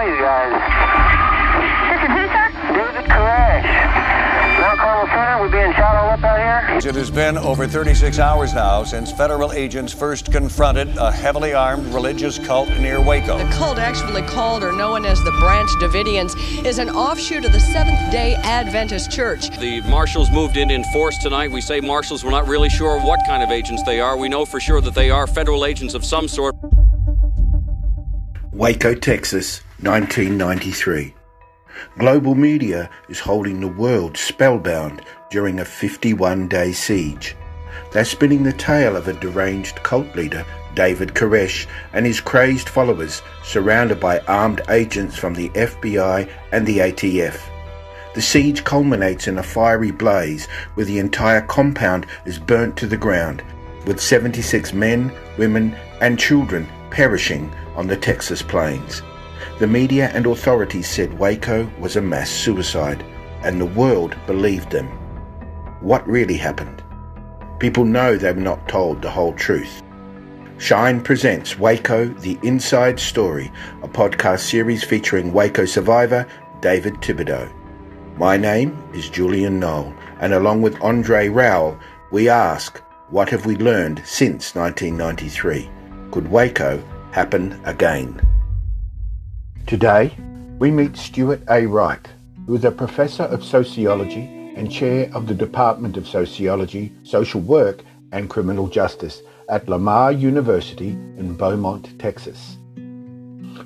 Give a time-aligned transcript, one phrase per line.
[0.00, 0.52] call you guys.
[1.90, 2.46] This is who, sir?
[2.72, 4.60] David Koresh.
[4.60, 6.90] Mount Carmel Center, we're being shot all up out here.
[6.90, 11.86] It has been over 36 hours now since federal agents first confronted a heavily armed
[11.92, 13.38] religious cult near Waco.
[13.38, 17.60] The cult, actually called or known as the Branch Davidians, is an offshoot of the
[17.60, 19.50] Seventh day Adventist Church.
[19.58, 21.50] The marshals moved in in force tonight.
[21.50, 24.16] We say marshals, we're not really sure what kind of agents they are.
[24.16, 26.54] We know for sure that they are federal agents of some sort.
[28.52, 31.14] Waco, Texas, 1993.
[31.96, 37.34] Global media is holding the world spellbound during a 51 day siege.
[37.92, 43.22] They're spinning the tale of a deranged cult leader, David Koresh, and his crazed followers
[43.42, 47.40] surrounded by armed agents from the FBI and the ATF.
[48.14, 52.98] The siege culminates in a fiery blaze where the entire compound is burnt to the
[52.98, 53.42] ground,
[53.86, 59.02] with 76 men, women, and children perishing on the Texas plains.
[59.58, 63.04] The media and authorities said Waco was a mass suicide,
[63.42, 64.86] and the world believed them.
[65.80, 66.82] What really happened?
[67.58, 69.82] People know they were not told the whole truth.
[70.58, 73.50] Shine presents Waco The Inside Story,
[73.82, 76.26] a podcast series featuring Waco survivor
[76.60, 77.50] David Thibodeau.
[78.18, 81.78] My name is Julian Knoll, and along with Andre Rowell,
[82.10, 85.70] we ask, what have we learned since 1993?
[86.10, 88.20] Could Waco happen again?
[89.66, 90.16] Today,
[90.58, 91.66] we meet Stuart A.
[91.66, 92.06] Wright,
[92.46, 97.84] who is a professor of sociology and chair of the Department of Sociology, Social Work,
[98.12, 102.56] and Criminal Justice at Lamar University in Beaumont, Texas.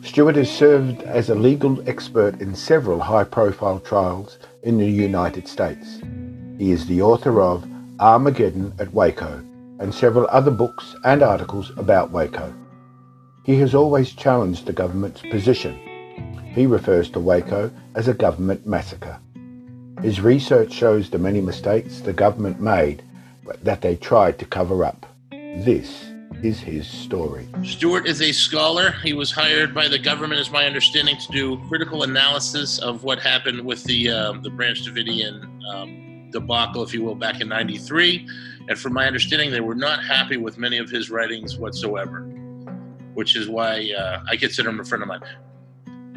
[0.02, 5.48] Stuart has served as a legal expert in several high profile trials in the United
[5.48, 6.00] States.
[6.58, 7.66] He is the author of
[7.98, 9.42] Armageddon at Waco
[9.80, 12.52] and several other books and articles about Waco.
[13.44, 15.78] He has always challenged the government's position.
[16.54, 19.18] He refers to Waco as a government massacre.
[20.00, 23.02] His research shows the many mistakes the government made
[23.62, 25.04] that they tried to cover up.
[25.30, 26.06] This
[26.42, 27.46] is his story.
[27.62, 28.92] Stuart is a scholar.
[29.02, 33.18] He was hired by the government, is my understanding, to do critical analysis of what
[33.18, 38.26] happened with the uh, the Branch Davidian um, debacle, if you will, back in '93.
[38.68, 42.26] And from my understanding, they were not happy with many of his writings whatsoever,
[43.14, 45.22] which is why uh, I consider him a friend of mine.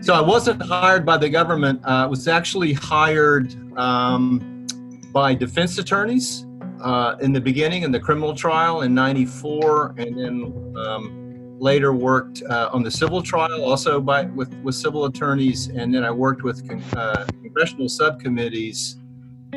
[0.02, 1.84] So I wasn't hired by the government.
[1.84, 4.68] Uh, I was actually hired um,
[5.12, 6.46] by defense attorneys
[6.82, 12.44] uh, in the beginning in the criminal trial in '94, and then um, later worked
[12.44, 16.44] uh, on the civil trial also by with with civil attorneys, and then I worked
[16.44, 18.98] with con- uh, congressional subcommittees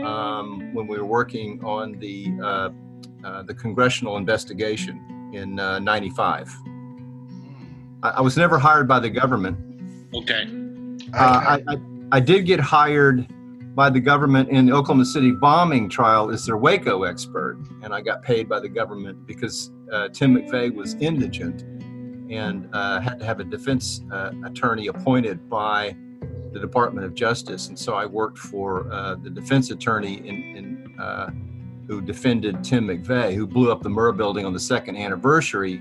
[0.02, 6.69] um, when we were working on the uh, the congressional investigation in '95.
[8.02, 9.58] I, I was never hired by the government.
[10.14, 10.44] Okay.
[11.14, 11.76] Uh, I, I,
[12.12, 13.26] I did get hired
[13.74, 18.00] by the government in the Oklahoma City bombing trial as their Waco expert, and I
[18.00, 21.62] got paid by the government because uh, Tim McVeigh was indigent
[22.30, 25.96] and uh, had to have a defense uh, attorney appointed by
[26.52, 31.00] the Department of Justice, and so I worked for uh, the defense attorney in, in
[31.00, 31.30] uh,
[31.86, 35.80] who defended Tim McVeigh, who blew up the Murrah building on the second anniversary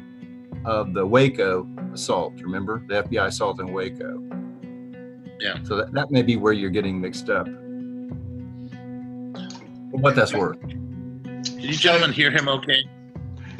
[0.65, 2.33] of the Waco assault.
[2.41, 4.21] Remember the FBI assault in Waco?
[5.39, 5.63] Yeah.
[5.63, 7.47] So that, that may be where you're getting mixed up.
[9.91, 10.59] What that's worth.
[10.61, 12.83] Did you gentlemen hear him okay?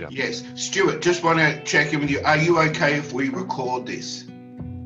[0.10, 0.44] Yes.
[0.56, 2.22] Stuart, just want to check in with you.
[2.24, 4.26] Are you okay if we record this?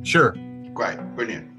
[0.04, 0.36] Sure.
[0.74, 1.50] Great, brilliant.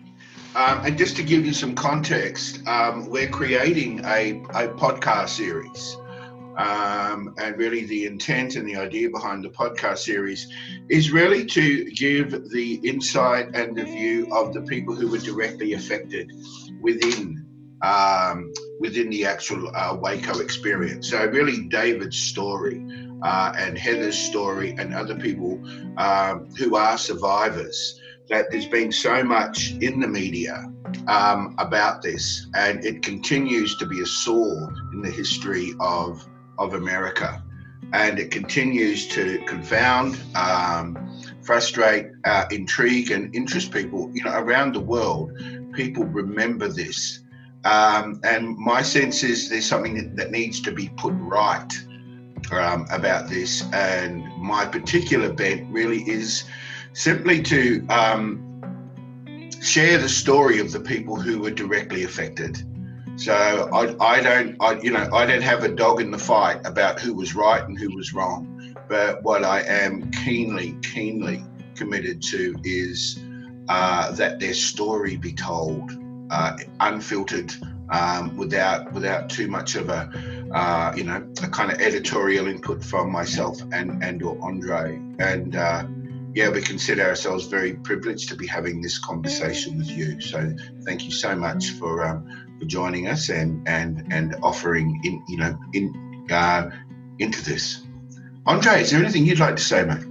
[0.56, 5.96] Um, and just to give you some context, um, we're creating a, a podcast series.
[6.56, 10.46] Um, and really, the intent and the idea behind the podcast series
[10.88, 15.72] is really to give the insight and the view of the people who were directly
[15.72, 16.32] affected
[16.80, 17.44] within
[17.82, 21.10] um, within the actual uh, Waco experience.
[21.10, 22.84] So, really, David's story
[23.22, 25.62] uh, and Heather's story and other people
[25.98, 28.00] um, who are survivors.
[28.30, 30.72] That there's been so much in the media
[31.08, 36.26] um, about this, and it continues to be a sore in the history of
[36.58, 37.42] of America,
[37.92, 40.96] and it continues to confound, um,
[41.42, 44.10] frustrate, uh, intrigue, and interest people.
[44.14, 45.32] You know, around the world,
[45.72, 47.20] people remember this,
[47.64, 51.72] um, and my sense is there's something that, needs to be put right
[52.52, 53.64] um, about this.
[53.72, 56.44] And my particular bent really is
[56.92, 58.40] simply to um,
[59.62, 62.62] share the story of the people who were directly affected.
[63.16, 63.34] So
[63.72, 67.00] I, I don't, I, you know, I don't have a dog in the fight about
[67.00, 68.74] who was right and who was wrong.
[68.88, 71.44] But what I am keenly, keenly
[71.74, 73.22] committed to is
[73.68, 75.90] uh, that their story be told
[76.30, 77.52] uh, unfiltered,
[77.90, 80.10] um, without without too much of a
[80.52, 84.96] uh, you know a kind of editorial input from myself and and or Andre.
[85.18, 85.84] And uh,
[86.34, 90.20] yeah, we consider ourselves very privileged to be having this conversation with you.
[90.20, 95.22] So thank you so much for um, for joining us and and and offering in
[95.28, 96.70] you know in uh,
[97.18, 97.82] into this.
[98.46, 100.04] Andre, is there anything you'd like to say, mate?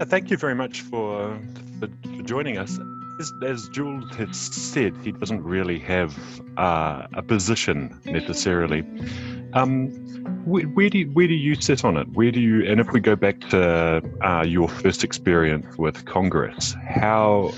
[0.00, 1.38] Uh, thank you very much for,
[1.78, 2.78] for, for joining us.
[3.20, 6.16] As, as, Jules had said, he doesn't really have
[6.56, 8.84] uh, a position necessarily.
[9.52, 9.88] Um,
[10.44, 12.08] where, where, do you, where do you sit on it?
[12.14, 12.64] Where do you?
[12.64, 17.52] And if we go back to uh, your first experience with Congress, how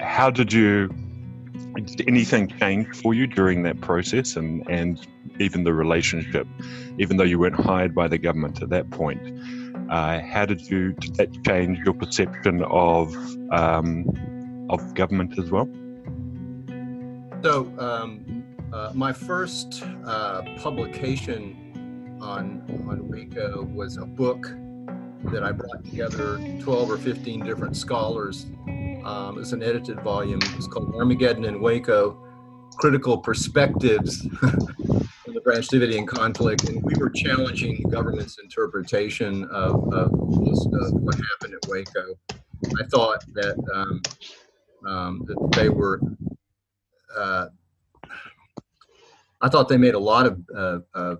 [0.00, 0.90] how did you?
[1.84, 5.00] Did anything change for you during that process, and and
[5.38, 6.46] even the relationship,
[6.98, 9.20] even though you weren't hired by the government at that point?
[9.88, 13.14] Uh, how did you did that change your perception of
[13.52, 14.04] um,
[14.68, 15.68] of government as well?
[17.42, 24.52] So, um, uh, my first uh, publication on on Waco was a book
[25.24, 28.46] that I brought together 12 or 15 different scholars.
[29.04, 30.40] Um, it's an edited volume.
[30.56, 32.16] It's called Armageddon in Waco:
[32.76, 39.92] Critical Perspectives on the Branch Davidian conflict, and we were challenging the government's interpretation of,
[39.92, 42.14] of, of what happened at Waco.
[42.78, 44.02] I thought that um,
[44.86, 46.00] um, that they were.
[47.16, 47.46] Uh,
[49.40, 51.16] I thought they made a lot of uh, uh,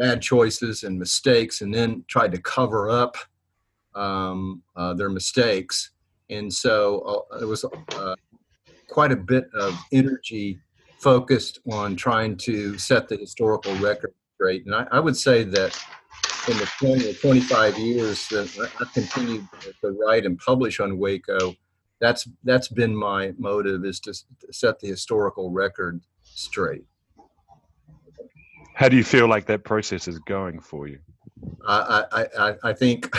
[0.00, 3.16] bad choices and mistakes, and then tried to cover up
[3.94, 5.90] um, uh, their mistakes.
[6.30, 8.14] And so uh, was uh,
[8.88, 10.58] quite a bit of energy
[10.98, 14.64] focused on trying to set the historical record straight.
[14.64, 15.78] And I, I would say that
[16.48, 19.46] in the 20 or 25 years that I've continued
[19.82, 21.54] to write and publish on Waco,
[22.00, 24.14] that's that's been my motive is to
[24.50, 26.84] set the historical record straight.
[28.80, 31.00] How do you feel like that process is going for you?
[31.68, 33.14] I I, I think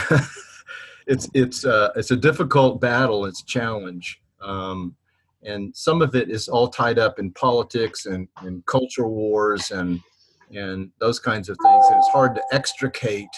[1.08, 3.28] it's it's uh, it's a difficult battle.
[3.28, 4.24] It's a challenge.
[4.42, 4.96] Um,
[5.44, 10.02] and some of it is all tied up in politics and, and culture wars and
[10.50, 11.86] and those kinds of things.
[11.90, 13.36] And it's hard to extricate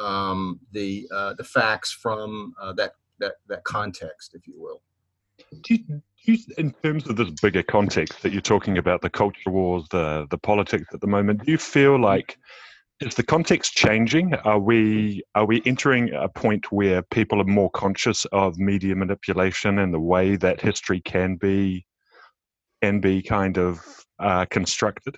[0.00, 4.80] um, the uh, the facts from uh, that that that context, if you will.
[5.62, 9.10] Do you, do you, in terms of this bigger context that you're talking about, the
[9.10, 12.38] culture wars, the the politics at the moment, do you feel like
[13.00, 14.34] is the context changing?
[14.34, 19.78] Are we are we entering a point where people are more conscious of media manipulation
[19.78, 21.86] and the way that history can be
[22.82, 23.80] can be kind of
[24.18, 25.16] uh, constructed?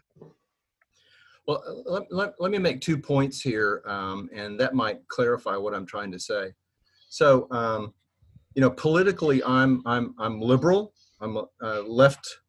[1.46, 5.74] Well, let, let, let, me make two points here, um, and that might clarify what
[5.74, 6.52] I'm trying to say.
[7.08, 7.92] So, um,
[8.54, 10.92] you know, politically, I'm I'm I'm liberal.
[11.20, 12.40] I'm uh, left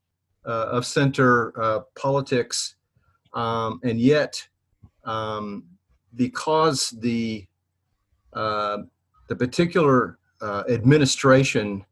[0.46, 2.76] uh, of center uh, politics,
[3.34, 4.42] um, and yet
[5.04, 5.64] um,
[6.16, 7.46] because the
[8.34, 8.80] uh,
[9.28, 11.86] the particular uh, administration,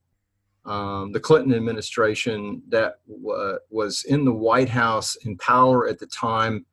[0.65, 6.07] um, the Clinton administration that w- was in the White House in power at the
[6.07, 6.65] time,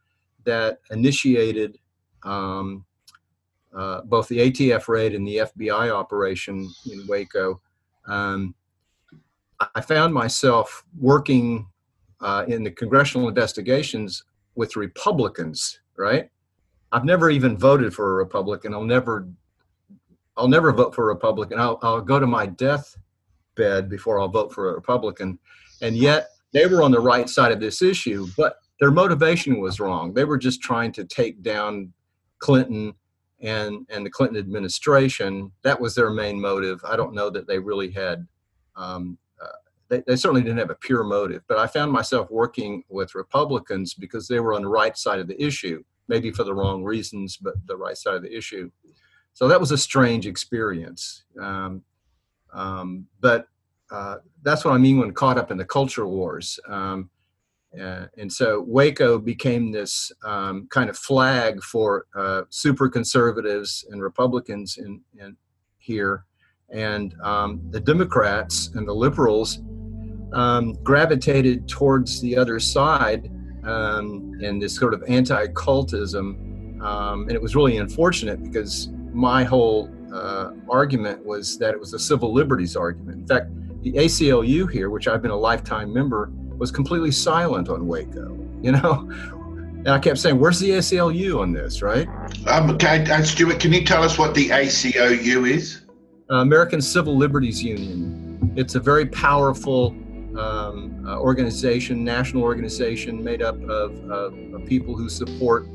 [0.45, 1.79] that initiated
[2.23, 2.85] um,
[3.77, 7.61] uh, both the ATF raid and the FBI operation in Waco.
[8.07, 8.55] Um,
[9.75, 11.67] I found myself working
[12.21, 16.31] uh, in the congressional investigations with Republicans right?
[16.93, 18.73] I've never even voted for a Republican.
[18.75, 19.29] I'll never,
[20.37, 21.59] I'll never vote for a Republican.
[21.59, 22.97] I'll, I'll go to my death
[23.57, 25.39] bed before I'll vote for a Republican.
[25.83, 29.81] And yet they were on the right side of this issue, but their motivation was
[29.81, 30.15] wrong.
[30.15, 31.93] They were just trying to take down
[32.39, 32.95] Clinton
[33.41, 35.53] and and the Clinton administration.
[35.63, 36.81] That was their main motive.
[36.85, 38.27] I don't know that they really had.
[38.77, 42.83] Um, uh, they, they certainly didn't have a pure motive, but I found myself working
[42.89, 46.55] with Republicans because they were on the right side of the issue maybe for the
[46.55, 48.71] wrong reasons, but the right side of the issue.
[49.35, 51.25] So that was a strange experience.
[51.41, 51.83] Um,
[52.53, 53.49] um, but
[53.91, 56.59] uh, that's what I mean when caught up in the culture wars.
[56.69, 57.11] Um,
[57.81, 64.03] uh, and so Waco became this um, kind of flag for uh, super conservatives and
[64.03, 65.37] Republicans in, in
[65.79, 66.25] here.
[66.71, 69.61] And um, the Democrats and the liberals
[70.33, 73.31] um, gravitated towards the other side
[73.65, 76.81] um, and this sort of anti-cultism.
[76.83, 81.95] Um, and it was really unfortunate because my whole uh, argument was that it was
[81.95, 83.19] a civil liberties argument.
[83.19, 83.51] In fact,
[83.83, 88.39] the ACLU here, which I've been a lifetime member, was completely silent on Waco.
[88.63, 92.09] You know, and I kept saying, "Where's the ACLU on this?" Right?
[92.47, 95.83] Um, okay, uh, Stuart, can you tell us what the ACLU is?
[96.31, 98.53] Uh, American Civil Liberties Union.
[98.57, 99.95] It's a very powerful
[100.39, 105.67] um, uh, organization, national organization made up of, of, of people who support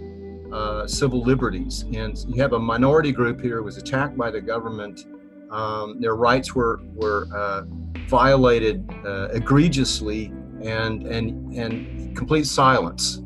[0.51, 1.85] uh, civil liberties.
[1.93, 5.05] And you have a minority group here who was attacked by the government.
[5.49, 7.63] Um, their rights were were uh,
[8.07, 10.31] violated uh, egregiously,
[10.63, 13.21] and and and complete silence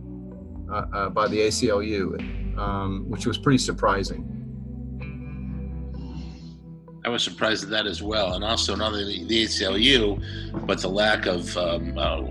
[0.70, 4.32] uh, uh, by the ACLU, um, which was pretty surprising.
[7.06, 10.90] I was surprised at that as well, and also not only the ACLU, but the
[10.90, 12.24] lack of um, uh,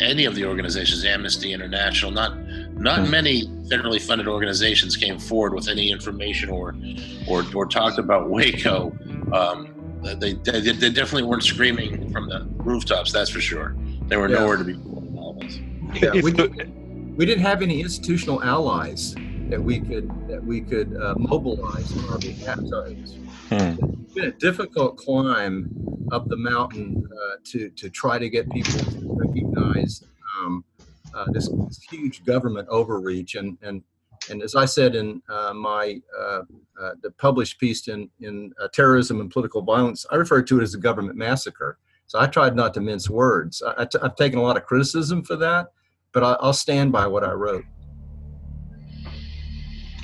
[0.00, 2.10] any of the organizations, Amnesty International.
[2.10, 2.36] Not
[2.74, 3.10] not hmm.
[3.10, 6.74] many federally funded organizations came forward with any information or
[7.28, 8.90] or, or talked about Waco.
[9.32, 9.68] Um,
[10.02, 13.12] they, they, they definitely weren't screaming from the rooftops.
[13.12, 13.76] That's for sure.
[14.12, 14.40] They were yeah.
[14.40, 15.18] nowhere to be found.
[15.18, 15.58] All of us.
[15.94, 16.32] Yeah, we,
[17.16, 19.14] we didn't have any institutional allies
[19.48, 22.60] that we could that we could uh, mobilize on our behalf.
[22.66, 23.14] So it's,
[23.48, 24.02] hmm.
[24.02, 25.70] it's been a difficult climb
[26.12, 30.04] up the mountain uh, to to try to get people to recognize
[30.38, 30.62] um,
[31.14, 33.82] uh, this, this, huge government overreach and and
[34.28, 36.42] and as I said in uh, my uh,
[36.78, 40.74] uh, the published piece in in terrorism and political violence, I refer to it as
[40.74, 41.78] a government massacre.
[42.12, 43.62] So I tried not to mince words.
[43.62, 45.68] I, have taken a lot of criticism for that,
[46.12, 47.64] but I, I'll stand by what I wrote.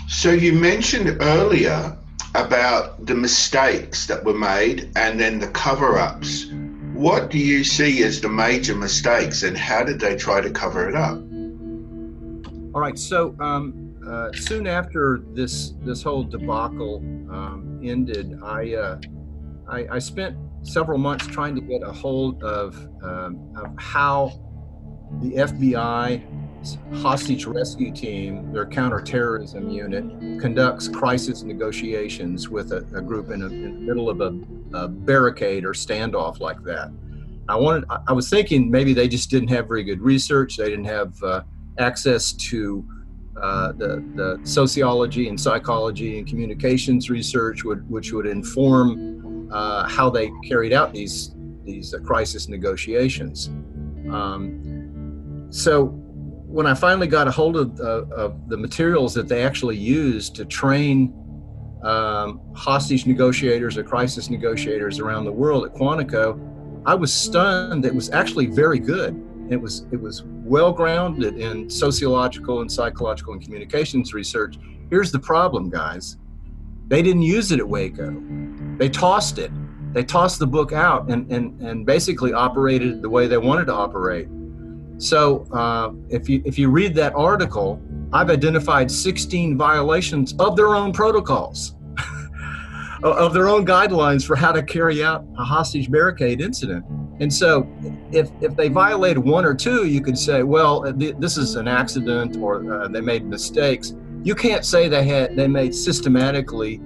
[0.09, 1.99] So you mentioned earlier
[2.35, 6.47] about the mistakes that were made and then the cover ups.
[6.95, 10.89] What do you see as the major mistakes and how did they try to cover
[10.89, 11.19] it up?
[12.75, 19.01] All right, so um, uh, soon after this this whole debacle um, ended, I, uh,
[19.69, 24.33] I, I spent several months trying to get a hold of, um, of how
[25.21, 26.23] the FBI
[26.97, 33.47] hostage rescue team, their counterterrorism unit, conducts crisis negotiations with a, a group in, a,
[33.47, 34.39] in, the middle of a,
[34.77, 36.91] a, barricade or standoff like that.
[37.49, 40.57] I wanted, I was thinking maybe they just didn't have very good research.
[40.57, 41.43] They didn't have uh,
[41.79, 42.87] access to
[43.41, 50.11] uh, the, the sociology and psychology and communications research, would, which would inform uh, how
[50.11, 53.49] they carried out these these uh, crisis negotiations.
[54.11, 55.87] Um, so
[56.49, 60.47] when I finally got a hold of, of the materials that they actually used to
[60.47, 61.13] train
[61.83, 66.41] um, hostage negotiators or crisis negotiators around the world at Quantico,
[66.87, 67.85] I was stunned.
[67.85, 69.23] It was actually very good.
[69.51, 74.59] It was it was well grounded in sociological and psychological and communications research.
[74.91, 76.17] Here's the problem, guys.
[76.89, 78.11] They didn't use it at Waco.
[78.79, 79.51] They tossed it.
[79.93, 83.75] They tossed the book out and, and, and basically operated the way they wanted to
[83.75, 84.29] operate.
[84.99, 87.81] So uh, if you if you read that article,
[88.13, 91.77] I've identified 16 violations of their own protocols,
[93.05, 96.85] of their own guidelines for how to carry out a hostage barricade incident.
[97.21, 97.69] And so,
[98.11, 101.69] if if they violated one or two, you could say, well, uh, this is an
[101.69, 103.95] accident, or uh, they made mistakes.
[104.25, 106.81] You can't say they had they made systematically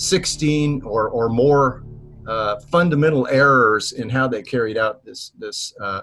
[0.00, 1.84] 16 or or more
[2.26, 6.02] uh, fundamental errors in how they carried out this this uh,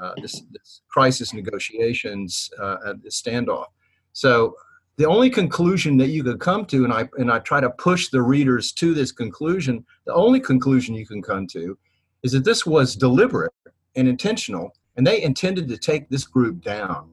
[0.00, 3.66] uh, this, this, crisis negotiations uh, standoff.
[4.12, 4.56] So
[4.96, 8.08] the only conclusion that you could come to, and I and I try to push
[8.08, 9.84] the readers to this conclusion.
[10.04, 11.78] The only conclusion you can come to
[12.22, 13.52] is that this was deliberate
[13.96, 17.08] and intentional, and they intended to take this group down.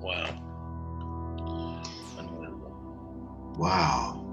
[0.00, 0.47] Wow.
[3.58, 4.24] Wow.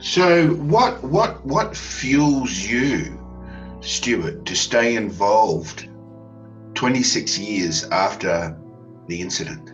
[0.00, 3.16] So what what what fuels you,
[3.80, 5.88] Stuart, to stay involved
[6.74, 8.58] 26 years after
[9.06, 9.72] the incident?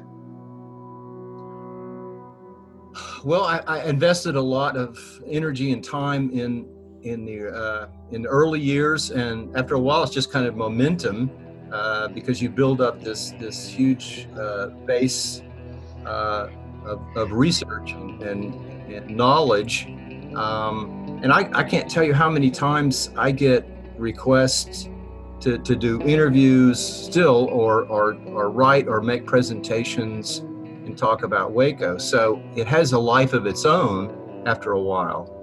[3.25, 6.67] Well, I, I invested a lot of energy and time in
[7.03, 10.57] in the uh, in the early years, and after a while, it's just kind of
[10.57, 11.31] momentum
[11.73, 15.43] uh, because you build up this this huge uh, base
[16.05, 16.49] uh,
[16.89, 18.55] of, of research and, and,
[18.93, 19.87] and knowledge
[20.35, 23.67] um, and I, I can't tell you how many times I get
[23.97, 24.89] requests
[25.41, 31.53] to, to do interviews still or, or, or write or make presentations and talk about
[31.53, 31.99] Waco.
[31.99, 35.35] So it has a life of its own after a while.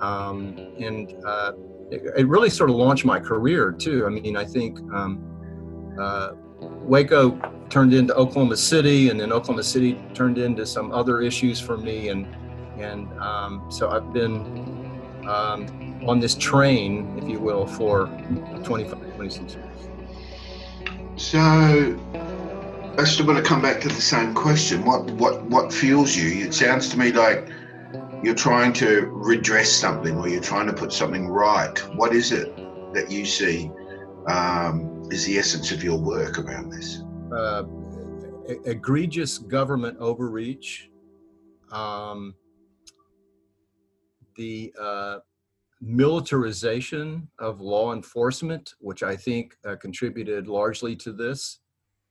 [0.00, 1.52] Um, and uh,
[1.90, 4.04] it, it, really sort of launched my career too.
[4.04, 7.38] I mean, I think um, uh, Waco
[7.72, 12.10] turned into Oklahoma City, and then Oklahoma City turned into some other issues for me.
[12.10, 12.26] And
[12.76, 18.06] and um, so I've been um, on this train, if you will, for
[18.62, 19.66] 25, 26 years.
[21.16, 21.38] So
[22.98, 24.84] I still want to come back to the same question.
[24.84, 26.44] What what what fuels you?
[26.44, 27.48] It sounds to me like
[28.22, 31.78] you're trying to redress something or you're trying to put something right.
[31.96, 32.54] What is it
[32.92, 33.70] that you see
[34.26, 37.02] um, is the essence of your work around this?
[37.36, 37.64] Uh,
[38.66, 40.90] egregious government overreach,
[41.70, 42.34] um,
[44.36, 45.18] the uh,
[45.80, 51.60] militarization of law enforcement, which I think uh, contributed largely to this.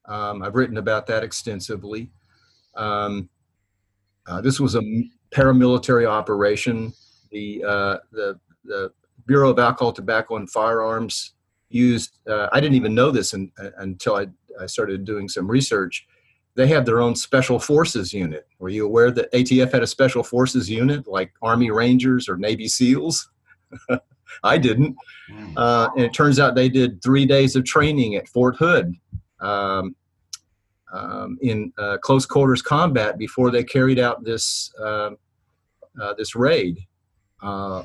[0.06, 2.12] Um, I've written about that extensively.
[2.76, 3.30] Um,
[4.28, 4.82] uh, this was a
[5.32, 6.94] paramilitary operation.
[7.32, 8.92] The, uh, the, the
[9.26, 11.34] Bureau of Alcohol, Tobacco, and Firearms
[11.70, 14.28] used, uh, I didn't even know this in, until I,
[14.60, 16.08] I started doing some research.
[16.56, 18.48] They have their own special forces unit.
[18.60, 22.68] Were you aware that ATF had a special forces unit like Army Rangers or Navy
[22.68, 23.30] SEALs?
[24.44, 24.96] I didn't.
[25.30, 25.58] Hmm.
[25.58, 28.96] Uh, and it turns out they did three days of training at Fort Hood
[29.40, 29.96] um,
[30.92, 35.12] um, in uh, close quarters combat before they carried out this uh,
[36.02, 36.80] uh this raid.
[37.42, 37.84] Uh,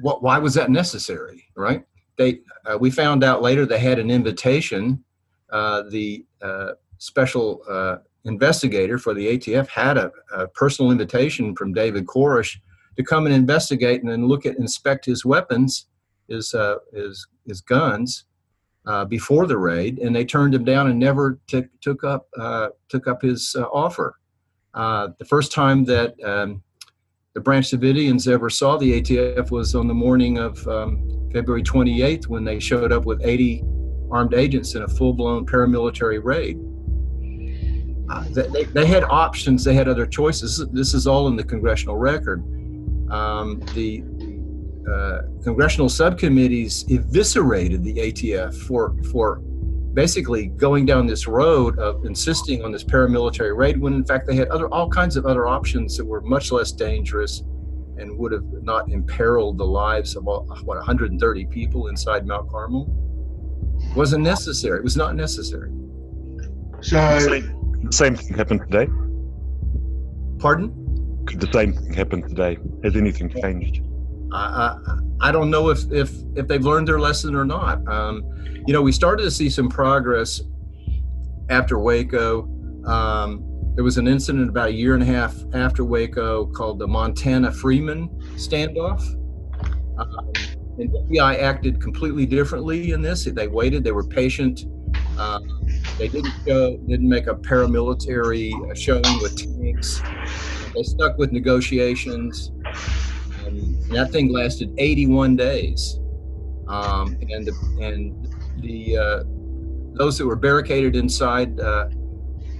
[0.00, 0.22] what?
[0.22, 1.44] Why was that necessary?
[1.54, 1.84] Right?
[2.16, 5.04] They uh, we found out later they had an invitation.
[5.50, 6.24] The
[6.98, 7.62] special
[8.24, 12.56] investigator for the ATF had a, a personal invitation from David Koresh
[12.96, 15.86] to come and investigate and then look at inspect his weapons,
[16.28, 18.24] his uh, his his guns
[18.86, 22.68] uh, before the raid, and they turned him down and never t- took up uh,
[22.88, 24.18] took up his uh, offer.
[24.74, 26.62] Uh, the first time that um,
[27.34, 32.26] the Branch Davidians ever saw the ATF was on the morning of um, February 28th
[32.28, 33.64] when they showed up with 80
[34.10, 36.58] armed agents in a full-blown paramilitary raid.
[38.10, 39.62] Uh, they, they had options.
[39.62, 40.64] They had other choices.
[40.72, 42.44] This is all in the congressional record
[43.10, 44.04] um, the
[44.90, 49.40] uh, congressional subcommittees eviscerated the ATF for for
[49.92, 54.36] basically going down this road of insisting on this paramilitary raid when in fact they
[54.36, 57.42] had other all kinds of other options that were much less dangerous
[57.98, 62.88] and would have not imperiled the lives of all, what 130 people inside Mount Carmel.
[63.90, 64.78] It wasn't necessary.
[64.78, 65.70] It was not necessary.
[66.80, 68.90] So the same thing happened today.
[70.38, 71.24] Pardon?
[71.26, 72.56] Could the same thing happen today?
[72.84, 73.82] Has anything changed?
[74.32, 77.86] I, I, I don't know if, if, if they've learned their lesson or not.
[77.88, 78.22] Um,
[78.66, 80.40] you know, we started to see some progress
[81.48, 82.48] after Waco.
[82.86, 86.86] Um, there was an incident about a year and a half after Waco called the
[86.86, 89.02] Montana Freemen standoff.
[89.98, 90.32] Um,
[90.78, 93.24] and FBI acted completely differently in this.
[93.24, 94.64] They waited, they were patient.
[95.18, 95.40] Uh,
[95.98, 100.02] they didn't show, didn't make a paramilitary showing with tanks.
[100.74, 102.52] They stuck with negotiations.
[103.46, 105.98] and that thing lasted 81 days.
[106.68, 108.28] Um, and the, and
[108.62, 109.22] the uh,
[109.94, 111.88] those that were barricaded inside uh,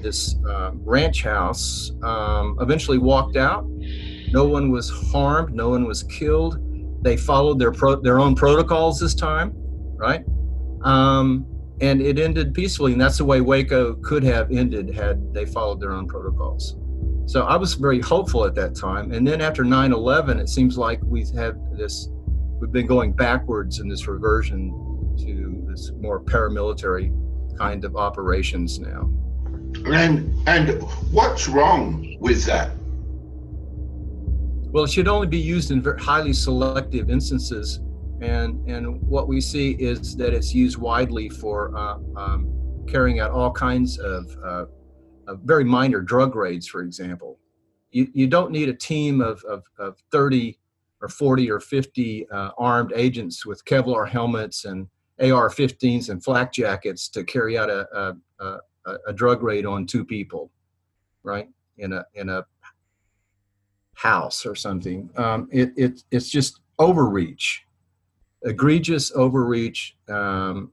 [0.02, 3.64] this uh, ranch house um, eventually walked out.
[4.32, 5.54] No one was harmed.
[5.54, 6.58] No one was killed.
[7.02, 9.52] They followed their pro- their own protocols this time,
[9.96, 10.24] right?
[10.82, 11.46] Um,
[11.80, 12.92] and it ended peacefully.
[12.92, 16.76] And that's the way Waco could have ended had they followed their own protocols.
[17.26, 19.12] So I was very hopeful at that time.
[19.12, 22.08] And then after 9 11, it seems like we have had this,
[22.60, 24.70] we've been going backwards in this reversion
[25.20, 27.16] to this more paramilitary
[27.56, 29.10] kind of operations now.
[29.86, 30.82] And, and
[31.12, 32.72] what's wrong with that?
[34.72, 37.80] Well, it should only be used in highly selective instances.
[38.20, 43.32] And, and what we see is that it's used widely for uh, um, carrying out
[43.32, 44.66] all kinds of uh,
[45.26, 47.40] uh, very minor drug raids, for example.
[47.90, 50.56] You, you don't need a team of, of, of 30
[51.02, 54.86] or 40 or 50 uh, armed agents with Kevlar helmets and
[55.20, 57.88] AR 15s and flak jackets to carry out a,
[58.38, 60.52] a, a, a drug raid on two people,
[61.24, 61.48] right?
[61.78, 62.44] In a, in a
[64.00, 65.10] house or something.
[65.16, 67.64] Um, it, it, it's just overreach,
[68.42, 70.72] egregious overreach, um,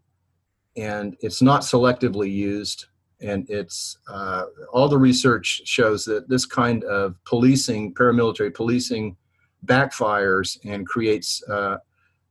[0.76, 2.86] and it's not selectively used
[3.20, 9.18] and it's uh, all the research shows that this kind of policing, paramilitary policing,
[9.66, 11.78] backfires and creates uh,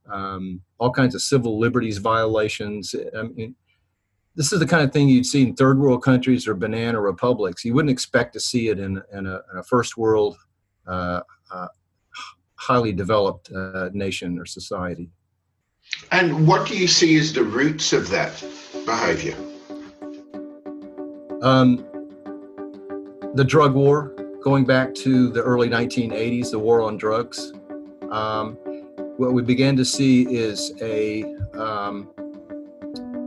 [0.09, 2.95] um, all kinds of civil liberties violations.
[3.17, 3.55] I mean,
[4.35, 7.65] this is the kind of thing you'd see in third world countries or banana republics.
[7.65, 10.37] You wouldn't expect to see it in, in, a, in a, first world,
[12.55, 15.09] highly developed uh, nation or society.
[16.11, 18.43] And what do you see as the roots of that
[18.85, 19.35] behavior?
[21.41, 21.85] Um,
[23.35, 27.53] the drug war, going back to the early 1980s, the war on drugs.
[28.09, 28.55] Um,
[29.17, 31.23] what we began to see is a
[31.53, 32.09] um,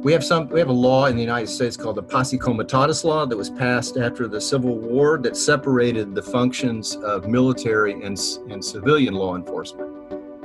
[0.02, 0.48] we have some.
[0.48, 3.50] We have a law in the United States called the Posse Comitatus Law that was
[3.50, 9.36] passed after the Civil War that separated the functions of military and, and civilian law
[9.36, 9.90] enforcement.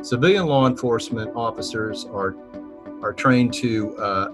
[0.06, 2.36] Civilian law enforcement officers are
[3.02, 4.28] are trained to uh,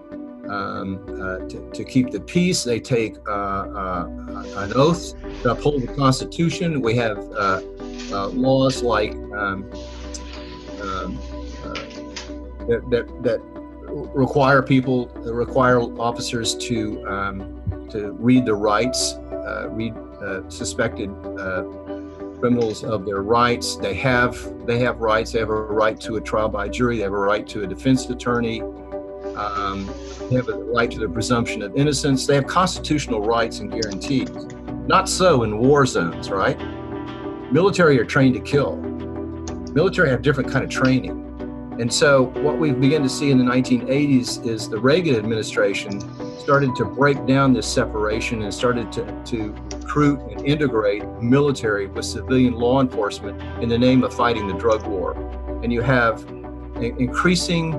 [0.49, 2.63] um, uh, to, to, keep the peace.
[2.63, 4.07] They take uh, uh
[4.57, 6.81] an oath to uphold the Constitution.
[6.81, 7.61] We have uh,
[8.11, 9.69] uh, laws like um,
[10.81, 11.19] um,
[12.67, 13.60] that, that, that
[13.91, 21.63] require people require officers to um, to read the rights, uh, read uh, suspected uh,
[22.39, 23.75] criminals of their rights.
[23.75, 25.31] They have they have rights.
[25.31, 26.97] They have a right to a trial by jury.
[26.97, 28.61] They have a right to a defense attorney.
[29.35, 29.93] Um,
[30.29, 32.25] they have a right to the presumption of innocence.
[32.25, 34.29] They have constitutional rights and guarantees.
[34.87, 36.59] Not so in war zones, right?
[37.51, 38.77] Military are trained to kill.
[39.73, 41.30] Military have different kind of training.
[41.81, 45.99] And so, what we begin to see in the 1980s is the Reagan administration
[46.37, 52.05] started to break down this separation and started to, to recruit and integrate military with
[52.05, 55.13] civilian law enforcement in the name of fighting the drug war.
[55.63, 56.23] And you have
[56.79, 57.73] increasing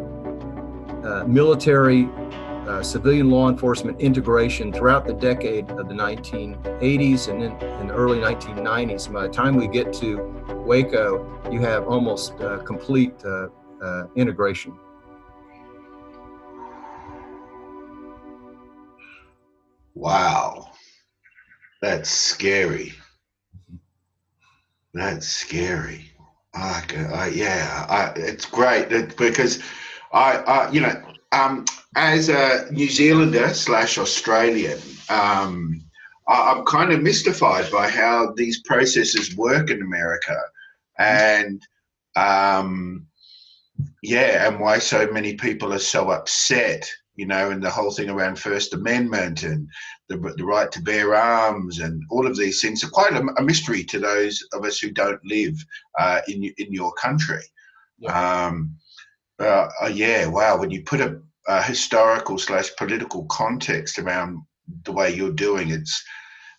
[1.05, 2.09] uh, military
[2.67, 7.95] uh, civilian law enforcement integration throughout the decade of the 1980s and then in the
[7.95, 9.13] early 1990s.
[9.13, 10.17] By the time we get to
[10.67, 13.47] Waco, you have almost uh, complete uh,
[13.83, 14.73] uh, integration.
[19.95, 20.71] Wow,
[21.81, 22.95] that's scary.
[24.95, 26.11] That's scary.
[26.55, 29.63] I, I yeah, I, it's great because
[30.13, 31.65] I, I, you know, um,
[31.97, 35.83] as a New Zealander slash Australian, um,
[36.29, 40.37] I, am kind of mystified by how these processes work in America,
[40.99, 41.61] and
[42.17, 43.07] um,
[44.03, 48.11] yeah, and why so many people are so upset, you know, and the whole thing
[48.11, 49.69] around First Amendment and
[50.09, 53.43] the, the right to bear arms and all of these things are quite a, a
[53.43, 55.55] mystery to those of us who don't live
[55.99, 57.43] uh, in in your country.
[57.99, 58.47] Yeah.
[58.47, 58.77] Um,
[59.39, 60.59] uh, uh, yeah, wow.
[60.59, 64.43] When you put a, a historical slash political context around
[64.85, 66.03] the way you're doing, it's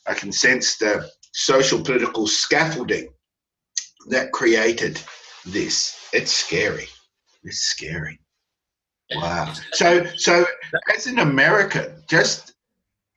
[0.06, 3.10] I can sense the social political scaffolding
[4.10, 5.02] that created
[5.46, 5.96] this.
[6.14, 6.88] It's scary.
[7.44, 8.20] It's scary.
[9.16, 9.54] Wow.
[9.74, 10.46] So, so
[10.96, 12.54] as an American, just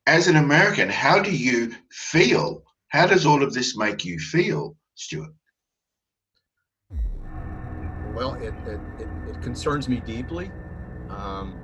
[0.05, 2.63] as an American, how do you feel?
[2.89, 5.33] How does all of this make you feel, Stuart?
[8.13, 10.51] Well, it, it, it, it concerns me deeply.
[11.09, 11.59] Um,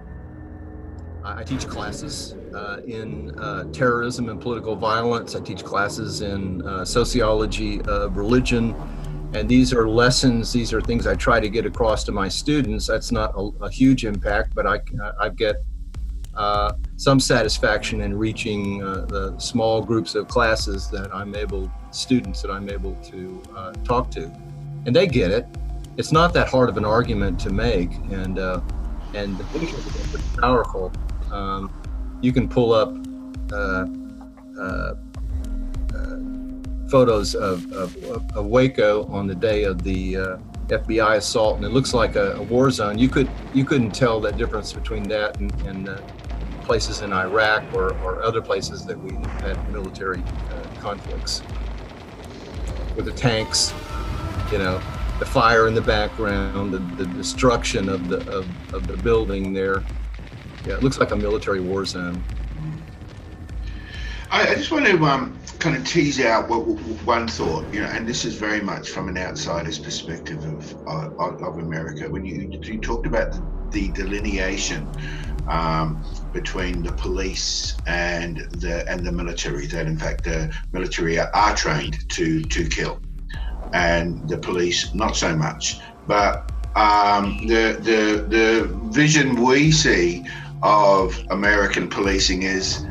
[1.23, 5.36] I teach classes uh, in uh, terrorism and political violence.
[5.36, 8.76] I teach classes in uh, sociology of religion
[9.34, 12.88] and these are lessons these are things i try to get across to my students.
[12.88, 14.80] That's not a, a huge impact but i
[15.19, 15.58] i get
[16.36, 22.41] uh, some satisfaction in reaching uh, the small groups of classes that i'm able students
[22.41, 24.32] that i'm able to uh, talk to.
[24.86, 25.46] And they get it.
[25.96, 28.62] It's not that hard of an argument to make and uh,
[29.13, 30.91] and the visuals powerful.
[31.32, 31.72] Um,
[32.22, 32.93] you can pull up
[33.52, 33.86] uh,
[34.60, 34.96] uh,
[36.89, 41.69] photos of, of, of, Waco on the day of the uh, FBI assault, and it
[41.69, 42.98] looks like a, a, war zone.
[42.98, 46.02] You could you couldn't tell that difference between that and, and uh,
[46.63, 51.41] places in Iraq or, or other places that we had military uh, conflicts
[52.96, 53.74] with the tanks,
[54.52, 54.82] you know,
[55.19, 59.84] the fire in the background, the, the destruction of the of, of the building there.
[60.65, 62.24] Yeah, it looks like a military war zone.
[64.34, 66.62] I, I just want to um, kind of tease out what,
[67.06, 71.43] one thought, you know, and this is very much from an outsider's perspective of of,
[71.43, 72.10] of America.
[72.10, 74.91] When you you talked about the, the delineation
[75.48, 81.30] um, between the police and the and the military, that in fact the military are,
[81.36, 83.00] are trained to to kill,
[83.74, 85.80] and the police not so much.
[86.08, 90.26] But um, the the the vision we see
[90.63, 92.84] of American policing is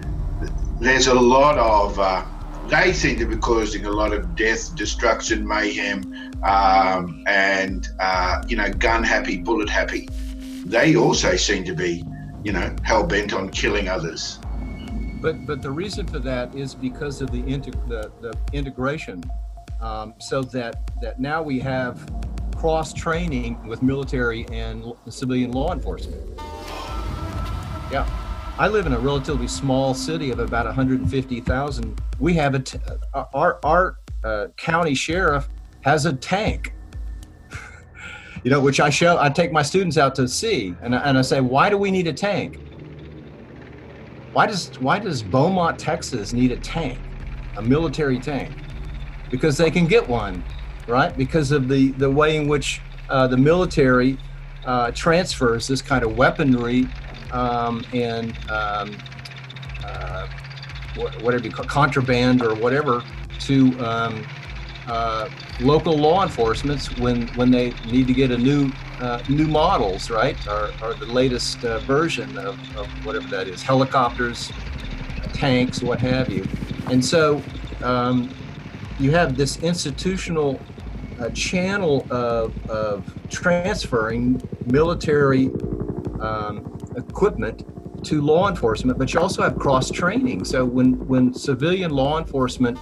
[0.82, 2.24] there's a lot of uh,
[2.66, 8.56] they seem to be causing a lot of death, destruction, mayhem, um, and uh, you
[8.56, 10.08] know, gun happy, bullet happy.
[10.64, 12.04] They also seem to be,
[12.42, 14.38] you know, hell bent on killing others.
[15.20, 19.22] But but the reason for that is because of the integ- the, the integration,
[19.80, 22.10] um, so that that now we have
[22.56, 26.40] cross training with military and civilian law enforcement.
[27.90, 28.31] Yeah.
[28.58, 32.00] I live in a relatively small city of about 150,000.
[32.20, 32.78] We have a t-
[33.14, 35.48] uh, our our uh, county sheriff
[35.82, 36.74] has a tank.
[38.44, 41.18] you know, which I show I take my students out to see, and I, and
[41.18, 42.58] I say, why do we need a tank?
[44.32, 46.98] why does why does Beaumont, Texas, need a tank,
[47.56, 48.52] a military tank?
[49.30, 50.42] Because they can get one,
[50.86, 51.16] right?
[51.16, 54.18] Because of the the way in which uh, the military
[54.64, 56.88] uh, transfers this kind of weaponry
[57.32, 58.96] um, and um,
[59.84, 60.26] uh,
[61.20, 63.02] whatever you call contraband or whatever
[63.40, 64.24] to um,
[64.86, 65.28] uh,
[65.60, 70.36] local law enforcement when when they need to get a new uh, new models, right,
[70.46, 74.52] or, or the latest uh, version of, of, whatever that is, helicopters,
[75.32, 76.46] tanks, what have you.
[76.88, 77.42] And so
[77.82, 78.32] um,
[79.00, 80.60] you have this institutional
[81.18, 85.46] uh, channel of, of transferring military
[86.20, 87.64] um, equipment
[88.04, 90.44] to law enforcement, but you also have cross training.
[90.44, 92.78] So when when civilian law enforcement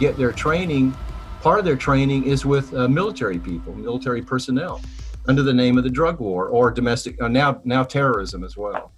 [0.00, 0.94] get their training,
[1.40, 4.80] part of their training is with uh, military people, military personnel,
[5.28, 8.92] under the name of the drug war or domestic uh, now now terrorism as well.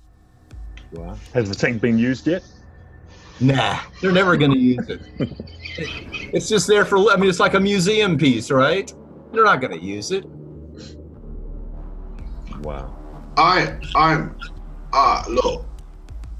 [0.92, 1.18] Wow.
[1.34, 2.42] Has the tank been used yet?
[3.40, 5.00] Nah, they're never going to use it.
[6.32, 7.10] It's just there for.
[7.12, 8.92] I mean, it's like a museum piece, right?
[9.32, 10.24] They're not going to use it.
[12.62, 12.97] Wow.
[13.38, 14.36] I I'm
[14.92, 15.64] uh look,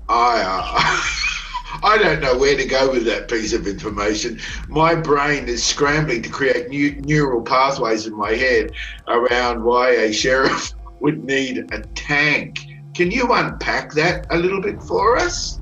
[0.08, 4.40] I uh, I don't know where to go with that piece of information.
[4.68, 8.72] My brain is scrambling to create new neural pathways in my head
[9.06, 12.66] around why a sheriff would need a tank.
[12.94, 15.60] Can you unpack that a little bit for us?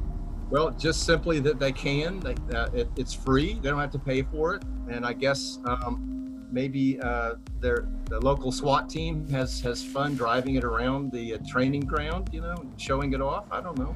[0.48, 2.18] Well, just simply that they can.
[2.20, 3.54] They, uh, it, it's free.
[3.60, 4.64] They don't have to pay for it.
[4.88, 10.54] And I guess um, maybe uh, their the local SWAT team has has fun driving
[10.56, 13.46] it around the uh, training ground, you know, showing it off.
[13.50, 13.94] I don't know.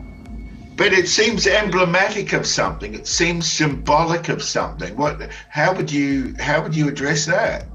[0.77, 2.95] But it seems emblematic of something.
[2.95, 4.97] It seems symbolic of something.
[4.97, 5.31] What?
[5.49, 7.67] How would you how would you address that?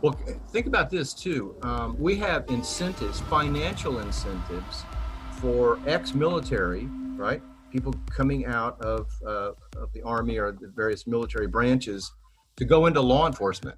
[0.00, 0.18] Well,
[0.50, 1.54] think about this too.
[1.62, 4.84] Um, we have incentives, financial incentives,
[5.36, 7.40] for ex-military, right?
[7.70, 12.12] People coming out of uh, of the army or the various military branches
[12.56, 13.76] to go into law enforcement.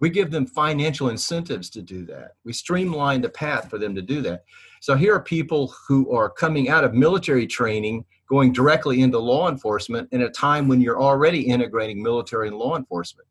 [0.00, 2.32] We give them financial incentives to do that.
[2.44, 4.44] We streamline the path for them to do that.
[4.80, 9.50] So here are people who are coming out of military training, going directly into law
[9.50, 13.28] enforcement in a time when you're already integrating military and law enforcement.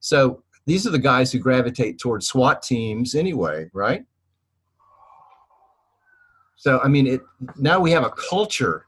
[0.00, 4.04] So these are the guys who gravitate towards SWAT teams anyway, right?
[6.56, 7.22] So I mean, it
[7.56, 8.86] now we have a culture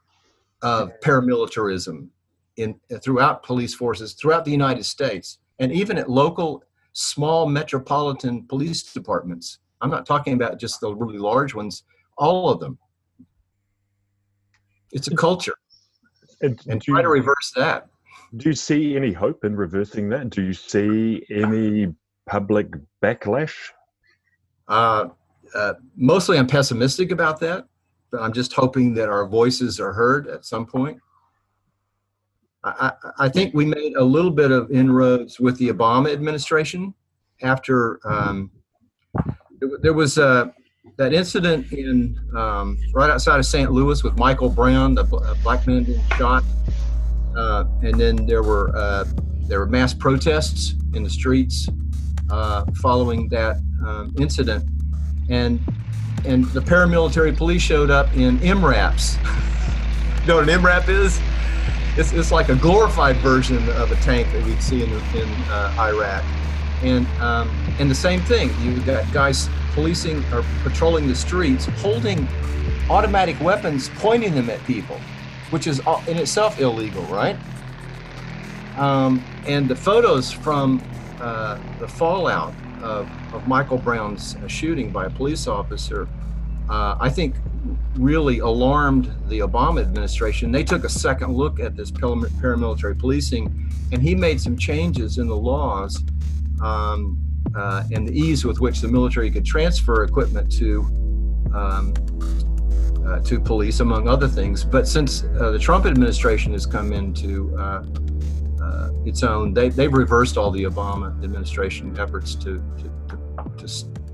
[0.62, 2.08] of paramilitarism
[2.56, 6.62] in throughout police forces throughout the United States and even at local
[6.92, 9.58] small metropolitan police departments.
[9.80, 11.84] I'm not talking about just the really large ones,
[12.18, 12.78] all of them.
[14.92, 15.54] It's a culture.
[16.42, 17.88] And, and try you, to reverse that.
[18.36, 20.30] Do you see any hope in reversing that?
[20.30, 21.94] Do you see any
[22.26, 22.68] public
[23.02, 23.54] backlash?
[24.68, 25.08] Uh,
[25.54, 27.66] uh, mostly I'm pessimistic about that,
[28.10, 30.98] but I'm just hoping that our voices are heard at some point.
[32.64, 36.94] I, I think we made a little bit of inroads with the Obama administration
[37.42, 38.50] after um,
[39.80, 40.46] there was uh,
[40.96, 43.72] that incident in um, right outside of St.
[43.72, 45.04] Louis with Michael Brown, the
[45.42, 46.44] black man being shot,
[47.36, 49.04] uh, and then there were uh,
[49.48, 51.68] there were mass protests in the streets
[52.30, 54.64] uh, following that um, incident,
[55.28, 55.60] and
[56.24, 59.16] and the paramilitary police showed up in MRAPs.
[60.20, 61.20] you know what an MRAP is?
[61.96, 65.74] It's, it's like a glorified version of a tank that we'd see in, in uh,
[65.78, 66.24] Iraq.
[66.82, 72.26] And, um, and the same thing, you've got guys policing or patrolling the streets, holding
[72.90, 74.98] automatic weapons, pointing them at people,
[75.50, 77.36] which is in itself illegal, right?
[78.76, 80.82] Um, and the photos from
[81.20, 86.08] uh, the fallout of, of Michael Brown's uh, shooting by a police officer,
[86.72, 87.36] uh, I think
[87.96, 90.50] really alarmed the Obama administration.
[90.50, 95.28] They took a second look at this paramilitary policing, and he made some changes in
[95.28, 96.02] the laws
[96.62, 97.18] um,
[97.54, 100.80] uh, and the ease with which the military could transfer equipment to
[101.54, 101.92] um,
[103.06, 104.64] uh, to police, among other things.
[104.64, 107.84] But since uh, the Trump administration has come into uh,
[108.62, 112.90] uh, its own, they, they've reversed all the Obama administration efforts to to
[113.58, 113.66] to,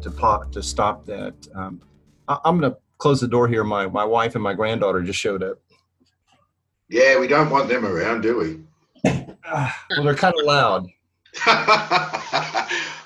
[0.03, 1.35] to, to, to stop that.
[1.55, 1.81] Um,
[2.29, 3.64] I, I'm going to close the door here.
[3.64, 5.59] My my wife and my granddaughter just showed up.
[6.88, 9.11] Yeah, we don't want them around, do we?
[9.45, 10.87] Uh, well, they're kind of loud.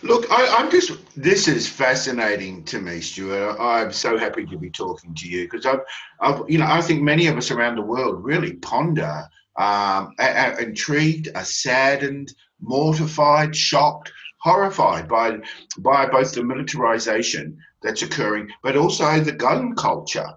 [0.03, 0.93] Look, I, am just.
[1.17, 3.57] This is fascinating to me, Stuart.
[3.61, 5.81] I'm so happy to be talking to you because I've,
[6.21, 10.35] I've, you know, I think many of us around the world really ponder, um, are,
[10.35, 15.39] are intrigued, are saddened, mortified, shocked, horrified by
[15.79, 20.29] by both the militarization that's occurring, but also the gun culture.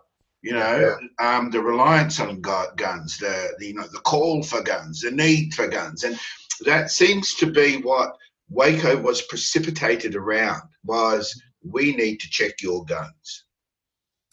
[0.41, 4.61] You know, um, the reliance on gu- guns, the, the you know the call for
[4.61, 6.19] guns, the need for guns, and
[6.65, 8.15] that seems to be what
[8.49, 10.61] Waco was precipitated around.
[10.83, 11.33] Was
[11.67, 13.45] we need to check your guns?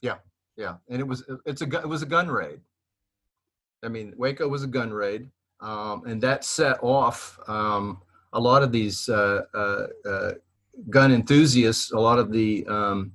[0.02, 0.18] Yeah,
[0.56, 2.60] yeah, and it was it's a it was a gun raid.
[3.82, 8.62] I mean, Waco was a gun raid, um, and that set off um, a lot
[8.62, 10.32] of these uh, uh, uh,
[10.90, 13.12] gun enthusiasts, a lot of the um,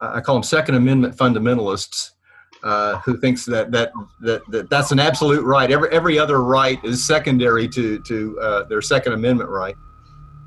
[0.00, 2.10] I call them Second Amendment fundamentalists,
[2.62, 5.70] uh, who thinks that, that that that that's an absolute right.
[5.70, 9.76] Every every other right is secondary to to uh, their Second Amendment right.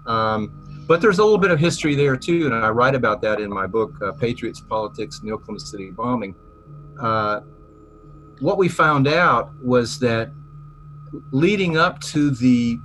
[0.06, 3.42] Um, but there's a little bit of history there too, and I write about that
[3.42, 6.34] in my book, uh, Patriots, Politics, and the Oklahoma City Bombing.
[7.00, 7.42] Uh,
[8.40, 10.32] what we found out was that
[11.32, 12.78] leading up to the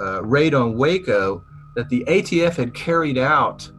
[0.00, 3.70] uh, raid on Waco, that the ATF had carried out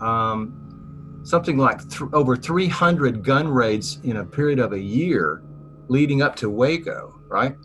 [0.00, 5.42] um, something like th- over 300 gun raids in a period of a year
[5.88, 7.56] leading up to Waco, right?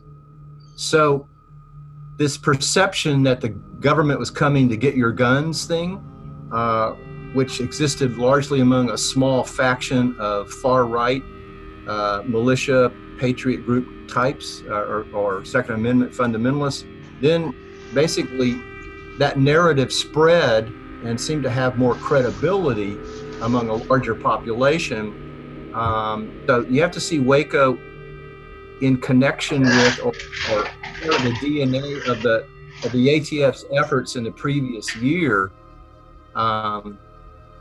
[0.76, 1.28] So,
[2.18, 6.04] this perception that the government was coming to get your guns thing,
[6.52, 6.92] uh,
[7.34, 11.22] which existed largely among a small faction of far right
[11.88, 16.86] uh, militia, patriot group types, uh, or, or Second Amendment fundamentalists,
[17.22, 17.56] then
[17.94, 18.60] basically
[19.17, 20.67] that narrative spread
[21.03, 22.97] and seemed to have more credibility
[23.41, 25.71] among a larger population.
[25.73, 27.77] Um, so you have to see Waco
[28.82, 30.63] in connection with or, or
[31.19, 32.47] the DNA of the
[32.84, 35.51] of the ATF's efforts in the previous year
[36.36, 36.97] um,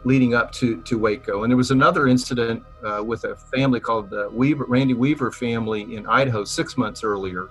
[0.04, 1.42] leading up to, to Waco.
[1.42, 5.96] And there was another incident uh, with a family called the Weaver, Randy Weaver family
[5.96, 7.48] in Idaho six months earlier,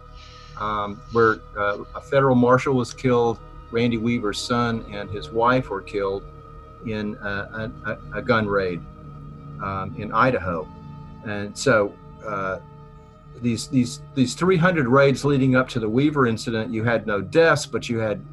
[0.57, 3.39] um, where uh, a federal marshal was killed,
[3.75, 6.23] Randy Weaver's son and his wife were killed
[6.85, 8.81] in a, a, a gun raid
[9.61, 10.65] um, in Idaho.
[11.25, 11.93] And so
[12.25, 12.59] uh,
[13.41, 17.65] these these these 300 raids leading up to the Weaver incident, you had no deaths,
[17.65, 18.23] but you had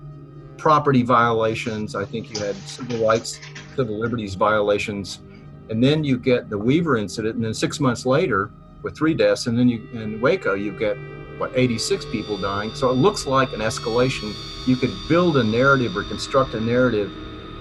[0.59, 1.97] property violations.
[1.97, 3.41] I think you had civil rights,
[3.75, 5.23] civil liberties violations,
[5.71, 8.53] and then you get the Weaver incident, and then six months later,
[8.83, 10.97] with three deaths, and then you in Waco you get
[11.39, 12.75] what 86 people dying.
[12.75, 14.35] So it looks like an escalation.
[14.67, 17.13] You could build a narrative or construct a narrative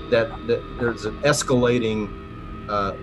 [0.09, 2.09] that, that there's an escalating
[2.69, 2.93] uh,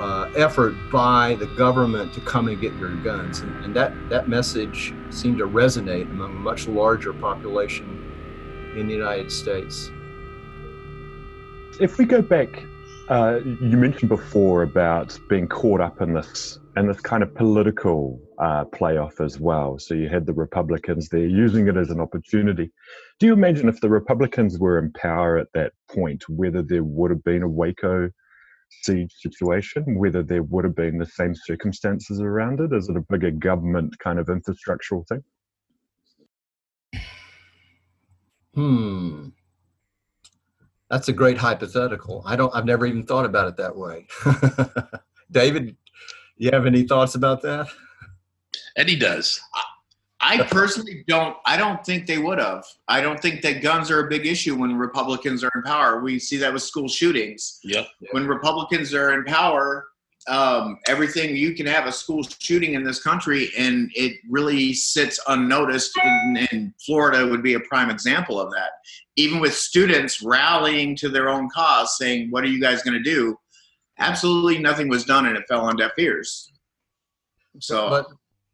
[0.00, 3.40] uh, effort by the government to come and get your guns.
[3.40, 7.98] And, and, that, that message seemed to resonate among a much larger population
[8.76, 9.90] in the United States.
[11.80, 12.64] If we go back,
[13.12, 18.18] uh, you mentioned before about being caught up in this and this kind of political
[18.38, 19.78] uh, playoff as well.
[19.78, 22.72] So you had the Republicans there using it as an opportunity.
[23.18, 27.10] Do you imagine if the Republicans were in power at that point, whether there would
[27.10, 28.08] have been a Waco
[28.80, 32.72] siege situation, whether there would have been the same circumstances around it?
[32.72, 35.22] Is it a bigger government kind of infrastructural thing?
[38.54, 39.28] Hmm.
[40.92, 42.22] That's a great hypothetical.
[42.26, 42.54] I don't.
[42.54, 44.06] I've never even thought about it that way.
[45.30, 45.74] David,
[46.36, 47.66] you have any thoughts about that?
[48.76, 49.40] Eddie does.
[50.20, 51.34] I personally don't.
[51.46, 52.66] I don't think they would have.
[52.88, 56.00] I don't think that guns are a big issue when Republicans are in power.
[56.02, 57.58] We see that with school shootings.
[57.64, 57.86] Yep.
[58.10, 59.86] When Republicans are in power,
[60.28, 65.20] um, everything you can have a school shooting in this country, and it really sits
[65.28, 65.92] unnoticed.
[66.02, 68.70] And, and Florida would be a prime example of that.
[69.16, 73.02] Even with students rallying to their own cause, saying, "What are you guys going to
[73.02, 73.36] do?"
[73.98, 76.50] Absolutely nothing was done, and it fell on deaf ears.
[77.60, 78.06] So, but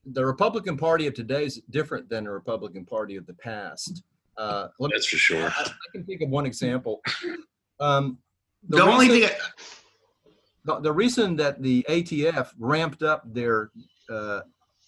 [0.05, 4.03] the Republican Party of today is different than the Republican Party of the past.
[4.37, 5.49] Uh, me, That's for sure.
[5.49, 7.01] I, I, can think of one example.
[7.81, 8.19] Um,
[8.69, 9.31] the, the only thing.
[10.69, 13.71] The, the, reason that the ATF ramped up their
[14.11, 14.41] uh,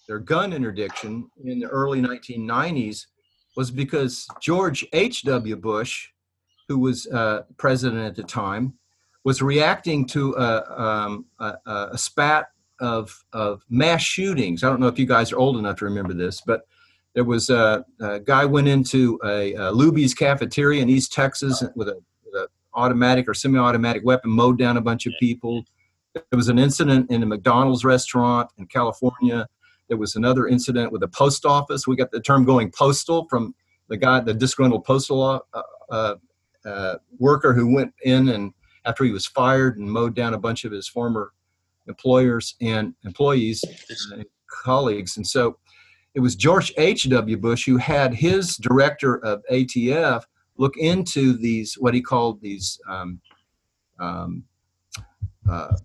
[0.07, 3.05] their gun interdiction in the early 1990s
[3.55, 5.55] was because George H.W.
[5.57, 6.09] Bush,
[6.67, 8.73] who was uh, president at the time,
[9.23, 11.53] was reacting to a, um, a,
[11.93, 12.47] a spat
[12.79, 14.63] of, of mass shootings.
[14.63, 16.67] I don't know if you guys are old enough to remember this, but
[17.13, 21.89] there was a, a guy went into a, a Luby's cafeteria in East Texas with
[21.89, 22.01] a
[22.73, 25.63] automatic or semi-automatic weapon, mowed down a bunch of people.
[26.13, 29.47] There was an incident in a McDonald's restaurant in California.
[29.87, 31.87] There was another incident with a post office.
[31.87, 33.53] We got the term going postal from
[33.87, 36.15] the guy, the disgruntled postal uh, uh,
[36.65, 38.53] uh, worker who went in and
[38.85, 41.33] after he was fired and mowed down a bunch of his former
[41.87, 43.63] employers and employees
[44.13, 44.25] and
[44.63, 45.17] colleagues.
[45.17, 45.57] And so
[46.13, 47.37] it was George H.W.
[47.37, 50.23] Bush who had his director of ATF
[50.61, 53.19] look into these, what he called these um,
[53.99, 54.43] um,
[55.49, 55.75] uh,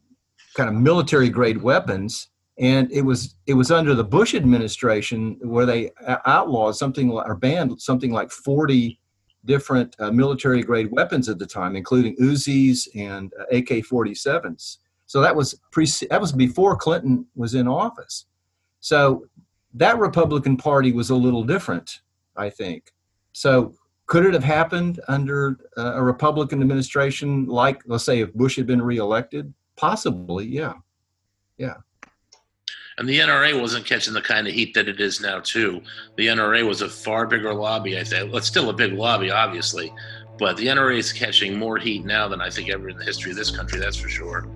[0.55, 2.29] kind of military grade weapons.
[2.59, 5.91] And it was it was under the Bush administration where they
[6.27, 8.99] outlawed something or banned something like 40
[9.45, 14.79] different uh, military grade weapons at the time, including Uzis and uh, AK-47s.
[15.07, 18.27] So that was pre that was before Clinton was in office.
[18.81, 19.27] So
[19.75, 22.01] that Republican Party was a little different,
[22.37, 22.93] I think.
[23.33, 23.75] So
[24.07, 28.67] could it have happened under uh, a Republican administration, like let's say if Bush had
[28.67, 29.53] been reelected?
[29.77, 30.75] Possibly, yeah,
[31.59, 31.75] yeah.
[32.99, 35.83] And the NRA wasn't catching the kind of heat that it is now, too.
[36.17, 37.99] The NRA was a far bigger lobby.
[37.99, 39.93] I think it's still a big lobby, obviously,
[40.39, 43.33] but the NRA is catching more heat now than I think ever in the history
[43.33, 43.79] of this country.
[43.81, 44.49] That's for sure.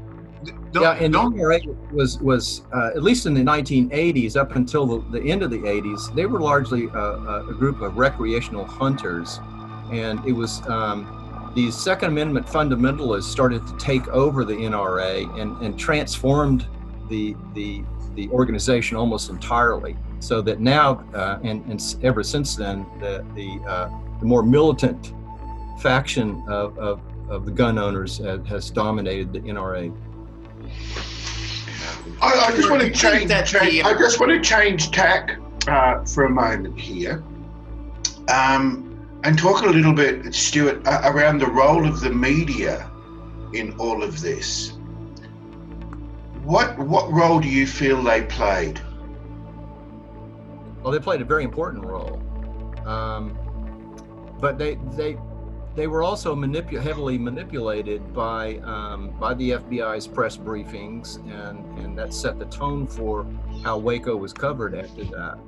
[0.72, 5.18] Don't, yeah, and NRA was was uh, at least in the 1980s, up until the,
[5.18, 9.40] the end of the 80s, they were largely a, a group of recreational hunters,
[9.92, 15.60] and it was um, these Second Amendment fundamentalists started to take over the NRA and,
[15.62, 16.66] and transformed
[17.08, 17.82] the the
[18.14, 19.96] the organization almost entirely.
[20.20, 25.12] So that now, uh, and, and ever since then, the the, uh, the more militant
[25.80, 29.94] faction of, of, of the gun owners has, has dominated the NRA.
[32.22, 33.30] I, I, just want to change.
[33.30, 37.24] change I just want to change tack uh, for a moment here,
[38.28, 42.90] um, and talk a little bit, Stuart, uh, around the role of the media
[43.54, 44.72] in all of this.
[46.42, 48.80] What what role do you feel they played?
[50.82, 52.20] Well, they played a very important role,
[52.86, 53.38] um,
[54.40, 55.16] but they they
[55.76, 61.96] they were also manipu- heavily manipulated by um, by the FBI's press briefings, and and
[61.98, 63.26] that set the tone for
[63.62, 65.38] how Waco was covered after that.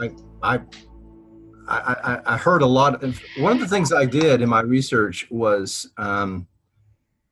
[0.00, 0.10] I
[0.42, 0.60] I.
[1.68, 5.26] I, I heard a lot of one of the things I did in my research
[5.32, 6.46] was um,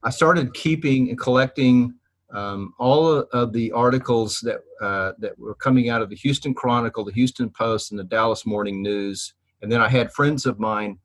[0.03, 1.95] I started keeping and collecting
[2.33, 7.05] um, all of the articles that uh, that were coming out of the Houston Chronicle,
[7.05, 9.35] the Houston Post, and the Dallas Morning News.
[9.63, 10.99] And then I had friends of mine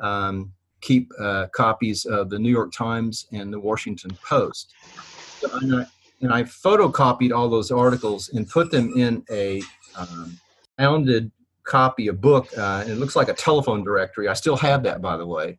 [0.00, 4.72] um, keep uh, copies of the New York Times and the Washington Post.
[5.60, 5.86] And, I,
[6.20, 9.62] and, I, photocopied all those articles and put them in a
[9.96, 10.38] um,
[11.64, 12.48] copy, a book.
[12.56, 14.28] Uh, it looks like a telephone directory.
[14.28, 15.58] I still have that, by the way.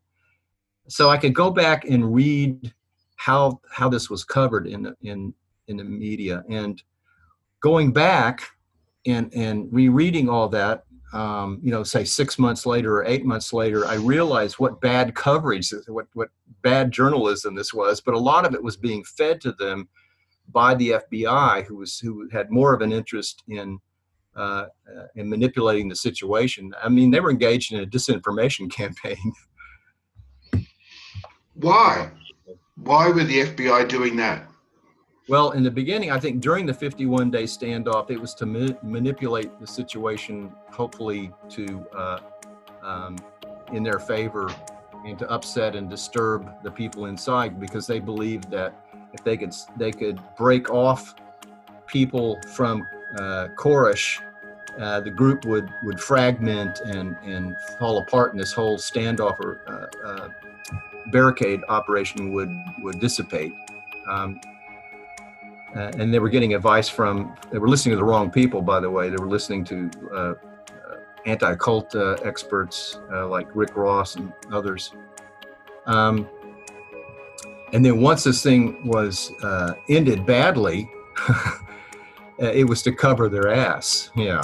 [0.87, 2.73] So I could go back and read
[3.15, 5.33] how how this was covered in in
[5.67, 6.81] in the media and
[7.61, 8.41] going back
[9.05, 13.51] and and rereading all that um, you know say six months later or eight months
[13.51, 16.29] later i realized what bad coverage what what
[16.61, 19.89] bad journalism this was but a lot of it was being fed to them
[20.49, 23.79] by the fbi who was who had more of an interest in
[24.35, 24.65] uh,
[25.15, 26.73] in manipulating the situation.
[26.81, 29.33] I mean they were engaged in a disinformation campaign.
[31.55, 32.09] Why?
[32.75, 34.47] Why were the FBI doing that?
[35.31, 38.75] Well, in the beginning, I think during the 51 day standoff, it was to ma-
[38.83, 42.19] manipulate the situation, hopefully to uh,
[42.83, 43.15] um,
[43.71, 44.53] in their favor
[45.05, 48.75] and to upset and disturb the people inside because they believed that
[49.13, 51.15] if they could they could break off
[51.87, 52.85] people from
[53.17, 54.19] uh, Koresh,
[54.81, 59.61] uh, the group would would fragment and and fall apart and this whole standoff or
[59.65, 60.29] uh, uh
[61.09, 63.53] barricade operation would would dissipate.
[64.09, 64.41] Um,
[65.75, 68.79] uh, and they were getting advice from they were listening to the wrong people by
[68.79, 69.09] the way.
[69.09, 70.35] They were listening to uh, uh,
[71.25, 74.93] anti-cult uh, experts uh, like rick ross and others.
[75.85, 76.27] Um,
[77.73, 80.89] and then once this thing was uh, ended badly
[82.39, 84.09] it was to cover their ass.
[84.15, 84.43] Yeah.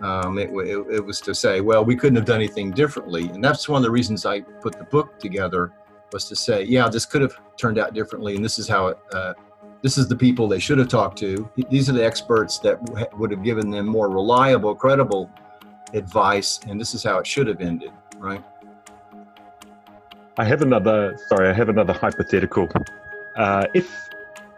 [0.00, 3.28] Um, it, it, it was to say well we couldn't have done anything differently.
[3.28, 5.72] And that's one of the reasons i put the book together
[6.12, 8.98] was to say, yeah, this could have turned out differently, and this is how it.
[9.82, 11.48] This is the people they should have talked to.
[11.70, 12.80] These are the experts that
[13.16, 15.30] would have given them more reliable, credible
[15.92, 18.42] advice, and this is how it should have ended, right?
[20.38, 21.16] I have another.
[21.28, 22.68] Sorry, I have another hypothetical.
[23.36, 23.90] Uh, if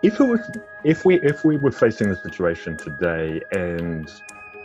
[0.02, 0.40] if it was
[0.84, 4.10] if we if we were facing the situation today and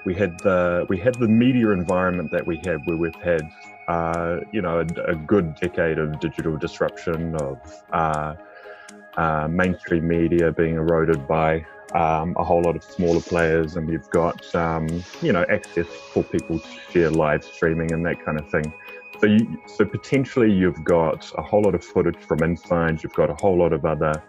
[0.06, 3.42] we had the we had the media environment that we had where we've had
[3.88, 7.60] uh, you know, a, a, good decade of digital disruption, of
[7.92, 8.34] uh,
[9.18, 14.10] uh, mainstream media being eroded by um, a whole lot of smaller players, and you've
[14.10, 14.88] got, um,
[15.22, 18.74] you know, access for people to share live streaming and that kind of thing.
[19.20, 23.04] So, you, so potentially you've got a whole lot of footage from inside.
[23.04, 24.22] You've got a whole lot of other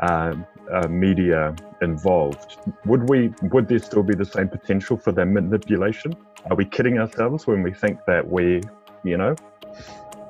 [0.00, 0.34] uh,
[0.72, 2.56] uh, media involved.
[2.86, 3.32] Would we?
[3.42, 6.14] Would there still be the same potential for that manipulation?
[6.50, 8.62] Are we kidding ourselves when we think that we
[9.04, 9.34] you know,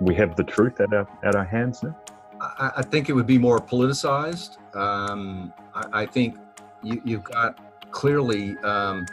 [0.00, 1.96] we have the truth at our at our hands now.
[2.42, 4.58] I, I think it would be more politicized.
[4.74, 6.36] Um, I, I think
[6.82, 7.58] you, you've got
[7.90, 9.06] clearly um,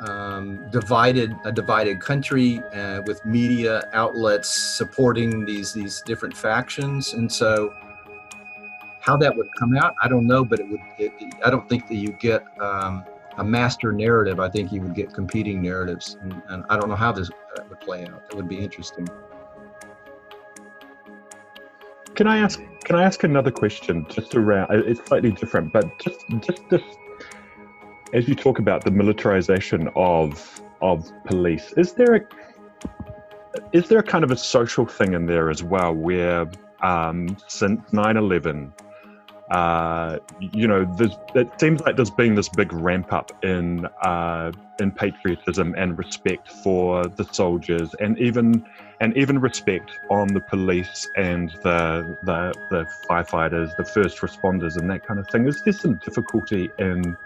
[0.00, 7.30] um, divided a divided country uh, with media outlets supporting these these different factions, and
[7.30, 7.72] so
[9.00, 10.80] how that would come out, I don't know, but it would.
[10.98, 11.12] It,
[11.44, 13.04] I don't think that you get um,
[13.38, 14.40] a master narrative.
[14.40, 17.62] I think you would get competing narratives, and, and I don't know how this uh,
[17.68, 18.24] would play out.
[18.30, 19.08] It would be interesting.
[22.16, 22.60] Can I ask?
[22.84, 24.06] Can I ask another question?
[24.08, 26.82] Just around, it's slightly different, but just just this,
[28.14, 32.20] as you talk about the militarization of of police, is there a
[33.72, 36.50] is there a kind of a social thing in there as well, where
[36.82, 38.72] um, since 9/11,
[39.50, 44.90] uh, you know, it seems like there's been this big ramp up in uh, in
[44.90, 48.66] patriotism and respect for the soldiers, and even
[49.00, 54.90] and even respect on the police and the, the the firefighters, the first responders, and
[54.90, 55.46] that kind of thing.
[55.46, 57.16] Is there some difficulty in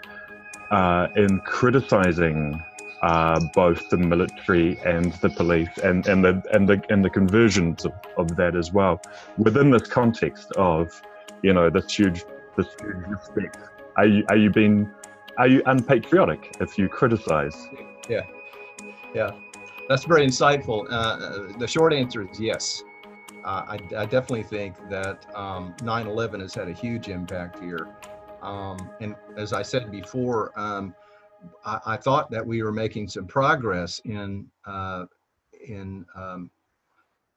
[0.69, 2.63] uh, in criticizing
[3.01, 7.83] uh, both the military and the police, and, and the and the and the conversions
[7.83, 9.01] of, of that as well
[9.39, 11.01] within this context of
[11.43, 12.25] you know this huge
[12.55, 13.57] this huge respect?
[13.97, 14.89] Are you are you being
[15.37, 17.67] are you unpatriotic if you criticize?
[18.09, 18.25] Yeah,
[19.13, 19.31] yeah.
[19.89, 20.89] That's very insightful.
[20.89, 22.83] Uh, uh, the short answer is yes.
[23.43, 27.87] Uh, I, I, definitely think that um, 9/11 has had a huge impact here.
[28.43, 30.93] Um, and as I said before, um,
[31.65, 35.05] I, I, thought that we were making some progress in uh,
[35.67, 36.51] in um,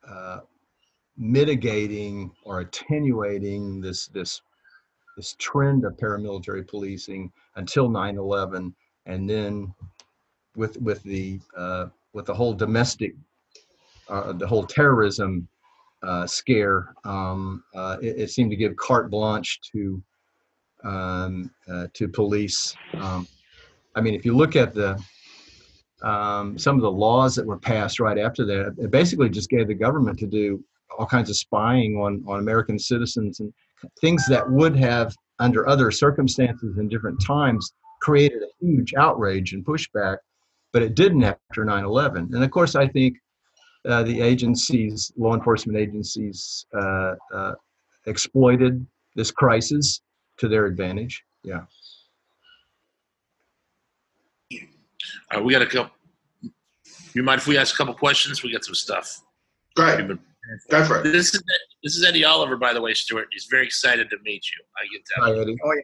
[0.06, 0.40] uh,
[1.16, 4.42] mitigating or attenuating this this
[5.16, 8.74] this trend of paramilitary policing until 9/11,
[9.06, 9.72] and then
[10.56, 13.14] with with the uh, with the whole domestic,
[14.08, 15.48] uh, the whole terrorism
[16.02, 20.02] uh, scare, um, uh, it, it, seemed to give carte blanche to
[20.82, 22.76] um, uh, to police.
[22.94, 23.26] Um,
[23.94, 25.02] I mean, if you look at the
[26.02, 29.68] um, some of the laws that were passed right after that, it basically just gave
[29.68, 30.62] the government to do
[30.98, 33.52] all kinds of spying on on American citizens and
[34.00, 39.64] things that would have, under other circumstances and different times, created a huge outrage and
[39.64, 40.18] pushback
[40.74, 42.34] but it didn't after 9/11.
[42.34, 43.16] And of course, I think
[43.88, 47.54] uh, the agencies, law enforcement agencies, uh, uh,
[48.06, 48.84] exploited
[49.14, 50.02] this crisis
[50.38, 51.22] to their advantage.
[51.44, 51.62] Yeah.
[55.30, 55.92] Uh, we got a couple.
[57.14, 58.42] You mind if we ask a couple questions?
[58.42, 59.20] We got some stuff.
[59.76, 60.18] Go ahead.
[60.70, 61.04] Go for it.
[61.04, 61.42] This is
[61.82, 63.28] this is Eddie Oliver, by the way, Stuart.
[63.32, 64.62] He's very excited to meet you.
[64.76, 65.34] I can tell.
[65.34, 65.56] Hi, Eddie.
[65.64, 65.82] Oh, yeah.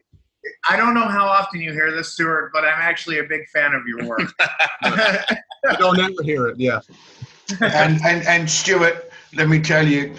[0.69, 3.73] I don't know how often you hear this, Stuart, but I'm actually a big fan
[3.73, 4.33] of your work.
[4.39, 5.35] I
[5.77, 6.59] don't ever hear it.
[6.59, 6.81] Yeah.
[7.61, 10.15] and, and and Stuart, let me tell you,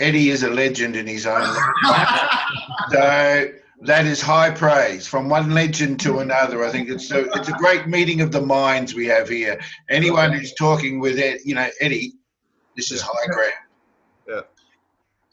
[0.00, 2.46] Eddie is a legend in his own right.
[2.90, 6.64] so that is high praise from one legend to another.
[6.64, 9.60] I think it's a, it's a great meeting of the minds we have here.
[9.90, 12.14] Anyone who's talking with Ed, you know Eddie,
[12.76, 13.52] this is high ground.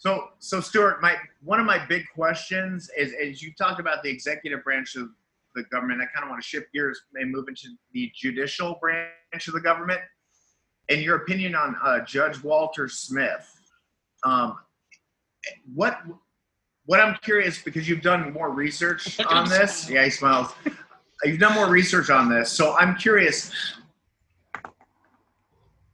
[0.04, 4.10] So, so Stuart, my one of my big questions is, as you talked about the
[4.10, 5.08] executive branch of
[5.56, 9.48] the government, I kind of want to shift gears and move into the judicial branch
[9.48, 10.02] of the government.
[10.90, 13.50] In your opinion on uh, Judge Walter Smith,
[14.26, 14.58] um,
[15.74, 16.02] what
[16.86, 19.90] what I'm curious because you've done more research on this.
[19.90, 20.52] Yeah, he smiles.
[21.24, 23.54] You've done more research on this, so I'm curious.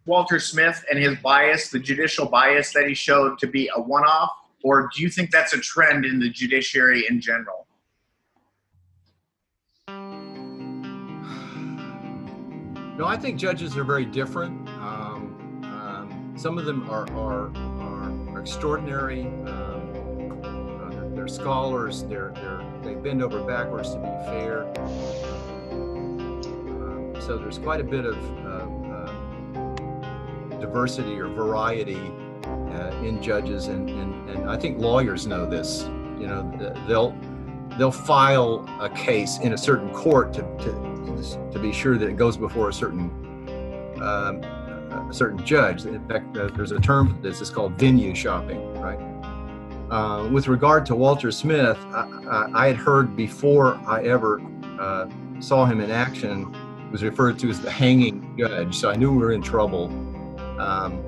[0.10, 4.04] Walter Smith and his bias, the judicial bias that he showed to be a one
[4.04, 4.32] off?
[4.64, 7.68] Or do you think that's a trend in the judiciary in general?
[12.98, 14.68] No, I think judges are very different.
[14.70, 17.56] Um, um, some of them are, are,
[18.34, 19.22] are extraordinary.
[19.22, 22.04] Um, uh, they're, they're, scholars.
[22.04, 24.68] They're, they're, they bend over backwards to be fair.
[24.80, 26.42] Um,
[27.22, 28.18] so there's quite a bit of
[30.60, 32.12] diversity or variety
[32.46, 35.84] uh, in judges, and, and, and I think lawyers know this.
[36.20, 37.16] You know, they'll
[37.78, 42.18] they'll file a case in a certain court to, to, to be sure that it
[42.18, 43.10] goes before a certain
[44.02, 44.44] um,
[45.10, 45.86] a certain judge.
[45.86, 47.42] In fact, uh, there's a term for this.
[47.42, 49.00] It's called venue shopping, right?
[49.92, 54.40] Uh, with regard to Walter Smith, I, I, had heard before I ever
[54.80, 56.56] uh, saw him in action
[56.92, 58.76] was referred to as the hanging judge.
[58.76, 59.88] So I knew we were in trouble
[60.60, 61.04] um,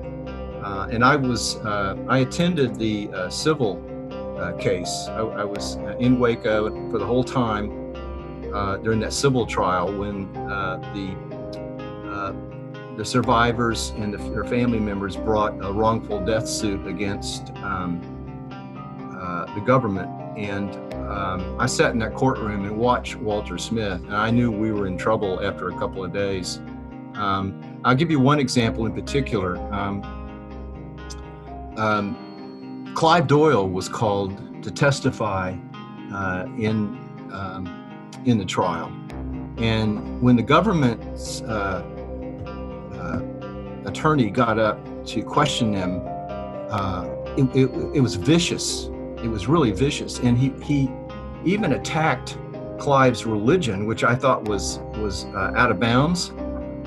[0.62, 3.82] uh, and I was, uh, I attended the uh, civil
[4.38, 5.06] uh, case.
[5.08, 7.94] I, I, was in Waco for the whole time
[8.54, 11.32] uh, during that civil trial when the
[12.96, 18.02] the survivors and the, their family members brought a wrongful death suit against um,
[19.54, 20.10] the government.
[20.36, 24.72] And um, I sat in that courtroom and watched Walter Smith, and I knew we
[24.72, 26.60] were in trouble after a couple of days.
[27.14, 29.56] Um, I'll give you one example in particular.
[29.72, 30.02] Um,
[31.76, 35.56] um Clive Doyle was called to testify
[36.12, 36.98] uh, in
[37.32, 37.66] um,
[38.26, 38.92] in the trial,
[39.56, 41.82] and when the government's uh,
[42.94, 46.02] uh, attorney got up to question him,
[46.70, 48.90] uh, it, it, it was vicious.
[49.22, 50.90] It was really vicious, and he he
[51.44, 52.36] even attacked
[52.78, 56.30] Clive's religion, which I thought was was uh, out of bounds.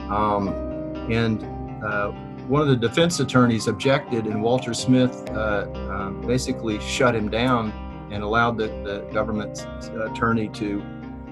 [0.09, 0.64] Um,
[1.09, 1.43] and
[1.83, 2.11] uh,
[2.47, 7.71] one of the defense attorneys objected, and Walter Smith uh, um, basically shut him down
[8.11, 9.67] and allowed the, the government
[10.11, 10.83] attorney to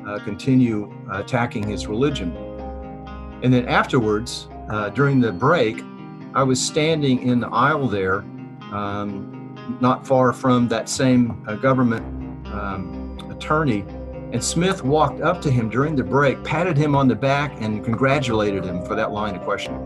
[0.08, 2.36] uh, continue attacking his religion.
[3.44, 5.82] And then afterwards, uh, during the break,
[6.34, 8.20] I was standing in the aisle there,
[8.72, 12.04] um, not far from that same uh, government
[12.48, 13.86] um, attorney.
[14.34, 17.86] And Smith walked up to him during the break, patted him on the back, and
[17.86, 19.80] congratulated him for that line of questioning.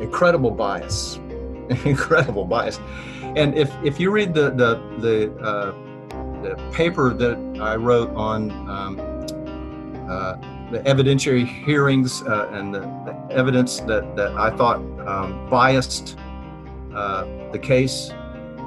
[0.00, 1.16] Incredible bias,
[1.84, 2.78] incredible bias.
[3.34, 5.72] And if, if you read the the the, uh,
[6.42, 9.00] the paper that I wrote on um,
[10.08, 10.36] uh,
[10.70, 16.16] the evidentiary hearings uh, and the, the, evidence that, that I thought um, biased
[16.94, 18.12] uh, the case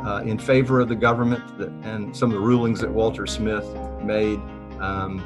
[0.05, 3.65] uh, in favor of the government that, and some of the rulings that Walter Smith
[4.01, 4.39] made,
[4.79, 5.23] um,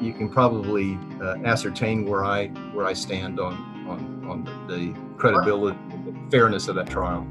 [0.00, 3.54] you can probably uh, ascertain where I where I stand on
[3.86, 7.26] on, on the, credibility, the fairness of that trial.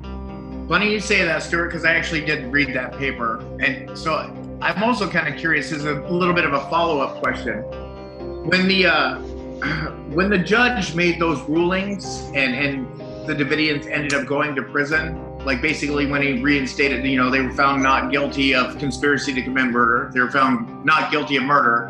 [0.68, 4.14] Funny you say that, Stuart, because I actually did read that paper, and so
[4.62, 5.72] I'm also kind of curious.
[5.72, 7.64] Is a little bit of a follow up question
[8.48, 9.20] when the uh,
[10.14, 15.16] when the judge made those rulings and and the Davidians ended up going to prison,
[15.46, 19.42] like basically when he reinstated, you know, they were found not guilty of conspiracy to
[19.42, 20.12] commit murder.
[20.14, 21.88] They were found not guilty of murder.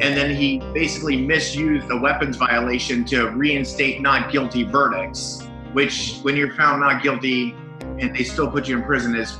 [0.00, 6.36] And then he basically misused the weapons violation to reinstate not guilty verdicts, which when
[6.36, 7.54] you're found not guilty
[7.98, 9.38] and they still put you in prison is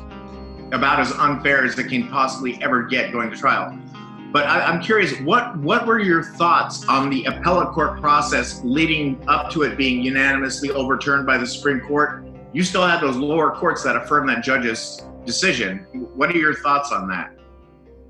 [0.73, 3.79] about as unfair as it can possibly ever get going to trial.
[4.33, 9.23] But I, am curious, what what were your thoughts on the appellate court process leading
[9.29, 12.22] up to it being unanimously overturned by the Supreme Court?
[12.53, 15.87] You still have those lower courts that affirm that judge's decision.
[16.15, 17.35] What are your thoughts on that?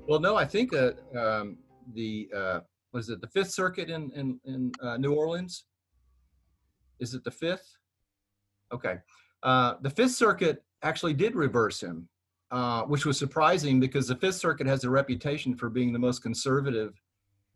[0.07, 1.57] Well, no, I think uh, um,
[1.93, 2.59] the uh,
[2.91, 5.65] was it the Fifth Circuit in in, in uh, New Orleans?
[6.99, 7.77] Is it the fifth?
[8.73, 8.97] Okay,
[9.43, 12.09] uh, the Fifth Circuit actually did reverse him
[12.53, 16.21] uh, which was surprising because the Fifth Circuit has a reputation for being the most
[16.21, 16.93] conservative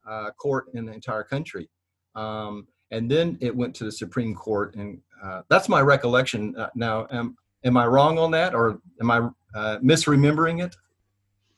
[0.10, 1.70] uh, court in the entire country.
[2.16, 6.56] Um, and then it went to the Supreme Court, and uh, that's my recollection.
[6.58, 9.18] Uh, now, am, am I wrong on that, or am I
[9.56, 10.76] uh, misremembering it?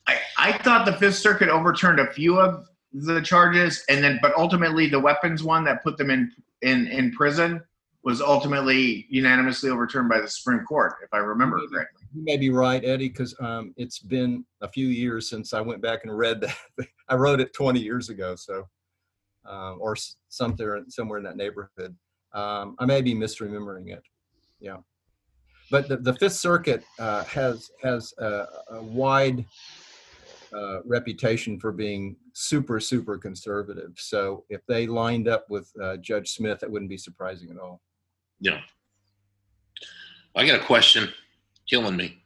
[0.08, 4.36] I, I thought the Fifth Circuit overturned a few of the charges, and then, but
[4.36, 6.32] ultimately, the weapons one that put them in
[6.62, 7.62] in in prison
[8.04, 12.50] was ultimately unanimously overturned by the Supreme Court, if I remember correctly you may be
[12.50, 16.42] right, Eddie, because um, it's been a few years since I went back and read
[16.42, 16.88] that.
[17.10, 18.68] I wrote it 20 years ago, so
[19.46, 19.96] um, or
[20.30, 21.96] something somewhere in that neighborhood.
[22.34, 24.04] Um, I may be misremembering it.
[24.60, 24.78] Yeah,
[25.72, 29.46] but the, the Fifth Circuit uh, has has a, a wide
[30.54, 33.94] uh, reputation for being super super conservative.
[33.98, 37.82] So if they lined up with uh, Judge Smith, that wouldn't be surprising at all.
[38.40, 38.60] Yeah.
[40.36, 41.10] I got a question
[41.70, 42.24] killing me.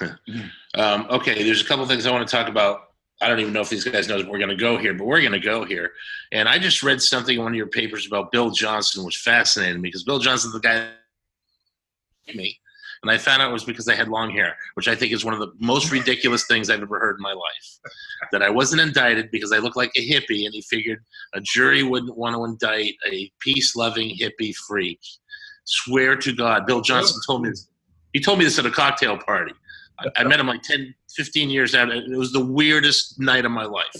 [0.74, 2.93] um, okay, there's a couple things I want to talk about.
[3.20, 5.20] I don't even know if these guys know we're going to go here, but we're
[5.20, 5.92] going to go here.
[6.32, 9.76] And I just read something in one of your papers about Bill Johnson, which fascinated
[9.76, 10.88] me because Bill Johnson's the guy
[12.34, 12.58] me.
[13.02, 15.26] And I found out it was because I had long hair, which I think is
[15.26, 17.92] one of the most ridiculous things I've ever heard in my life.
[18.32, 21.04] That I wasn't indicted because I looked like a hippie, and he figured
[21.34, 25.00] a jury wouldn't want to indict a peace loving hippie freak.
[25.66, 27.68] Swear to God, Bill Johnson told me this.
[28.14, 29.52] He told me this at a cocktail party.
[29.98, 31.90] I, I met him like 10, 15 years out.
[31.90, 33.94] It was the weirdest night of my life.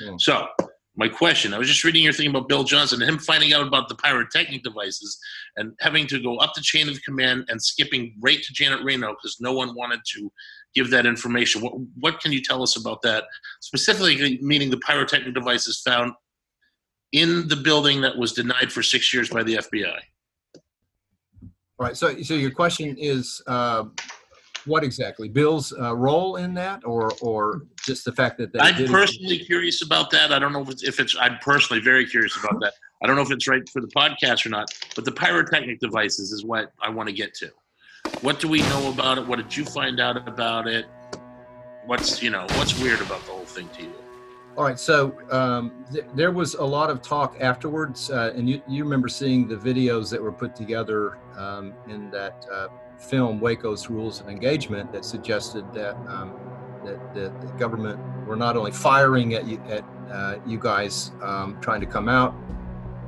[0.00, 0.14] Yeah.
[0.18, 0.46] So,
[0.98, 3.66] my question I was just reading your thing about Bill Johnson and him finding out
[3.66, 5.18] about the pyrotechnic devices
[5.56, 9.12] and having to go up the chain of command and skipping right to Janet Reno
[9.12, 10.32] because no one wanted to
[10.74, 11.60] give that information.
[11.60, 13.24] What, what can you tell us about that?
[13.60, 16.12] Specifically, meaning the pyrotechnic devices found
[17.12, 19.98] in the building that was denied for six years by the FBI.
[21.78, 21.96] All right.
[21.96, 23.84] So, so your question is, uh,
[24.66, 25.28] what exactly?
[25.28, 29.46] Bill's uh, role in that, or or just the fact that they I'm personally it?
[29.46, 30.32] curious about that.
[30.32, 31.16] I don't know if it's, if it's.
[31.20, 32.74] I'm personally very curious about that.
[33.02, 34.70] I don't know if it's right for the podcast or not.
[34.94, 37.50] But the pyrotechnic devices is what I want to get to.
[38.20, 39.26] What do we know about it?
[39.26, 40.86] What did you find out about it?
[41.84, 43.92] What's you know what's weird about the whole thing to you?
[44.56, 48.62] All right, so um, th- there was a lot of talk afterwards, uh, and you,
[48.66, 53.88] you remember seeing the videos that were put together um, in that uh, film, Waco's
[53.88, 56.32] Rules of Engagement, that suggested that um,
[56.84, 61.58] that, that the government were not only firing at you, at uh, you guys um,
[61.60, 62.34] trying to come out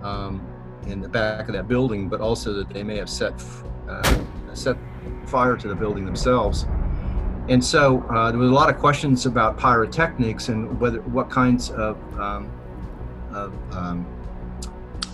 [0.03, 0.45] um,
[0.86, 3.32] in the back of that building, but also that they may have set
[3.89, 4.20] uh,
[4.55, 4.76] set
[5.26, 6.66] fire to the building themselves.
[7.49, 11.70] And so uh, there was a lot of questions about pyrotechnics and whether what kinds
[11.70, 12.51] of, um,
[13.32, 14.07] of um,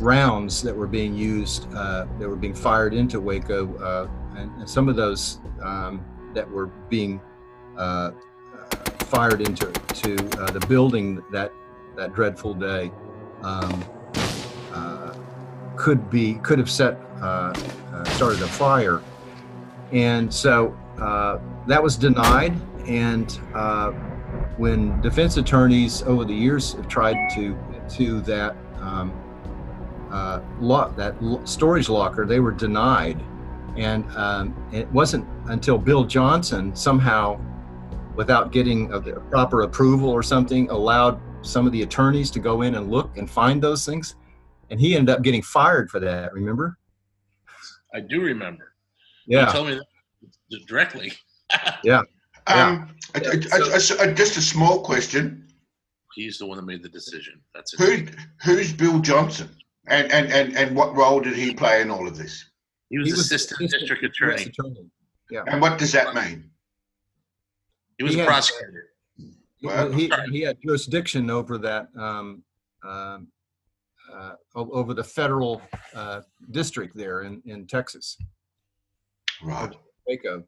[0.01, 4.89] rounds that were being used uh, that were being fired into Waco, uh, and, some
[4.89, 6.05] of those um,
[6.35, 7.21] that were being
[7.77, 8.11] uh,
[9.01, 11.53] fired into to uh, the building that
[11.97, 12.91] that dreadful day
[13.43, 13.85] um,
[14.73, 15.15] uh,
[15.77, 16.99] could be could have set
[18.07, 19.01] started a fire,
[19.93, 22.55] and so uh, that was denied.
[22.87, 23.93] And uh,
[24.57, 27.57] when defense attorneys over the years have tried to
[27.97, 29.13] to that um,
[30.11, 30.41] uh,
[30.97, 31.15] that
[31.45, 33.21] storage locker, they were denied.
[33.77, 37.41] And um, it wasn't until Bill Johnson somehow,
[38.15, 42.63] without getting a, a proper approval or something, allowed some of the attorneys to go
[42.63, 44.17] in and look and find those things.
[44.71, 46.33] And he ended up getting fired for that.
[46.33, 46.79] Remember?
[47.95, 48.75] I do remember.
[49.27, 49.47] Yeah.
[49.47, 49.81] You told me
[50.51, 51.13] that directly.
[51.85, 52.03] yeah.
[52.47, 53.35] Um, yeah.
[54.15, 55.47] just a small question.
[56.15, 57.41] He's the one that made the decision.
[57.55, 57.81] That's it.
[57.81, 58.07] Who,
[58.43, 59.49] who's Bill Johnson,
[59.89, 62.45] and, and and and what role did he play in all of this?
[62.95, 64.43] He was, he was assistant, assistant district attorney.
[64.45, 64.91] attorney.
[65.29, 65.43] Yeah.
[65.49, 66.49] And what does that mean?
[67.99, 68.91] He was he a had, prosecutor.
[69.65, 72.45] Well, he, he had jurisdiction over that um,
[72.87, 73.27] um,
[74.15, 75.61] uh, over the federal
[75.93, 76.21] uh,
[76.53, 78.17] district there in, in Texas.
[79.43, 79.75] Right.
[80.07, 80.45] Waco.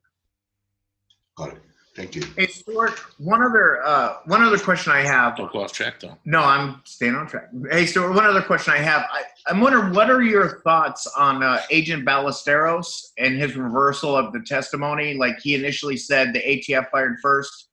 [1.37, 1.63] Got it.
[1.97, 2.23] Thank you.
[2.37, 3.01] Hey, Stuart.
[3.17, 5.35] One other uh, one other question I have.
[5.35, 6.19] Don't go off track, though.
[6.27, 7.49] No, I'm staying on track.
[7.71, 8.13] Hey, Stuart.
[8.13, 9.07] One other question I have.
[9.11, 14.35] I, I'm wondering what are your thoughts on uh, Agent Ballesteros and his reversal of
[14.35, 15.15] the testimony?
[15.15, 17.69] Like he initially said the ATF fired first,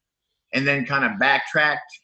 [0.53, 1.99] and then kind of backtracked,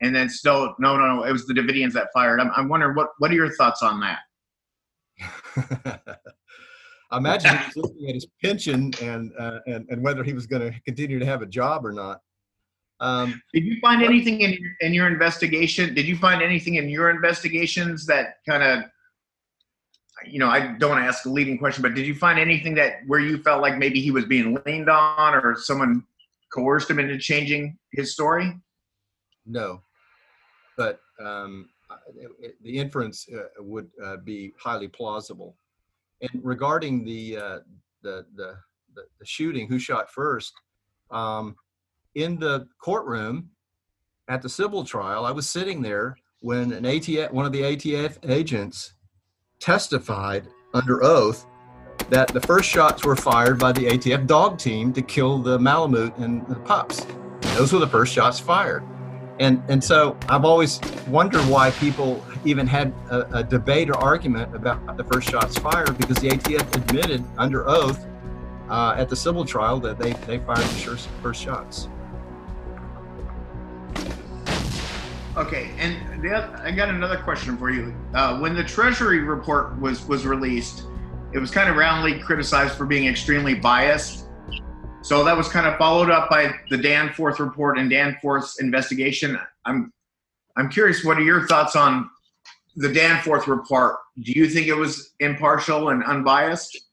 [0.00, 1.24] and then still no, no, no.
[1.24, 2.40] It was the Davidians that fired.
[2.40, 4.20] I'm, I'm wondering what what are your thoughts on that?
[7.14, 10.46] I imagine he was looking at his pension and uh, and and whether he was
[10.46, 12.20] going to continue to have a job or not.
[13.00, 15.94] Um, did you find anything in your, in your investigation?
[15.94, 18.84] Did you find anything in your investigations that kind of,
[20.26, 22.74] you know, I don't want to ask a leading question, but did you find anything
[22.76, 26.04] that where you felt like maybe he was being leaned on or someone
[26.52, 28.54] coerced him into changing his story?
[29.46, 29.82] No,
[30.76, 31.68] but um,
[32.16, 35.56] it, it, the inference uh, would uh, be highly plausible.
[36.20, 37.58] And regarding the, uh,
[38.02, 38.56] the, the,
[38.94, 40.52] the, the, shooting, who shot first,
[41.10, 41.56] um,
[42.14, 43.50] in the courtroom
[44.28, 48.18] at the civil trial, I was sitting there when an ATF, one of the ATF
[48.28, 48.94] agents
[49.60, 51.46] testified under oath
[52.10, 56.16] that the first shots were fired by the ATF dog team to kill the Malamute
[56.18, 57.06] and the pups.
[57.56, 58.82] Those were the first shots fired.
[59.40, 64.54] And, and so I've always wondered why people even had a, a, debate or argument
[64.54, 68.06] about the first shots fired because the ATF admitted under oath
[68.68, 71.88] uh, at the civil trial that they, they fired the first shots.
[75.36, 75.96] Okay, and
[76.32, 77.92] I got another question for you.
[78.14, 80.84] Uh, when the Treasury report was was released,
[81.32, 84.26] it was kind of roundly criticized for being extremely biased.
[85.02, 89.36] So that was kind of followed up by the Danforth report and Danforth's investigation.
[89.64, 89.92] I'm
[90.56, 92.08] I'm curious, what are your thoughts on
[92.76, 96.88] the Danforth report, do you think it was impartial and unbiased?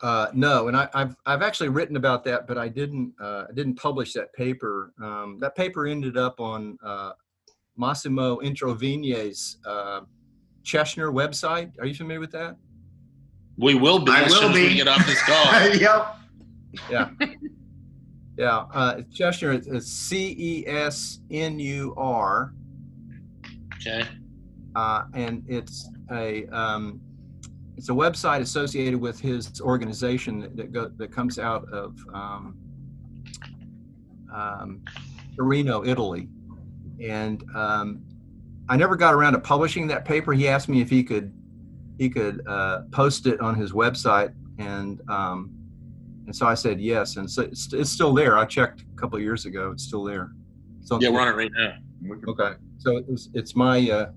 [0.00, 3.52] Uh, no, and I, have I've actually written about that, but I didn't uh, I
[3.54, 4.92] didn't publish that paper.
[5.00, 7.12] Um, that paper ended up on uh,
[7.76, 10.00] Massimo Introvigne's uh,
[10.64, 11.70] CESNUR website.
[11.78, 12.56] Are you familiar with that?
[13.56, 14.64] We will be I as will soon be.
[14.64, 15.68] as we get off this call.
[15.76, 16.16] yep.
[16.90, 17.10] Yeah.
[18.36, 18.56] Yeah.
[18.74, 22.54] Uh, CESNUR is C E S N U R
[23.86, 24.08] Okay.
[24.74, 27.00] Uh, and it's a um,
[27.76, 32.56] it's a website associated with his organization that that, go, that comes out of um,
[34.32, 34.82] um,
[35.36, 36.28] Torino, Italy,
[37.02, 38.02] and um,
[38.68, 40.32] I never got around to publishing that paper.
[40.32, 41.32] He asked me if he could
[41.98, 45.50] he could uh, post it on his website, and um,
[46.26, 48.38] and so I said yes, and so it's, it's still there.
[48.38, 50.32] I checked a couple years ago; it's still there.
[50.80, 51.74] So yeah, we're on it right now.
[52.28, 54.10] Okay, so it's, it's my uh,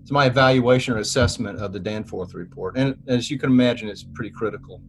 [0.00, 4.02] it's my evaluation or assessment of the Danforth report, and as you can imagine, it's
[4.02, 4.82] pretty critical.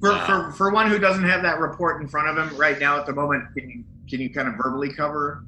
[0.00, 2.98] For, for for one who doesn't have that report in front of him right now
[2.98, 5.44] at the moment, can you can you kind of verbally cover,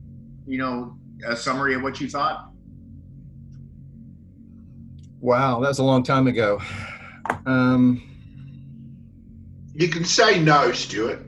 [0.46, 0.96] you know,
[1.26, 2.50] a summary of what you thought?
[5.20, 6.60] Wow, that was a long time ago.
[7.46, 8.02] Um,
[9.74, 11.23] You can say no, Stuart.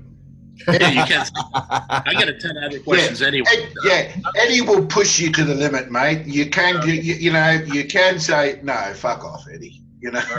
[0.68, 1.26] Yeah, you can.
[1.54, 3.46] I got a ton of other questions anyway.
[3.52, 6.26] Ed- yeah, Eddie will push you to the limit, mate.
[6.26, 8.74] You can, you, you, you know, you can say no.
[8.94, 9.80] Fuck off, Eddie.
[10.00, 10.22] You know.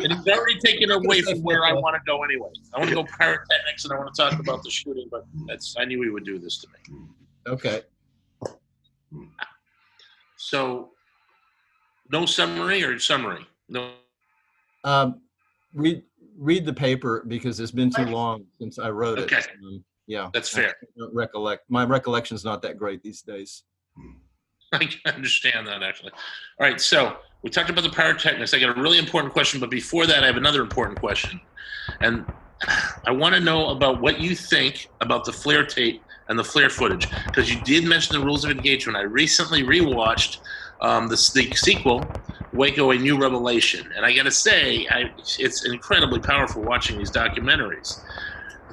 [0.00, 2.50] And he's already taken away from where I want to go anyway.
[2.74, 5.74] I want to go pyrotechnics and I want to talk about the shooting, but that's
[5.78, 6.98] I knew he would do this to me.
[7.46, 7.82] okay.
[10.36, 10.90] So,
[12.10, 13.46] no summary or summary?
[13.68, 13.92] No.
[14.84, 15.20] Um,
[15.74, 16.02] read
[16.38, 19.32] read the paper because it's been too long since I wrote it.
[19.32, 20.74] Um, yeah, That's fair.
[20.82, 21.64] I don't recollect.
[21.68, 23.64] My recollection's not that great these days.
[24.72, 26.12] I can understand that actually.
[26.60, 28.54] All right, so we talked about the pyrotechnics.
[28.54, 31.40] I got a really important question, but before that, I have another important question,
[32.00, 32.24] and
[33.04, 36.70] I want to know about what you think about the flare tape and the flare
[36.70, 38.96] footage because you did mention the rules of engagement.
[38.96, 40.38] I recently rewatched
[40.80, 42.04] um, the, the sequel,
[42.58, 45.06] Waco: A New Revelation, and I got to say, I,
[45.38, 47.98] it's incredibly powerful watching these documentaries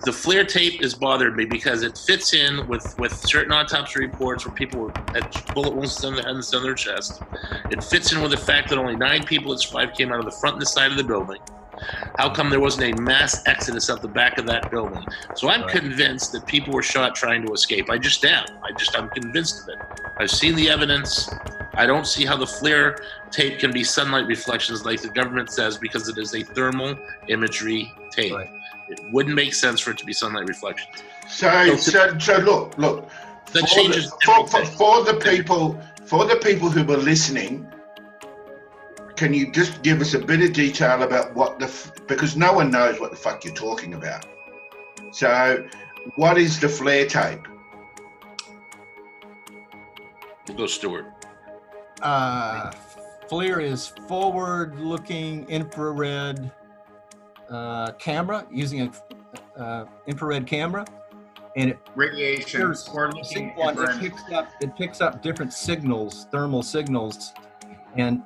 [0.06, 4.46] the flare tape has bothered me because it fits in with, with certain autopsy reports
[4.46, 7.24] where people had bullet wounds on their head and their chest.
[7.72, 10.26] It fits in with the fact that only nine people that survived came out of
[10.26, 11.40] the front and the side of the building.
[12.18, 15.06] How come there wasn't a mass exodus out the back of that building?
[15.36, 15.72] So I'm Right.
[15.72, 17.90] convinced that people were shot trying to escape.
[17.90, 18.46] I just am.
[18.64, 19.80] I just I'm convinced of it.
[20.20, 21.36] I've seen the evidence.
[21.78, 22.98] I don't see how the flare
[23.32, 26.96] tape can be sunlight reflections like the government says because it is a thermal
[27.28, 28.34] imagery tape.
[28.34, 28.52] Right.
[28.90, 31.04] It wouldn't make sense for it to be sunlight reflections.
[31.28, 33.10] So, so, so look, look.
[33.54, 37.68] That for changes the, for, for, for the people, for the people who were listening.
[39.16, 42.52] Can you just give us a bit of detail about what the f- because no
[42.54, 44.26] one knows what the fuck you're talking about.
[45.12, 45.66] So,
[46.16, 47.40] what is the flare tape?
[50.48, 51.06] We'll go Stuart.
[52.02, 52.72] Uh,
[53.30, 56.52] FLIR is forward-looking infrared
[57.50, 60.86] uh, camera using a uh, infrared camera,
[61.56, 62.60] and it Radiation.
[62.60, 67.34] There's looking it picks up it picks up different signals, thermal signals,
[67.96, 68.22] and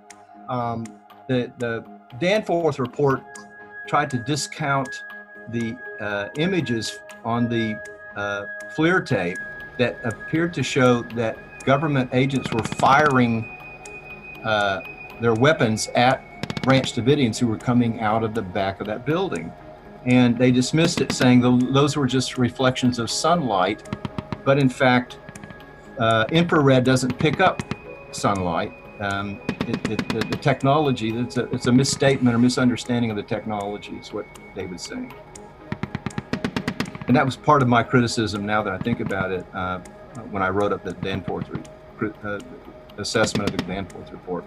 [0.49, 0.85] um,
[1.27, 1.85] the the
[2.19, 3.23] Danforth report
[3.87, 5.03] tried to discount
[5.49, 7.79] the uh, images on the
[8.15, 8.45] uh,
[8.75, 9.37] FLIR tape
[9.77, 13.57] that appeared to show that government agents were firing
[14.43, 14.81] uh,
[15.21, 16.23] their weapons at
[16.61, 19.51] Branch Davidians who were coming out of the back of that building.
[20.05, 23.83] And they dismissed it, saying those were just reflections of sunlight.
[24.45, 25.19] But in fact,
[25.99, 27.61] uh, infrared doesn't pick up
[28.11, 28.71] sunlight.
[28.99, 33.23] Um, it, it, the, the technology, it's a, it's a misstatement or misunderstanding of the
[33.23, 34.25] technology, is what
[34.55, 35.13] David's saying.
[37.07, 39.79] And that was part of my criticism now that I think about it uh,
[40.31, 41.49] when I wrote up the Danforth
[41.97, 42.39] re- uh,
[42.97, 44.43] assessment of the Danforth report.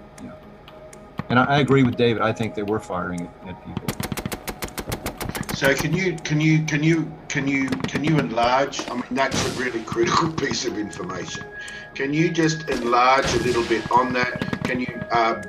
[1.28, 2.22] And I, I agree with David.
[2.22, 3.88] I think they were firing at, at people.
[5.54, 8.88] So can you can you can you can you can you enlarge?
[8.88, 11.44] I mean, that's a really critical piece of information.
[11.94, 14.64] Can you just enlarge a little bit on that?
[14.64, 15.42] Can you, uh,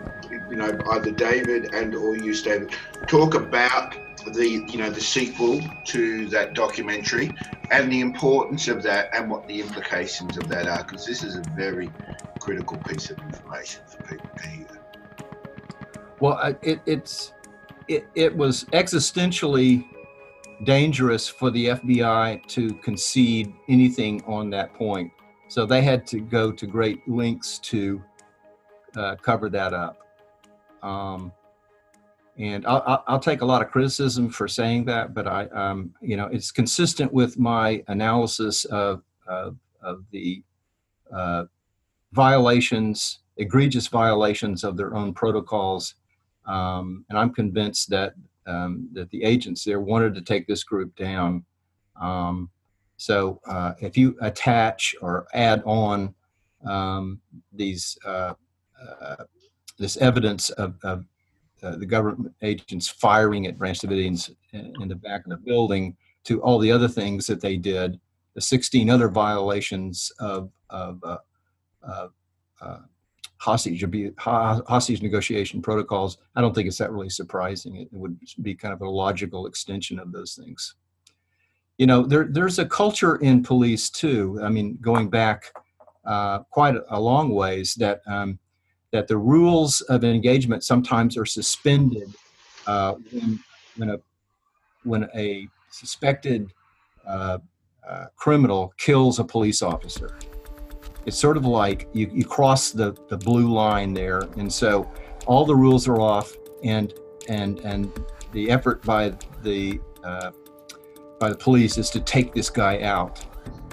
[0.49, 2.71] you know, either David and or you, David,
[3.07, 3.95] talk about
[4.33, 7.31] the you know the sequel to that documentary
[7.71, 10.83] and the importance of that and what the implications of that are?
[10.83, 11.89] Because this is a very
[12.39, 14.67] critical piece of information for people to hear.
[16.19, 17.31] Well, it, it's
[17.87, 19.85] it, it was existentially
[20.63, 25.11] dangerous for the FBI to concede anything on that point.
[25.53, 28.01] So they had to go to great lengths to
[28.95, 29.99] uh, cover that up.
[30.81, 31.31] Um,
[32.37, 36.17] and I'll, I'll, take a lot of criticism for saying that, but I, um, you
[36.17, 40.43] know, it's consistent with my analysis of of, of the
[41.15, 41.45] uh,
[42.13, 45.93] violations, egregious violations of their own protocols
[46.45, 48.13] um, and I'm convinced that
[48.45, 51.45] um, that the agents there wanted to take this group down.
[52.97, 56.13] So uh, if you attach or add on
[56.65, 57.19] um,
[57.51, 58.33] these uh,
[59.01, 59.15] uh,
[59.79, 61.05] this evidence of, of
[61.63, 66.41] uh, the government agents firing at Branch Davidians in, the back of the building to
[66.41, 67.99] all the other things that they did,
[68.35, 71.17] the 16 other violations of of uh,
[72.61, 72.79] uh,
[73.37, 76.17] hostage abu- ho- hostage negotiation protocols.
[76.35, 77.75] I don't think it's that really surprising.
[77.75, 80.75] It would be kind of a logical extension of those things.
[81.77, 84.39] You know, there there's a culture in police too.
[84.43, 85.51] I mean, going back
[86.05, 88.39] uh, quite a, long ways that um,
[88.91, 92.13] that the rules of engagement sometimes are suspended
[92.67, 93.39] uh, when
[93.77, 93.97] when a
[94.83, 96.53] when a suspected
[97.07, 97.39] uh,
[97.87, 100.17] uh, criminal kills a police officer.
[101.05, 104.89] It's sort of like you, you cross the, the blue line there, and so
[105.25, 106.93] all the rules are off, and
[107.27, 107.91] and and
[108.31, 110.31] the effort by the uh,
[111.23, 113.25] by the police is to take this guy out.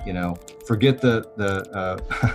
[0.06, 2.32] You know, forget the the uh,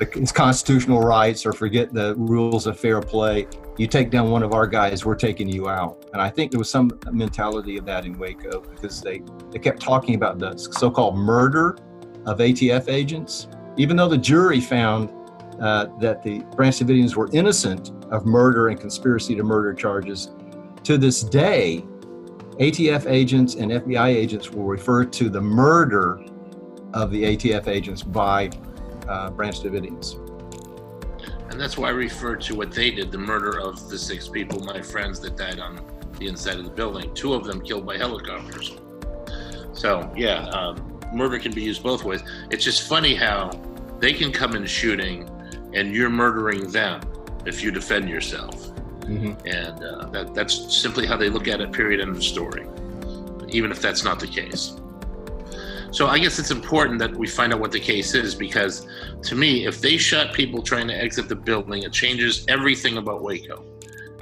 [0.12, 3.48] his constitutional rights or forget the rules of fair play.
[3.78, 6.08] You take down one of our guys, we're taking you out.
[6.12, 9.82] And I think there was some mentality of that in Waco because they, they kept
[9.82, 11.76] talking about the so called murder
[12.24, 13.48] of ATF agents.
[13.76, 15.10] Even though the jury found
[15.60, 20.30] uh, that the Branch Davidians were innocent of murder and conspiracy to murder charges,
[20.84, 21.84] to this day,
[22.58, 26.24] ATF agents and FBI agents will refer to the murder
[26.92, 28.48] of the ATF agents by
[29.08, 30.20] uh, Branch Davidians.
[31.50, 34.60] And that's why I refer to what they did the murder of the six people,
[34.60, 35.84] my friends that died on
[36.18, 38.76] the inside of the building, two of them killed by helicopters.
[39.72, 42.22] So, yeah, um, murder can be used both ways.
[42.50, 43.50] It's just funny how
[43.98, 45.28] they can come in shooting
[45.74, 47.00] and you're murdering them
[47.46, 48.73] if you defend yourself.
[49.04, 49.46] Mm-hmm.
[49.46, 52.66] And uh, that, that's simply how they look at it, period, end of story,
[53.48, 54.76] even if that's not the case.
[55.90, 58.86] So I guess it's important that we find out what the case is because
[59.22, 63.22] to me, if they shot people trying to exit the building, it changes everything about
[63.22, 63.64] Waco.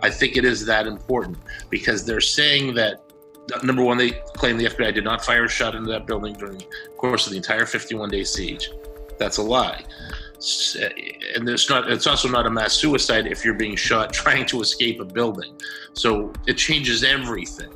[0.03, 1.39] I think it is that important
[1.71, 3.03] because they're saying that
[3.63, 6.59] number one, they claim the FBI did not fire a shot into that building during
[6.59, 6.67] the
[6.99, 8.71] course of the entire 51 day siege.
[9.19, 9.85] That's a lie.
[11.37, 11.91] And it's not.
[11.91, 15.55] It's also not a mass suicide if you're being shot trying to escape a building.
[15.93, 17.71] So it changes everything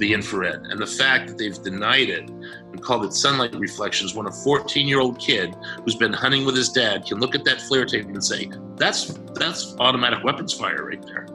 [0.00, 0.66] the infrared.
[0.70, 4.88] And the fact that they've denied it and called it sunlight reflections when a 14
[4.88, 5.54] year old kid
[5.84, 9.12] who's been hunting with his dad can look at that flare tape and say, that's,
[9.34, 11.28] that's automatic weapons fire right there.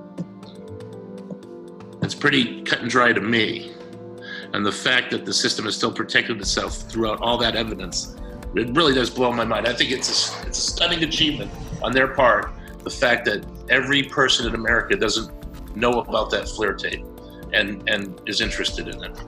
[2.01, 3.71] It's pretty cut and dry to me.
[4.53, 8.15] And the fact that the system has still protected itself throughout all that evidence,
[8.55, 9.67] it really does blow my mind.
[9.67, 11.51] I think it's a, it's a stunning achievement
[11.83, 12.51] on their part.
[12.83, 15.31] The fact that every person in America doesn't
[15.75, 17.03] know about that flare tape
[17.53, 19.19] and and is interested in it.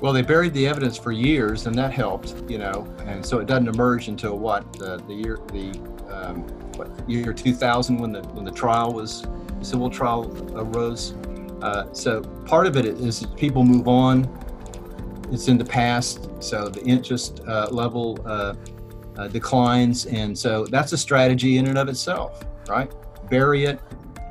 [0.00, 3.46] Well, they buried the evidence for years, and that helped, you know, and so it
[3.46, 5.70] doesn't emerge until what the, the year the
[6.10, 6.42] um,
[6.76, 9.26] what year 2000 when the when the trial was
[9.62, 11.14] civil trial arose.
[11.62, 14.24] Uh, so part of it is people move on.
[15.32, 18.54] It's in the past, so the interest uh, level uh,
[19.16, 22.92] uh declines, and so that's a strategy in and of itself, right?
[23.28, 23.80] Bury it,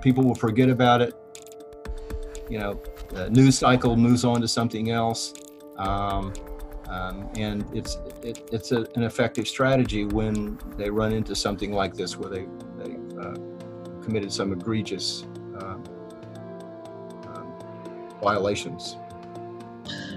[0.02, 1.14] people will forget about it,
[2.50, 2.80] you know,
[3.10, 5.34] the news cycle moves on to something else.
[5.78, 6.34] Um,
[6.90, 11.96] um, and it's it, it's a, an effective strategy when they run into something like
[11.96, 12.46] this where they
[12.78, 13.36] they uh,
[14.04, 15.26] committed some egregious
[15.60, 15.78] uh,
[17.26, 17.56] um,
[18.22, 18.98] violations.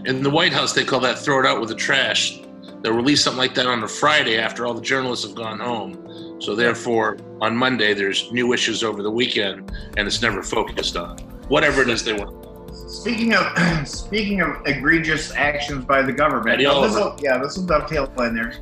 [0.05, 2.41] In the White House, they call that "throw it out with the trash."
[2.81, 6.41] They'll release something like that on a Friday after all the journalists have gone home.
[6.41, 11.19] So therefore, on Monday, there's new issues over the weekend, and it's never focused on
[11.49, 12.39] whatever it is they want.
[12.89, 18.11] Speaking of speaking of egregious actions by the government, this will, yeah, this will dovetail
[18.19, 18.55] in there.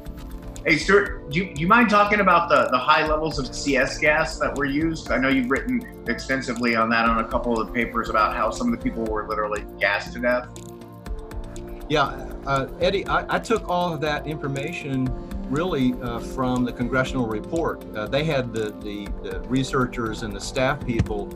[0.64, 3.98] Hey, Stuart, do you, do you mind talking about the, the high levels of CS
[3.98, 5.12] gas that were used?
[5.12, 8.50] I know you've written extensively on that on a couple of the papers about how
[8.50, 10.48] some of the people were literally gassed to death.
[11.88, 12.06] Yeah,
[12.46, 15.08] uh, Eddie, I, I, took all of that information
[15.48, 17.84] really uh, from the congressional report.
[17.94, 21.32] Uh, they had the, the, the, researchers and the staff people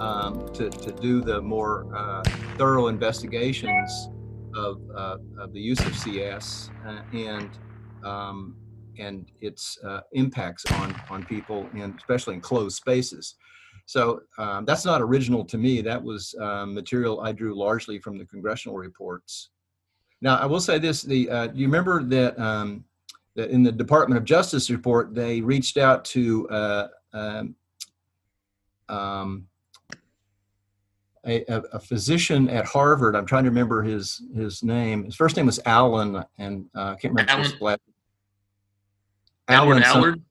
[0.00, 2.24] um, to, to do the more uh,
[2.58, 4.08] thorough investigations
[4.56, 7.50] of, uh, of the use of CS uh, and
[8.04, 8.56] um,
[8.98, 9.78] and its
[10.12, 13.36] impacts on on people, and especially in closed spaces.
[13.86, 15.80] So um, that's not original to me.
[15.80, 19.51] That was um, material I drew largely from the congressional reports.
[20.22, 22.84] Now I will say this: the uh, you remember that um,
[23.34, 27.54] that in the Department of Justice report they reached out to uh, um,
[28.88, 29.48] um,
[31.26, 33.16] a, a, physician at Harvard.
[33.16, 35.04] I'm trying to remember his his name.
[35.04, 37.80] His first name was Alan, and uh, I can't remember his last.
[39.48, 40.22] Allen Allard.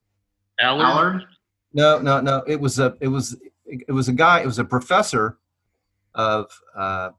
[0.62, 0.86] Allard.
[0.86, 1.24] Allard.
[1.74, 2.44] No, no, no.
[2.48, 4.40] It was a it was it was a guy.
[4.40, 5.38] It was a professor
[6.16, 6.50] of.
[6.74, 7.10] Uh,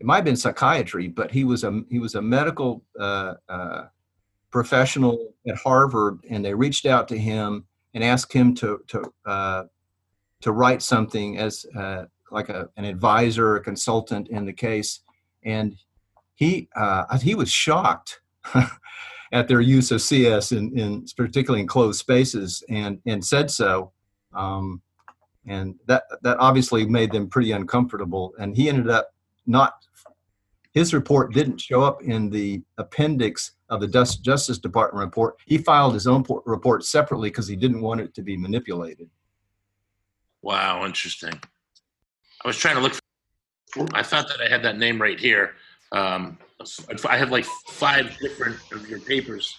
[0.00, 3.86] it might have been psychiatry, but he was a he was a medical uh, uh,
[4.50, 9.64] professional at Harvard, and they reached out to him and asked him to to uh,
[10.40, 15.00] to write something as uh, like a, an advisor, a consultant in the case,
[15.44, 15.76] and
[16.34, 18.20] he uh, he was shocked
[19.32, 23.92] at their use of CS in, in particularly in closed spaces, and and said so.
[24.34, 24.82] Um,
[25.46, 28.34] and that that obviously made them pretty uncomfortable.
[28.38, 29.08] And he ended up
[29.46, 29.74] not.
[30.72, 35.36] His report didn't show up in the appendix of the Justice Department report.
[35.46, 39.08] He filed his own report separately because he didn't want it to be manipulated.
[40.42, 41.32] Wow, interesting.
[42.44, 42.94] I was trying to look.
[43.72, 45.54] For, I thought that I had that name right here.
[45.92, 46.38] Um,
[47.08, 49.58] I have like five different of your papers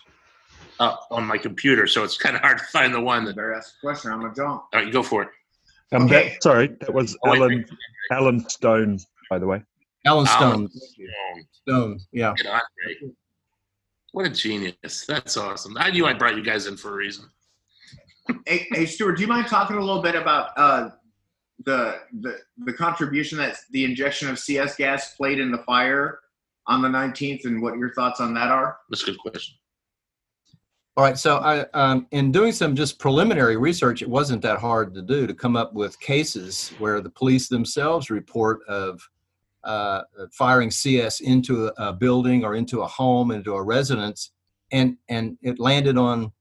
[0.79, 3.35] up on my computer, so it's kind of hard to find the one that.
[3.35, 4.11] Better ask a question.
[4.11, 4.63] I'm gonna jump.
[4.73, 5.29] All right, go for it.
[5.91, 6.29] Um, okay.
[6.29, 7.65] that, sorry, that was oh, Alan
[8.11, 8.99] Alan Stone,
[9.29, 9.63] by the way.
[10.05, 10.69] Alan Stone.
[11.51, 11.99] Stone.
[12.11, 12.33] Yeah.
[14.11, 15.05] What a genius!
[15.07, 15.77] That's awesome.
[15.77, 17.25] I knew I brought you guys in for a reason.
[18.47, 20.89] hey, hey, Stuart, do you mind talking a little bit about uh,
[21.65, 26.19] the, the the contribution that the injection of CS gas played in the fire
[26.65, 28.77] on the 19th, and what your thoughts on that are?
[28.89, 29.55] That's a good question.
[30.97, 34.93] All right, so I, um, in doing some just preliminary research, it wasn't that hard
[34.95, 38.99] to do to come up with cases where the police themselves report of
[39.63, 40.01] uh,
[40.31, 44.31] firing CS into a, building or into a home, into a residence,
[44.71, 46.31] and and it landed on,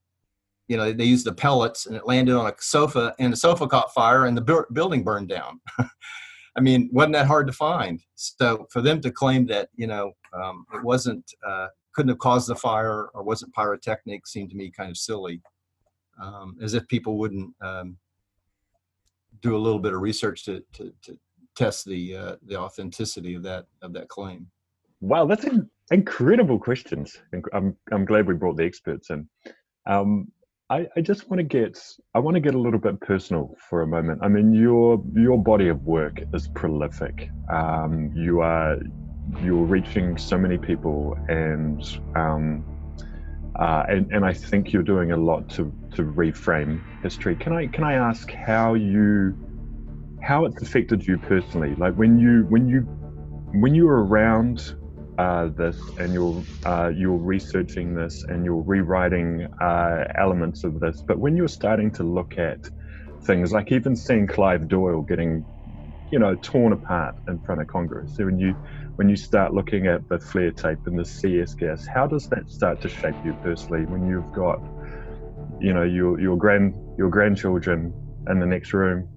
[0.69, 3.67] you know, they used the pellets and it landed on a sofa, and the sofa
[3.67, 5.61] caught fire, and the bu- building burned down.
[6.57, 8.01] I mean, wasn't that hard to find?
[8.17, 12.49] So for them to claim that, you know, um, it wasn't uh, couldn't have caused
[12.49, 15.41] the fire or wasn't pyrotechnic seemed to me kind of silly,
[16.23, 17.97] um, as if people wouldn't um,
[19.41, 21.19] do a little bit of research to, to, to
[21.59, 24.47] test the uh, the authenticity of that of that claim.
[25.01, 27.17] Wow, that's in, incredible questions.
[27.53, 29.29] I'm I'm glad we brought the experts in.
[29.87, 30.31] Um,
[30.71, 31.79] I, I just want to get
[32.15, 34.21] I want to get a little bit personal for a moment.
[34.23, 37.31] I mean, your your body of work is prolific.
[37.53, 38.79] Um, you are
[39.43, 41.83] you're reaching so many people and
[42.15, 42.65] um,
[43.59, 47.35] uh, and, and I think you're doing a lot to, to reframe history.
[47.35, 49.37] Can I can I ask how you
[50.23, 51.75] how it's affected you personally?
[51.77, 52.81] Like when you when you
[53.53, 54.75] when you were around
[55.19, 61.03] uh, this and you're uh, you're researching this and you're rewriting uh, elements of this,
[61.07, 62.69] but when you're starting to look at
[63.25, 65.45] things like even seeing Clive Doyle getting
[66.11, 68.55] you know torn apart in front of Congress, so when you
[68.97, 72.51] when you start looking at the flare tape and the CS gas, how does that
[72.51, 74.59] start to shape you personally when you've got,
[75.61, 77.95] you know, your your grand your grandchildren
[78.29, 79.09] in the next room?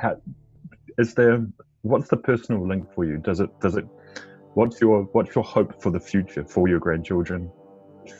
[0.00, 0.16] How
[0.96, 1.46] is there?
[1.82, 3.18] What's the personal link for you?
[3.18, 3.86] Does it does it?
[4.54, 7.50] What's your what's your hope for the future for your grandchildren,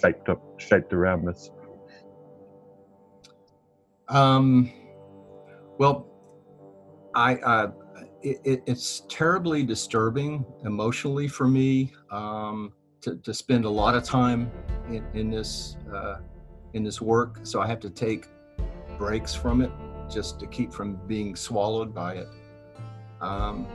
[0.00, 1.50] shaped up shaped around this?
[4.08, 4.70] Um,
[5.78, 6.06] well,
[7.14, 7.70] I uh,
[8.22, 14.04] it, it, it's terribly disturbing emotionally for me um, to, to spend a lot of
[14.04, 14.50] time
[14.88, 16.16] in, in this uh,
[16.74, 17.40] in this work.
[17.42, 18.26] So I have to take
[18.98, 19.70] breaks from it
[20.11, 22.28] just to keep from being swallowed by it.
[23.20, 23.66] Um,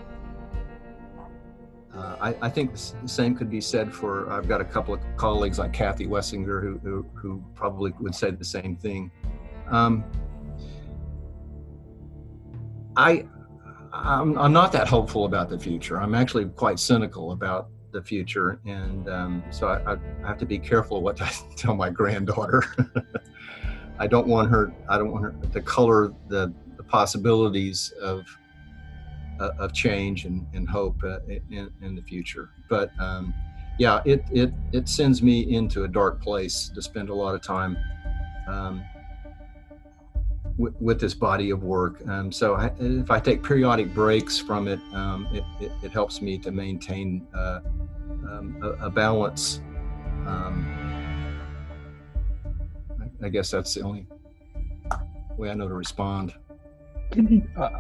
[1.96, 5.00] uh, I, I, think the same could be said for I've got a couple of
[5.16, 9.12] colleagues like Kathy Wessinger who, who, who probably would say the same thing.
[9.70, 10.04] Um,
[12.98, 13.26] I
[13.94, 16.02] I'm, I'm not that hopeful about the future.
[16.02, 20.60] I'm actually quite cynical about the future, and um, so I, I, have to be
[20.60, 22.64] careful what I tell my granddaughter.
[24.00, 24.74] I don't want her.
[24.90, 28.26] I don't want her to color the, the possibilities of
[29.40, 32.50] uh, of change and, and hope uh, in, in, the future.
[32.70, 33.34] But um,
[33.78, 37.42] yeah, it it it sends me into a dark place to spend a lot of
[37.42, 37.78] time
[38.48, 38.84] um,
[40.58, 42.06] with, this body of work.
[42.08, 46.22] Um, so I, if I take periodic breaks from it, um, it, it, it, helps
[46.22, 47.60] me to maintain uh,
[48.30, 49.62] um, a, a, balance.
[53.26, 54.08] I, guess that's the only
[55.38, 56.34] way I know to respond.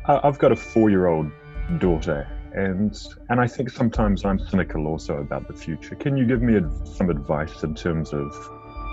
[0.07, 1.31] I've got a four-year-old
[1.80, 2.97] daughter, and
[3.30, 5.95] and I think sometimes I'm cynical also about the future.
[5.95, 8.31] Can you give me some advice in terms of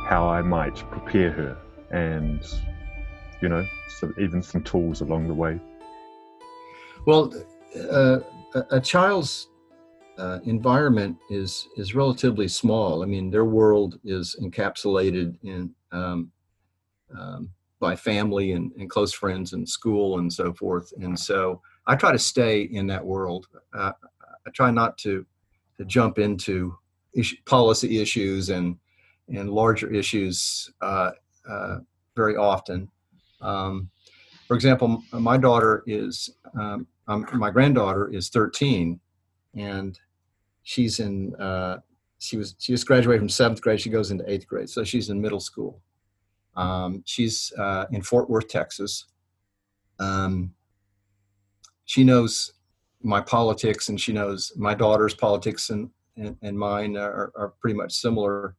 [0.08, 1.56] how I might prepare her
[1.90, 2.44] and
[3.42, 5.60] you know, so even some tools along the way?
[7.04, 7.34] Well,
[7.90, 8.20] uh,
[8.70, 9.48] a, child's
[10.16, 13.02] uh, environment is is relatively small.
[13.02, 16.30] I mean, their world is encapsulated in um,
[17.18, 20.92] um, by family and, and, close friends and school and so forth.
[21.00, 23.48] And so I try to stay in that world.
[23.74, 23.92] Uh,
[24.46, 25.26] I try not to
[25.78, 26.76] to jump into
[27.14, 28.76] issue, policy issues and
[29.28, 31.12] and larger issues uh,
[31.48, 31.78] uh,
[32.16, 32.88] very often.
[33.40, 33.90] Um,
[34.46, 39.00] for example, my daughter is, um, um, my granddaughter is 13,
[39.54, 39.98] and
[40.62, 41.78] she's in, uh,
[42.18, 43.80] she was, she just graduated from seventh grade.
[43.80, 45.80] She goes into eighth grade, so she's in middle school.
[46.56, 49.06] Um, she's uh, in Fort Worth, Texas.
[49.98, 50.54] Um,
[51.84, 52.52] she knows
[53.02, 57.76] my politics and she knows my daughter's politics and and, and mine are, are pretty
[57.76, 58.56] much similar.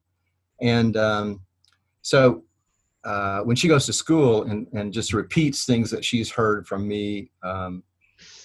[0.61, 1.41] And um,
[2.01, 2.43] so
[3.03, 6.87] uh, when she goes to school and, and just repeats things that she's heard from
[6.87, 7.83] me, um,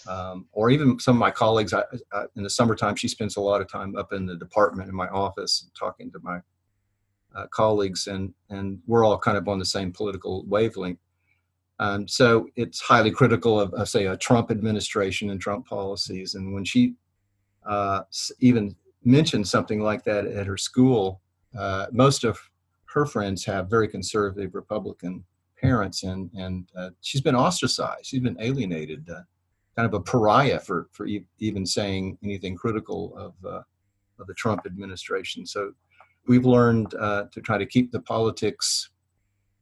[0.08, 3.40] um, or even some of my colleagues, I, I, in the summertime, she spends a
[3.40, 6.38] lot of time up in the department in my office talking to my
[7.39, 11.01] uh, colleagues, and, and we're all kind of on the same political wavelength.
[11.81, 16.35] Um, so it's highly critical of, say, a Trump administration and Trump policies.
[16.35, 16.94] And when she
[17.65, 18.01] uh,
[18.40, 18.74] even
[19.05, 21.20] mentioned something like that at her school,
[21.56, 22.39] uh, most of
[22.94, 25.24] her friends have very conservative Republican
[25.60, 28.06] parents, and and uh, she's been ostracized.
[28.06, 29.23] She's been alienated, uh,
[29.77, 33.62] kind of a pariah for for e- even saying anything critical of uh,
[34.20, 35.47] of the Trump administration.
[35.47, 35.73] So
[36.27, 38.90] we've learned uh, to try to keep the politics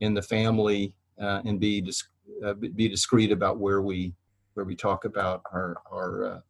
[0.00, 2.08] in the family uh, and be dis-
[2.60, 4.14] be discreet about where we
[4.54, 6.42] where we talk about our our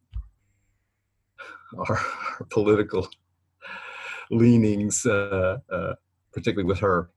[1.77, 1.99] our, our
[2.49, 3.07] political
[4.31, 5.93] leanings, uh, uh,
[6.33, 7.09] particularly with her.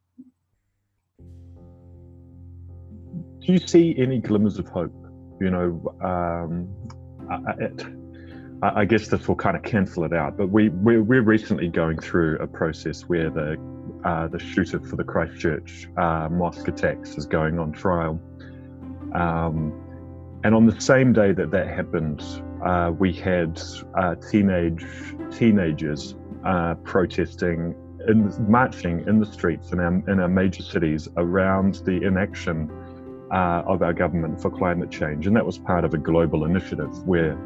[3.41, 4.95] Do you see any glimmers of hope?
[5.41, 6.69] You know, um,
[7.59, 7.87] it,
[8.63, 10.37] I, guess this will kind of cancel it out.
[10.37, 13.57] But we we're, we're recently going through a process where the
[14.05, 18.21] uh, the shooter for the Christchurch uh, mosque attacks is going on trial.
[19.15, 19.73] Um,
[20.45, 22.23] and on the same day that that happened,
[22.65, 23.61] uh, we had
[23.99, 24.85] uh, teenage
[25.33, 26.15] teenagers
[26.45, 27.75] uh, protesting
[28.09, 32.71] in marching in the streets in our, in our major cities around the inaction
[33.31, 37.07] uh, of our government for climate change, and that was part of a global initiative
[37.07, 37.39] where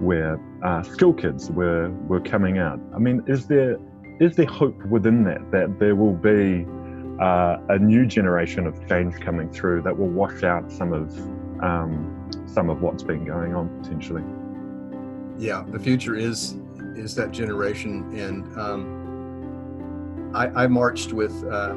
[0.00, 2.80] where uh, school kids were were coming out.
[2.94, 3.78] I mean, is there
[4.20, 6.66] is there hope within that that there will be
[7.20, 11.16] uh, a new generation of change coming through that will wash out some of
[11.62, 14.22] um, some of what's been going on potentially?
[15.38, 16.56] yeah, the future is
[16.96, 21.76] is that generation, and um, I, I, marched with uh,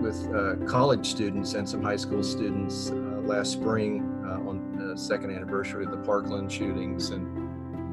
[0.00, 2.94] with uh, college students and some high school students uh,
[3.24, 7.26] last spring on the second anniversary of the Parkland shootings, and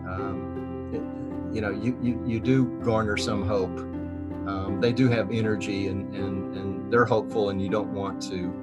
[0.08, 3.78] um, it, you know, you, you you do garner some hope.
[4.48, 8.54] Um, they do have energy, and and and they're hopeful, and you don't want to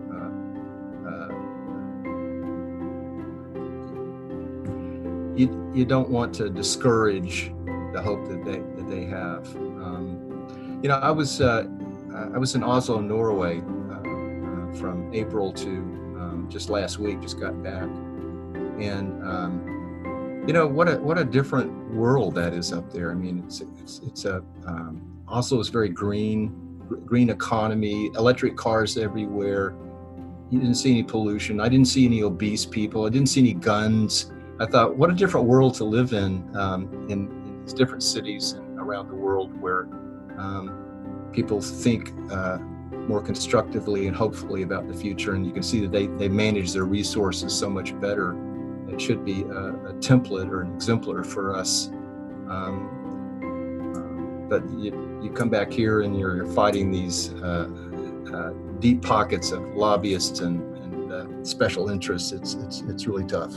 [5.36, 7.52] you, you don't want to discourage
[7.92, 9.46] the hope that they that they have.
[9.56, 11.66] Um, you know, I was uh,
[12.34, 16.05] I was in Oslo, Norway, uh, uh, from April to
[16.48, 17.20] just last week.
[17.20, 17.88] Just got back,
[18.78, 23.10] and um, you know what a what a different world that is up there.
[23.10, 24.36] I mean, it's it's, it's a
[24.66, 26.48] um, Oslo is very green,
[27.04, 29.74] green economy, electric cars everywhere.
[30.50, 31.60] You didn't see any pollution.
[31.60, 33.04] I didn't see any obese people.
[33.04, 34.32] I didn't see any guns.
[34.60, 38.54] I thought, what a different world to live in um, in, in, these different cities
[38.78, 39.88] around the world where
[40.38, 42.58] um, people think uh,
[42.90, 45.34] more constructively and hopefully about the future.
[45.34, 48.36] And you can see that they, they manage their resources so much better.
[48.88, 51.88] It should be a, a template or an exemplar for us.
[52.48, 52.92] Um,
[53.94, 57.68] uh, but you, you come back here and you're, you're fighting these uh,
[58.32, 58.50] uh
[58.80, 62.32] deep pockets of lobbyists and, and uh, special interests.
[62.32, 63.54] It's, it's, it's really tough.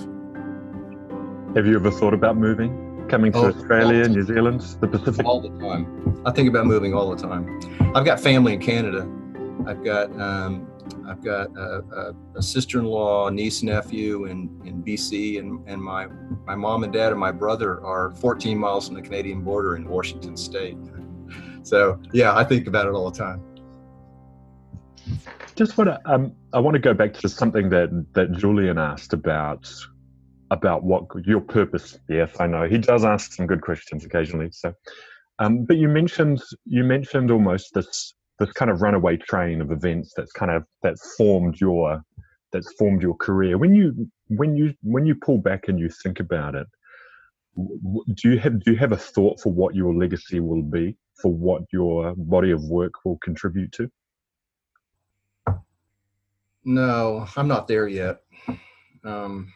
[1.56, 2.89] Have you ever thought about moving?
[3.10, 5.26] Coming to oh, Australia, New Zealand, the Pacific?
[5.26, 6.22] All the time.
[6.28, 7.60] I think about moving all the time.
[7.96, 9.10] I've got family in Canada.
[9.66, 10.68] I've got um,
[11.08, 16.06] I've got a, a, a, sister-in-law, niece, nephew in, in BC, and, and my
[16.46, 19.90] my mom and dad and my brother are 14 miles from the Canadian border in
[19.90, 20.78] Washington State.
[21.64, 23.44] So yeah, I think about it all the time.
[25.56, 29.14] Just want to um, I want to go back to something that that Julian asked
[29.14, 29.68] about
[30.52, 31.98] about what your purpose.
[32.08, 34.50] Yes, I know he does ask some good questions occasionally.
[34.52, 34.74] So,
[35.40, 40.14] um, but you mentioned you mentioned almost this this kind of runaway train of events
[40.16, 42.02] that's kind of that formed your
[42.52, 43.58] that's formed your career.
[43.58, 46.68] When you when you when you pull back and you think about it,
[47.56, 51.32] do you have do you have a thought for what your legacy will be, for
[51.32, 53.92] what your body of work will contribute to?
[56.66, 58.22] No, I'm not there yet.
[59.04, 59.52] Um,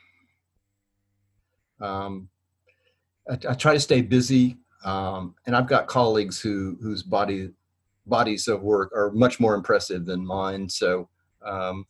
[1.84, 2.30] um,
[3.30, 7.51] I, I, try to stay busy, um, and I've got colleagues who whose body
[8.05, 10.68] bodies of work are much more impressive than mine.
[10.69, 11.10] So
[11.45, 11.85] um,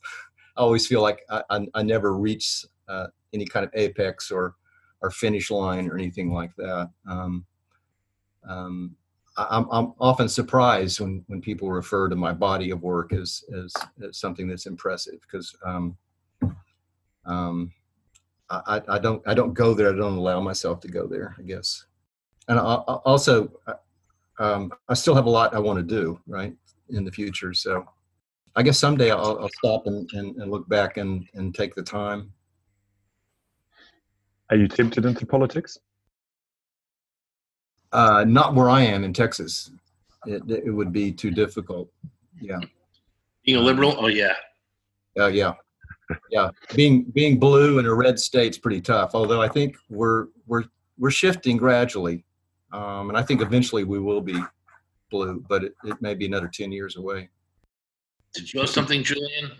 [0.56, 4.54] I always feel like I, I, I never reach uh, any kind of apex or
[5.00, 6.90] or finish line or anything like that.
[7.08, 7.44] Um,
[8.48, 8.96] um,
[9.36, 13.72] I'm, I'm, often surprised when, when people refer to my body of work as, as,
[14.02, 15.96] as something that's impressive because um,
[17.26, 17.72] um,
[18.50, 19.90] I, I don't I don't go there.
[19.90, 21.34] I don't allow myself to go there.
[21.38, 21.86] I guess,
[22.48, 23.50] and I, I also
[24.38, 26.54] um, I still have a lot I want to do right
[26.90, 27.54] in the future.
[27.54, 27.86] So
[28.56, 31.82] I guess someday I'll, I'll stop and, and, and look back and, and take the
[31.82, 32.32] time.
[34.50, 35.78] Are you tempted into politics?
[37.92, 39.70] Uh, not where I am in Texas.
[40.26, 41.90] It, it would be too difficult.
[42.40, 42.60] Yeah.
[43.44, 43.94] Being a liberal?
[43.98, 44.34] Oh yeah.
[45.18, 45.54] Uh, yeah.
[46.30, 46.50] Yeah.
[46.74, 49.12] Being being blue in a red state's pretty tough.
[49.14, 50.64] Although I think we're we're
[50.98, 52.24] we're shifting gradually,
[52.72, 54.38] um, and I think eventually we will be
[55.10, 57.30] blue, but it, it may be another ten years away.
[58.34, 59.52] Did you have something, Julian?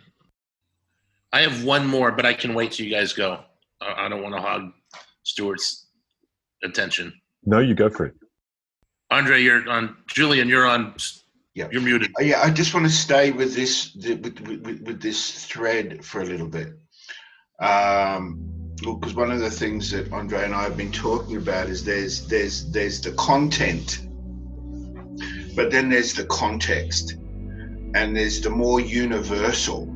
[1.32, 3.40] I have one more, but I can wait till you guys go.
[3.80, 4.72] I I don't want to hog
[5.22, 5.86] Stuart's
[6.62, 7.12] attention.
[7.44, 8.14] No, you go for it.
[9.10, 9.96] Andre, you're on.
[10.08, 10.94] Julian, you're on.
[11.55, 11.68] Yeah.
[11.70, 12.12] You're muted.
[12.18, 16.05] Uh, Yeah, I just want to stay with this the- with, with, with this thread
[16.05, 16.68] for a little bit.
[17.60, 21.85] Um, because one of the things that Andre and I have been talking about is
[21.85, 24.01] there's there's there's the content,
[25.55, 27.12] but then there's the context,
[27.94, 29.86] and there's the more universal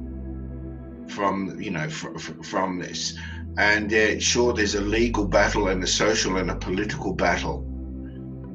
[1.08, 3.18] from you know from, from this.
[3.58, 7.67] And uh, sure, there's a legal battle and a social and a political battle.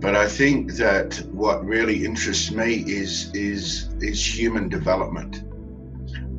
[0.03, 5.43] But I think that what really interests me is is is human development,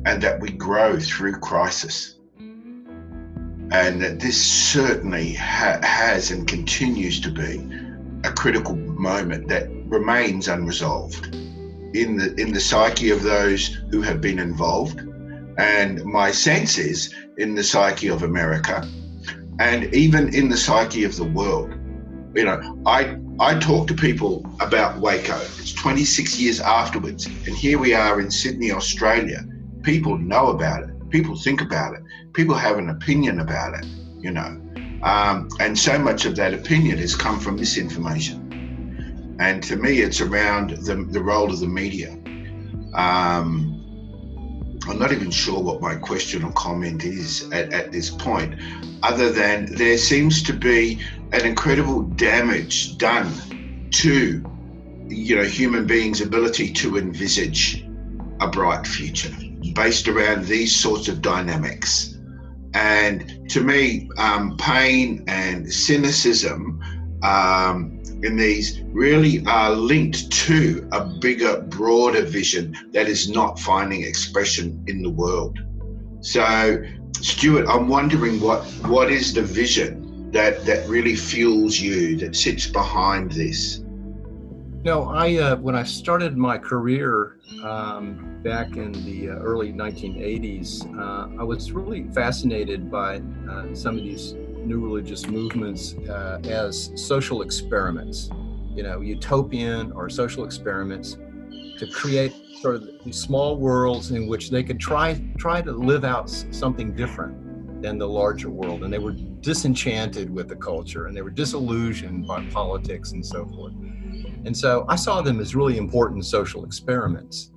[0.05, 7.31] and that we grow through crisis, and that this certainly ha- has and continues to
[7.31, 7.67] be
[8.23, 11.33] a critical moment that remains unresolved
[11.95, 14.99] in the in the psyche of those who have been involved,
[15.57, 18.87] and my sense is in the psyche of America,
[19.57, 21.73] and even in the psyche of the world.
[22.35, 25.35] You know, I I talk to people about Waco.
[25.35, 29.43] It's 26 years afterwards, and here we are in Sydney, Australia.
[29.83, 31.09] People know about it.
[31.09, 32.01] People think about it.
[32.31, 33.85] People have an opinion about it.
[34.19, 34.61] You know,
[35.03, 39.35] um, and so much of that opinion has come from misinformation.
[39.41, 42.17] And to me, it's around the, the role of the media.
[42.93, 43.74] Um,
[44.87, 48.55] I'm not even sure what my question or comment is at, at this point,
[49.01, 51.01] other than there seems to be
[51.31, 54.43] an incredible damage done to
[55.07, 57.85] you know human beings' ability to envisage
[58.41, 59.33] a bright future
[59.73, 62.17] based around these sorts of dynamics.
[62.73, 66.81] And to me, um, pain and cynicism
[67.23, 74.03] um, in these really are linked to a bigger, broader vision that is not finding
[74.03, 75.59] expression in the world.
[76.21, 76.83] So,
[77.21, 82.67] Stuart, I'm wondering what what is the vision that that really fuels you, that sits
[82.67, 83.83] behind this?
[84.83, 90.85] No, I uh, when I started my career um, back in the uh, early 1980s,
[90.99, 94.35] uh, I was really fascinated by uh, some of these
[94.65, 98.29] new religious movements uh, as social experiments,
[98.73, 101.17] you know, utopian or social experiments
[101.77, 106.03] to create sort of these small worlds in which they could try try to live
[106.03, 111.15] out something different than the larger world, and they were disenchanted with the culture and
[111.15, 113.73] they were disillusioned by politics and so forth.
[114.45, 117.51] And so I saw them as really important social experiments.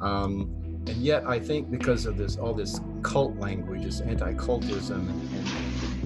[0.00, 5.34] Um, and yet, I think because of this, all this cult language, this anti-cultism, and,
[5.34, 5.46] and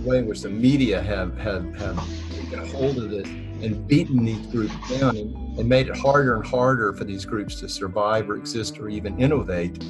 [0.04, 1.96] way in which the media have have have
[2.30, 6.34] taken a hold of this and beaten these groups down and, and made it harder
[6.36, 9.82] and harder for these groups to survive or exist or even innovate.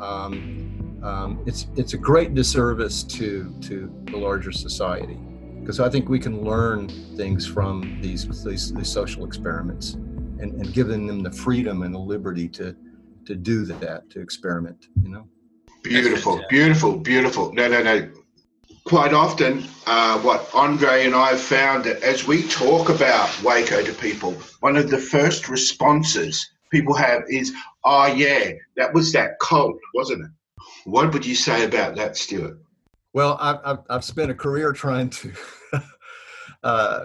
[0.00, 5.18] Um, um, it's it's a great disservice to to the larger society
[5.60, 10.72] because I think we can learn things from these these, these social experiments and, and
[10.72, 12.74] giving them the freedom and the liberty to
[13.26, 15.26] to do that to experiment you know
[15.82, 17.52] Beautiful, beautiful, beautiful.
[17.54, 18.10] No, no, no.
[18.90, 23.84] Quite often, uh, what Andre and I have found that as we talk about Waco
[23.84, 27.52] to people, one of the first responses people have is,
[27.84, 30.30] "Oh yeah, that was that cult, wasn't it?"
[30.86, 32.58] What would you say about that, Stuart?
[33.12, 35.32] Well, I've, I've, spent a career trying to
[36.64, 37.04] uh,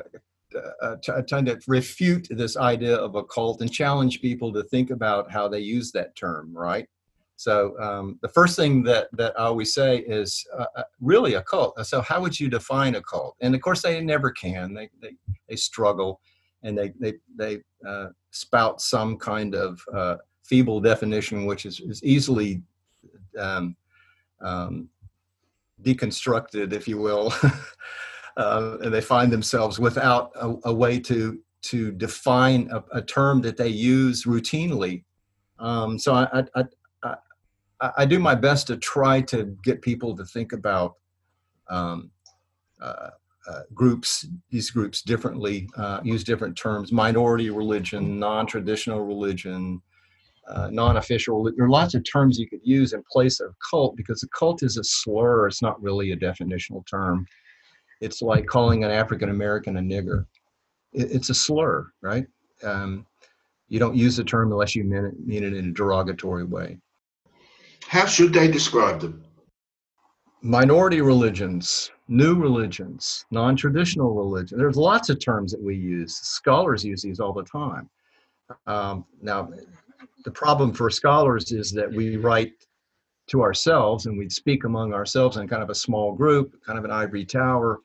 [0.82, 0.95] uh,
[1.28, 5.48] trying to refute this idea of a cult and challenge people to think about how
[5.48, 6.90] they use that term, right?
[7.38, 11.44] So um, the first thing that that I always say is uh, uh, really a
[11.44, 11.86] cult.
[11.86, 13.36] So how would you define a cult?
[13.41, 14.74] And of course, they never can.
[14.74, 15.12] They they,
[15.49, 16.22] they struggle,
[16.64, 22.03] and they they they uh, spout some kind of uh, feeble definition, which is, is
[22.03, 22.62] easily
[23.38, 23.76] um,
[24.41, 24.90] um,
[25.82, 27.34] deconstructed, if you will,
[28.38, 33.41] uh, and they find themselves without a, a way to to define a, a, term
[33.41, 35.03] that they use routinely.
[35.57, 36.64] Um, so I, I,
[37.98, 40.95] I, do my best to try to get people to think about
[41.70, 42.12] um,
[42.82, 43.10] uh,
[43.48, 49.82] uh, groups, these groups differently, uh, use different terms, minority religion, non-traditional religion,
[50.48, 51.44] uh, non-official.
[51.44, 54.64] There are lots of terms you could use in place of cult because a cult
[54.64, 55.48] is a slur.
[55.48, 57.26] It's not really a definitional term.
[58.02, 60.26] It's like calling an African American a nigger.
[60.94, 62.26] It, it's a slur, right?
[62.64, 63.06] Um,
[63.70, 66.78] you don't use the term unless you mean it, mean it in a derogatory way.
[67.88, 69.24] How should they describe them?
[70.41, 74.57] Minority religions, new religions, non-traditional religion.
[74.57, 76.16] There's lots of terms that we use.
[76.16, 77.90] Scholars use these all the time.
[78.68, 79.49] Um, now,
[80.24, 82.53] the problem for scholars is that we write
[83.28, 86.86] to ourselves and we speak among ourselves in kind of a small group, kind of
[86.86, 87.80] an ivory tower,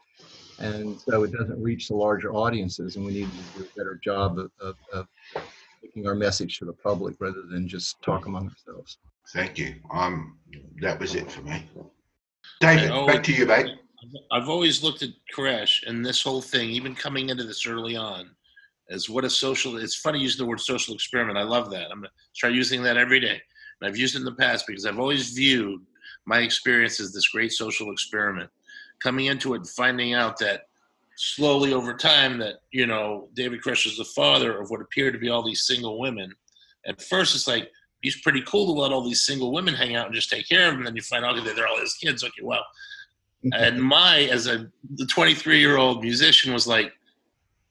[0.59, 2.97] and so it doesn't reach the larger audiences.
[2.97, 5.06] And we need to do a better job of, of, of
[5.82, 8.98] taking our message to the public rather than just talk among ourselves.
[9.32, 9.74] Thank you.
[9.93, 10.39] Um,
[10.81, 11.69] that was it for me.
[12.61, 13.70] David, back to you, mate.
[14.32, 18.31] I've always looked at Koresh and this whole thing, even coming into this early on,
[18.90, 19.77] as what a social.
[19.77, 21.39] It's funny using the word social experiment.
[21.39, 21.90] I love that.
[21.90, 23.40] I'm gonna try using that every day.
[23.81, 25.81] And I've used it in the past because I've always viewed
[26.27, 28.51] my experience as this great social experiment.
[29.01, 30.62] Coming into it, and finding out that
[31.16, 35.20] slowly over time that you know David Koresh is the father of what appeared to
[35.20, 36.35] be all these single women.
[36.86, 37.70] At first, it's like
[38.02, 40.66] he's pretty cool to let all these single women hang out and just take care
[40.66, 40.78] of them.
[40.78, 42.24] And then you find out that they're all his kids.
[42.24, 42.64] Okay, well,
[43.52, 46.93] and my as a the 23 year old musician was like,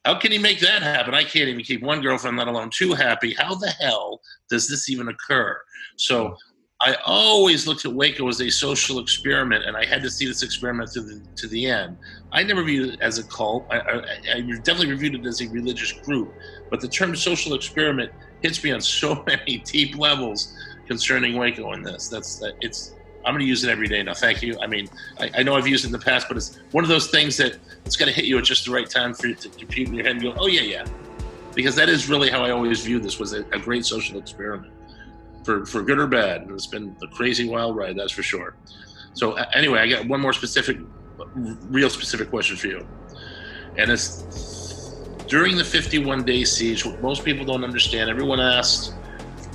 [0.06, 1.14] how can he make that happen?
[1.14, 3.34] I can't even keep one girlfriend, let alone two happy.
[3.34, 5.60] How the hell does this even occur?
[5.97, 6.35] So
[6.81, 10.43] I always looked at Waco as a social experiment, and I had to see this
[10.43, 11.97] experiment to the to the end.
[12.31, 13.68] I never viewed it as a cult.
[13.69, 13.97] I, I,
[14.35, 16.34] I definitely reviewed it as a religious group,
[16.69, 20.55] but the term social experiment hits me on so many deep levels
[20.87, 22.07] concerning Waco in this.
[22.07, 22.95] That's that it's.
[23.25, 24.13] I'm going to use it every day now.
[24.13, 24.57] Thank you.
[24.61, 24.89] I mean,
[25.19, 27.35] I, I know I've used it in the past, but it's one of those things
[27.37, 29.89] that it's going to hit you at just the right time for you to compute
[29.89, 30.85] in your head and go, "Oh yeah, yeah,"
[31.53, 34.71] because that is really how I always viewed this was a, a great social experiment
[35.43, 36.47] for, for good or bad.
[36.51, 38.55] It's been a crazy wild ride, that's for sure.
[39.13, 40.77] So uh, anyway, I got one more specific,
[41.35, 42.87] real specific question for you,
[43.77, 44.23] and it's
[45.30, 46.85] during the 51 day siege.
[46.85, 48.10] What most people don't understand.
[48.10, 48.95] Everyone asked,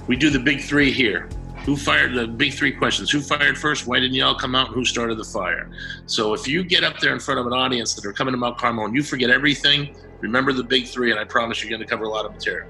[0.06, 1.28] we do the big three here.
[1.64, 3.10] Who fired the big three questions?
[3.10, 3.86] Who fired first?
[3.86, 4.68] Why didn't y'all come out?
[4.68, 5.70] And who started the fire?
[6.06, 8.38] So if you get up there in front of an audience that are coming to
[8.38, 11.82] Mount Carmel and you forget everything, remember the big three, and I promise you're going
[11.82, 12.68] to cover a lot of material.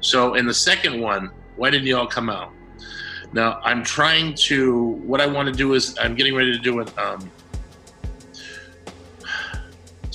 [0.00, 2.52] So in the second one, why didn't y'all come out?
[3.32, 4.80] Now I'm trying to.
[5.04, 6.96] What I want to do is I'm getting ready to do it.
[6.96, 7.28] Um,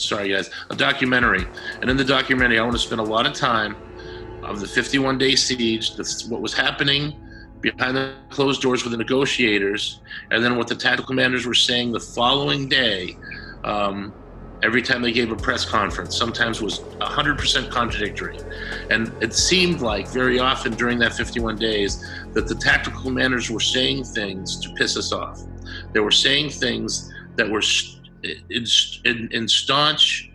[0.01, 1.45] sorry, guys, a documentary,
[1.81, 3.75] and in the documentary, I want to spend a lot of time
[4.43, 7.15] of the 51 day siege, this, what was happening
[7.61, 10.01] behind the closed doors with the negotiators,
[10.31, 13.17] and then what the tactical commanders were saying the following day.
[13.63, 14.13] Um,
[14.63, 18.37] every time they gave a press conference sometimes was 100% contradictory.
[18.89, 23.59] And it seemed like very often during that 51 days that the tactical commanders were
[23.59, 25.41] saying things to piss us off.
[25.93, 27.61] They were saying things that were
[28.23, 28.65] in,
[29.05, 30.29] in, in staunch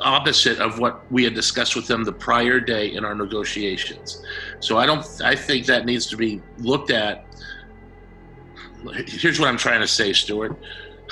[0.00, 4.22] opposite of what we had discussed with them the prior day in our negotiations
[4.58, 7.24] so i don't i think that needs to be looked at
[9.06, 10.56] here's what i'm trying to say stuart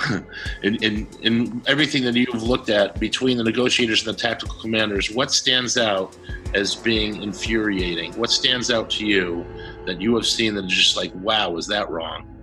[0.63, 5.11] in, in, in everything that you've looked at between the negotiators and the tactical commanders,
[5.11, 6.15] what stands out
[6.53, 8.13] as being infuriating?
[8.13, 9.45] What stands out to you
[9.85, 12.38] that you have seen that is just like, wow, is that wrong?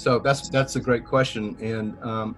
[0.00, 2.34] So that's that's a great question, and um,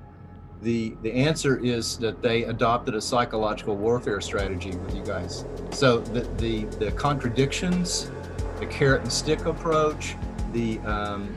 [0.63, 5.45] the the answer is that they adopted a psychological warfare strategy with you guys.
[5.71, 8.11] So the the, the contradictions,
[8.59, 10.17] the carrot and stick approach,
[10.53, 11.33] the um,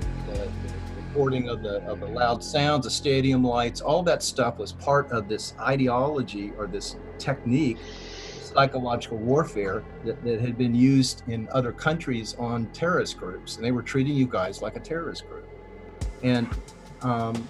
[0.98, 5.12] recording of the of the loud sounds, the stadium lights, all that stuff was part
[5.12, 7.78] of this ideology or this technique,
[8.42, 13.72] psychological warfare that, that had been used in other countries on terrorist groups, and they
[13.72, 15.45] were treating you guys like a terrorist group.
[16.26, 16.50] And
[17.04, 17.48] um,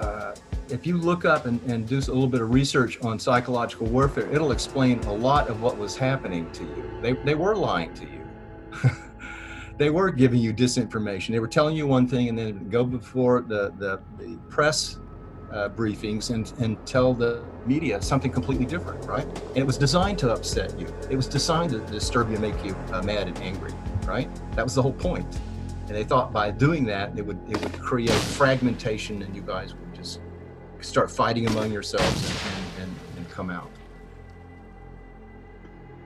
[0.00, 0.34] uh,
[0.68, 4.28] if you look up and, and do a little bit of research on psychological warfare,
[4.32, 6.90] it'll explain a lot of what was happening to you.
[7.00, 8.90] They, they were lying to you.
[9.78, 11.28] they were giving you disinformation.
[11.28, 14.98] They were telling you one thing and then go before the, the, the press
[15.52, 19.24] uh, briefings and, and tell the media something completely different, right?
[19.24, 20.92] And it was designed to upset you.
[21.08, 23.72] It was designed to disturb you, make you uh, mad and angry,
[24.04, 24.28] right?
[24.56, 25.26] That was the whole point.
[25.86, 29.74] And they thought by doing that, it would it would create fragmentation, and you guys
[29.74, 30.20] would just
[30.80, 32.30] start fighting among yourselves
[32.78, 33.70] and, and, and, come out.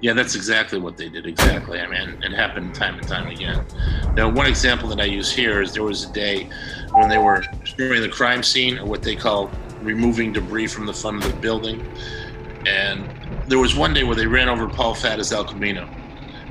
[0.01, 1.27] Yeah, that's exactly what they did.
[1.27, 1.81] Exactly.
[1.81, 3.65] I mean, it happened time and time again.
[4.15, 6.49] Now, one example that I use here is there was a day
[6.93, 7.43] when they were
[7.77, 9.51] during the crime scene, or what they call
[9.83, 11.87] removing debris from the front of the building.
[12.67, 13.11] And
[13.49, 15.89] there was one day where they ran over Paul Fatta's El Camino,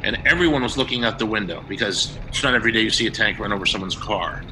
[0.04, 3.12] and everyone was looking out the window because it's not every day you see a
[3.12, 4.46] tank run over someone's car.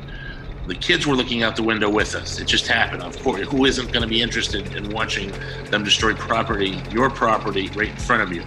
[0.66, 2.40] The kids were looking out the window with us.
[2.40, 3.02] It just happened.
[3.04, 5.36] Of course, who isn't going to be interested in watching
[5.72, 8.46] them destroy property, your property, right in front of you?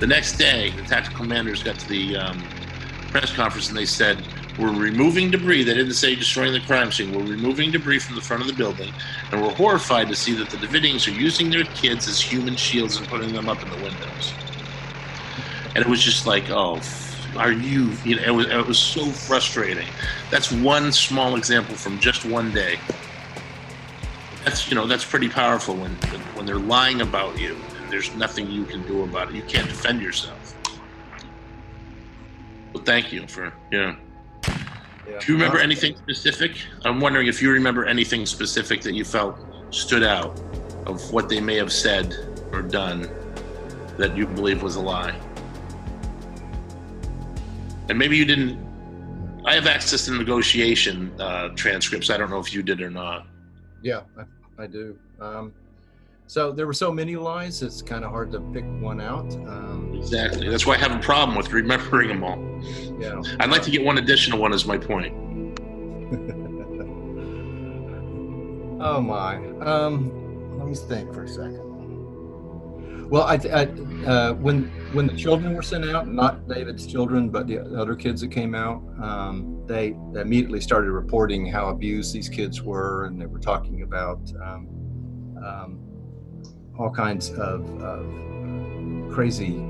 [0.00, 2.50] The next day, the tactical commanders got to the um,
[3.10, 4.26] press conference and they said,
[4.56, 5.64] We're removing debris.
[5.64, 7.12] They didn't say destroying the crime scene.
[7.12, 8.94] We're removing debris from the front of the building,
[9.32, 12.96] and we're horrified to see that the Davidians are using their kids as human shields
[12.98, 14.40] and putting them up in the windows.
[15.78, 16.80] And it was just like, oh,
[17.36, 19.86] are you, you know, it was, it was so frustrating.
[20.28, 22.80] That's one small example from just one day.
[24.44, 25.92] That's, you know, that's pretty powerful when,
[26.34, 29.36] when they're lying about you and there's nothing you can do about it.
[29.36, 30.56] You can't defend yourself.
[32.74, 33.94] Well, thank you for, yeah.
[35.08, 35.20] Yeah.
[35.20, 36.56] Do you remember anything specific?
[36.84, 39.38] I'm wondering if you remember anything specific that you felt
[39.72, 40.40] stood out
[40.86, 42.16] of what they may have said
[42.50, 43.08] or done
[43.96, 45.16] that you believe was a lie.
[47.88, 48.58] And maybe you didn't.
[49.46, 52.10] I have access to negotiation uh, transcripts.
[52.10, 53.26] I don't know if you did or not.
[53.82, 54.98] Yeah, I, I do.
[55.20, 55.52] Um,
[56.26, 59.32] so there were so many lies, it's kind of hard to pick one out.
[59.32, 60.48] Um, Exactly.
[60.50, 62.38] That's why I have a problem with remembering them all.
[63.00, 63.22] yeah.
[63.40, 65.14] I'd like to get one additional one, is my point.
[68.80, 69.38] Oh my.
[69.58, 71.67] Um, let me think for a second.
[73.10, 73.62] Well, I, I
[74.06, 78.20] uh, when when the children were sent out, not David's children, but the other kids
[78.20, 83.20] that came out, um, they, they immediately started reporting how abused these kids were, and
[83.20, 84.68] they were talking about um,
[85.44, 85.78] um,
[86.78, 88.06] all kinds of, of
[89.12, 89.62] crazy,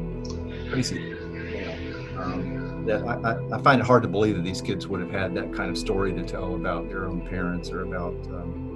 [0.70, 1.00] crazy.
[1.00, 5.00] You know, um, that I, I, find it hard to believe that these kids would
[5.00, 8.68] have had that kind of story to tell about their own parents or about um,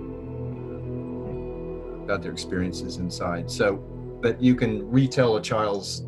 [2.05, 3.51] about their experiences inside.
[3.51, 3.83] So,
[4.23, 6.07] but you can retell a child's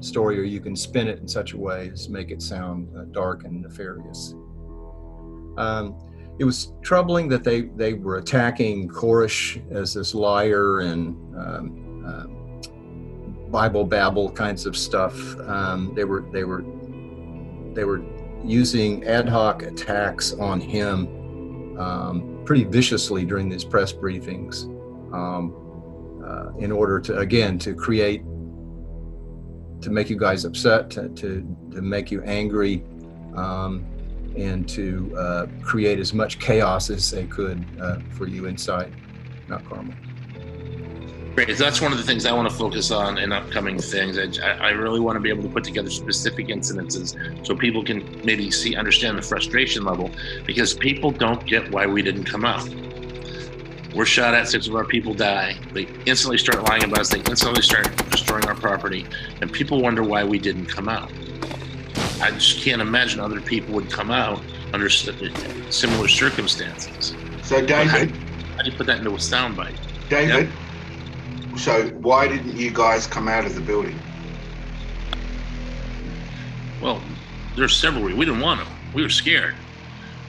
[0.00, 3.04] story, or you can spin it in such a way as make it sound uh,
[3.12, 4.34] dark and nefarious.
[5.58, 5.98] Um,
[6.38, 13.50] it was troubling that they they were attacking Koresh as this liar and um, uh,
[13.50, 15.14] Bible babble kinds of stuff.
[15.40, 16.64] Um, they were they were
[17.74, 18.02] they were
[18.42, 24.64] using ad hoc attacks on him um, pretty viciously during these press briefings
[25.12, 25.54] um,
[26.30, 28.22] uh, in order to again to create
[29.82, 31.28] to make you guys upset to to,
[31.72, 32.84] to make you angry
[33.36, 33.84] um,
[34.36, 38.92] and to uh, create as much chaos as they could uh, for you inside
[39.48, 39.94] Mount Carmel.
[41.34, 41.56] Great.
[41.56, 44.18] That's one of the things I want to focus on in upcoming things.
[44.18, 48.20] I, I really want to be able to put together specific incidences so people can
[48.24, 50.10] maybe see, understand the frustration level
[50.44, 52.68] because people don't get why we didn't come out.
[53.94, 55.56] We're shot at, six of our people die.
[55.72, 57.08] They instantly start lying about us.
[57.08, 59.04] They instantly start destroying our property,
[59.40, 61.10] and people wonder why we didn't come out.
[62.20, 64.42] I just can't imagine other people would come out
[64.72, 67.14] under uh, similar circumstances.
[67.42, 69.76] So, David, how do you put that into a soundbite?
[70.08, 70.50] David,
[71.56, 73.98] so why didn't you guys come out of the building?
[76.80, 77.02] Well,
[77.56, 78.04] there's several.
[78.04, 78.66] We didn't want to.
[78.94, 79.54] We were scared.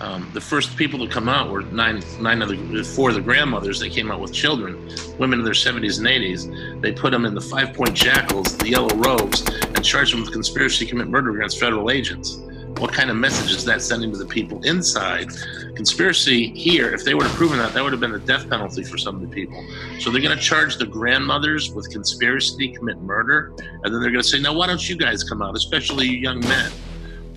[0.01, 3.21] Um, the first people to come out were nine, nine of the four of the
[3.21, 6.81] grandmothers that came out with children, women in their 70s and 80s.
[6.81, 10.85] They put them in the five-point jackals, the yellow robes, and charged them with conspiracy
[10.85, 12.37] to commit murder against federal agents.
[12.79, 15.29] What kind of message is that sending to the people inside?
[15.75, 18.83] Conspiracy here, if they would have proven that, that would have been the death penalty
[18.83, 19.63] for some of the people.
[19.99, 23.53] So they're going to charge the grandmothers with conspiracy to commit murder,
[23.83, 26.17] and then they're going to say, "Now, why don't you guys come out, especially you
[26.17, 26.71] young men?"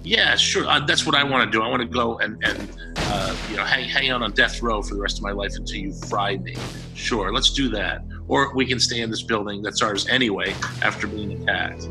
[0.05, 0.67] Yeah, sure.
[0.69, 1.65] Uh, that's what I want to do.
[1.65, 4.83] I want to go and, and uh, you know hang, hang out on death row
[4.83, 6.55] for the rest of my life until you fry me.
[6.95, 8.05] Sure, let's do that.
[8.29, 11.89] Or we can stay in this building that's ours anyway after being attacked.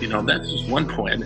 [0.00, 1.24] You know, that's just one point.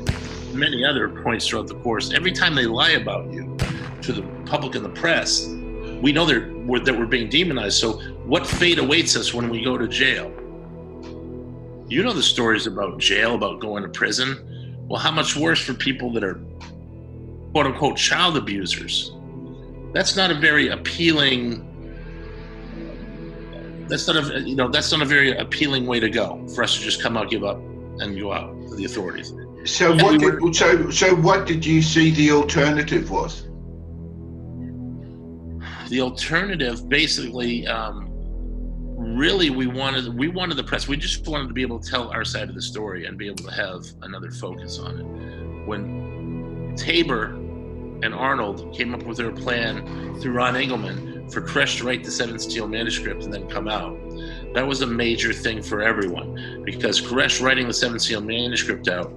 [0.55, 2.13] Many other points throughout the course.
[2.13, 3.57] Every time they lie about you
[4.03, 5.47] to the public and the press,
[6.03, 7.79] we know they're, we're, that we're being demonized.
[7.79, 7.93] So,
[8.25, 10.31] what fate awaits us when we go to jail?
[11.89, 14.58] You know the stories about jail, about going to prison.
[14.89, 16.41] Well, how much worse for people that are
[17.53, 19.13] quote unquote child abusers?
[19.93, 21.65] That's not a very appealing.
[23.89, 26.77] That's not a you know that's not a very appealing way to go for us
[26.77, 27.59] to just come out, give up,
[28.01, 29.33] and go out to the authorities.
[29.65, 33.45] So And what we did, so so what did you see the alternative was?
[35.89, 38.08] the alternative basically um,
[38.99, 42.11] really we wanted we wanted the press we just wanted to be able to tell
[42.11, 45.67] our side of the story and be able to have another focus on it.
[45.67, 47.27] When tabor
[48.03, 52.11] and arnold came up with their plan through ron engelman for Koresh to write the
[52.11, 53.97] Seven Seal manuscript and then come out,
[54.55, 59.13] that was a major thing for everyone because Koresh writing the Seven Seal manuscript out,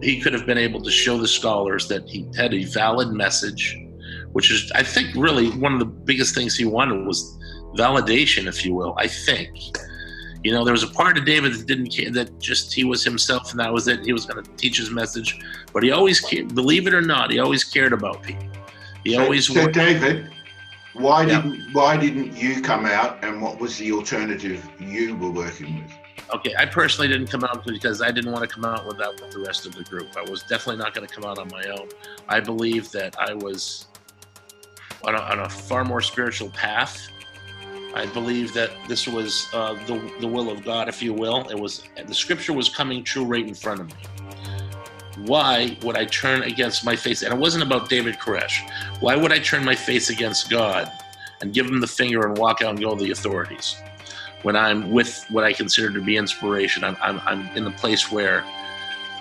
[0.00, 3.80] he could have been able to show the scholars that he had a valid message,
[4.32, 7.36] which is, I think, really one of the biggest things he wanted was
[7.74, 8.94] validation, if you will.
[8.98, 9.50] I think.
[10.42, 13.02] You know, there was a part of David that didn't care, that just he was
[13.02, 14.04] himself and that was it.
[14.04, 15.38] He was going to teach his message,
[15.72, 18.44] but he always cared, believe it or not, he always cared about people.
[19.04, 20.28] He So, always so wa- David,
[20.92, 21.40] why Yeah.
[21.40, 25.92] didn't why didn't you come out, and what was the alternative you were working with?
[26.34, 29.38] Okay, I personally didn't come out because I didn't want to come out without the
[29.38, 30.08] rest of the group.
[30.14, 31.88] I was definitely not going to come out on my own.
[32.28, 33.86] I believe that I was
[35.04, 37.08] on a, on a far more spiritual path.
[37.94, 41.48] I believe that this was uh, the, the will of God, if you will.
[41.48, 44.02] It was the scripture was coming true right in front of me.
[45.26, 47.22] Why would I turn against my face?
[47.22, 48.68] And it wasn't about David Koresh.
[49.00, 50.90] Why would I turn my face against God
[51.40, 53.76] and give him the finger and walk out and go to the authorities?
[54.44, 58.12] when I'm with what I consider to be inspiration, I'm, I'm, I'm in the place
[58.12, 58.44] where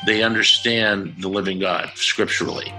[0.06, 2.74] they understand the living God scripturally.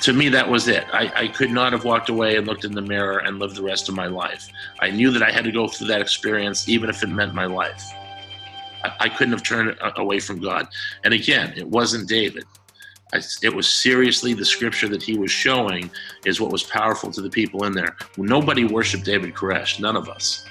[0.00, 0.84] To me, that was it.
[0.92, 3.62] I, I could not have walked away and looked in the mirror and lived the
[3.62, 4.48] rest of my life.
[4.80, 7.46] I knew that I had to go through that experience, even if it meant my
[7.46, 7.82] life.
[8.84, 10.68] I, I couldn't have turned away from God.
[11.04, 12.44] And again, it wasn't David.
[13.12, 15.90] I, it was seriously the scripture that he was showing
[16.24, 17.96] is what was powerful to the people in there.
[18.16, 20.46] Nobody worshiped David Koresh, none of us.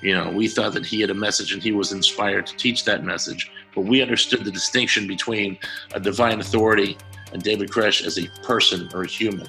[0.00, 2.84] You know, we thought that he had a message and he was inspired to teach
[2.84, 5.58] that message, but we understood the distinction between
[5.92, 6.96] a divine authority
[7.32, 9.48] and David Koresh as a person or a human.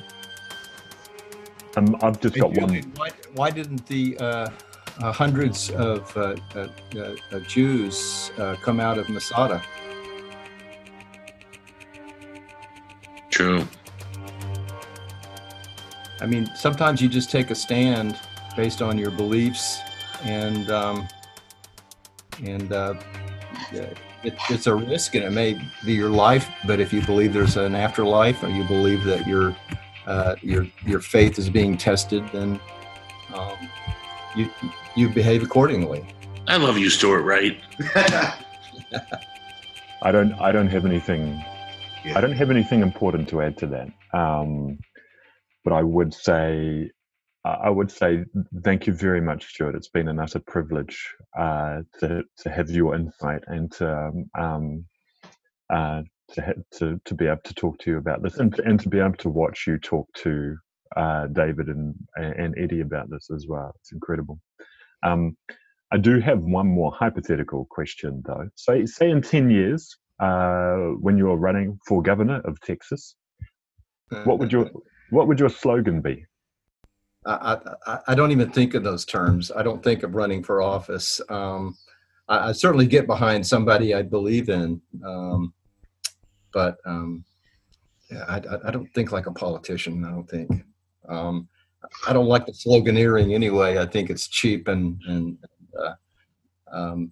[1.75, 2.93] Um, I've just got Hey, one.
[2.95, 4.49] Why, why didn't the uh,
[4.99, 9.61] uh, hundreds of uh, uh, uh, uh, Jews uh, come out of Masada?
[13.29, 13.65] True.
[16.19, 18.19] I mean, sometimes you just take a stand
[18.55, 19.79] based on your beliefs,
[20.23, 21.07] and um,
[22.43, 22.93] and uh,
[23.71, 23.89] yeah,
[24.23, 26.49] it, it's a risk, and it may be your life.
[26.65, 29.55] But if you believe there's an afterlife, or you believe that your
[30.07, 32.59] uh, your your faith is being tested, then
[33.33, 33.57] um,
[34.35, 34.49] you
[34.95, 36.05] you behave accordingly.
[36.47, 37.61] I love you, Stuart right
[40.01, 40.33] I don't.
[40.33, 41.43] I don't have anything.
[42.03, 42.17] Yeah.
[42.17, 43.87] I don't have anything important to add to that.
[44.17, 44.79] Um,
[45.63, 46.89] but I would say,
[47.43, 48.23] I would say,
[48.63, 49.75] thank you very much, Stuart.
[49.75, 54.85] It's been an utter privilege uh, to to have your insight and to um, um,
[55.73, 56.01] uh,
[56.33, 58.79] to, ha- to to be able to talk to you about this and to, and
[58.79, 60.55] to be able to watch you talk to
[60.95, 63.73] uh, David and and Eddie about this as well.
[63.79, 64.39] It's incredible.
[65.03, 65.35] Um,
[65.91, 68.47] I do have one more hypothetical question, though.
[68.55, 73.15] Say, say in ten years, uh, when you're running for governor of Texas,
[74.25, 74.69] what would your
[75.09, 76.25] what would your slogan be?
[77.25, 77.57] I,
[78.07, 79.51] I, don't even think of those terms.
[79.51, 81.21] I don't think of running for office.
[81.29, 81.77] Um,
[82.27, 85.53] I, I certainly get behind somebody I believe in, um,
[86.51, 87.23] but um,
[88.09, 90.03] yeah, I don't think like a politician.
[90.03, 90.49] I don't think.
[91.07, 91.47] Um,
[92.07, 93.77] I don't like the sloganeering anyway.
[93.77, 95.37] I think it's cheap and and
[95.79, 95.93] uh,
[96.71, 97.11] um,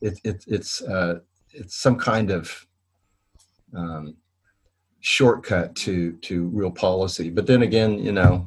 [0.00, 1.20] it, it, it's uh,
[1.52, 2.66] it's some kind of
[3.76, 4.16] um,
[5.00, 7.30] shortcut to to real policy.
[7.30, 8.46] But then again, you know,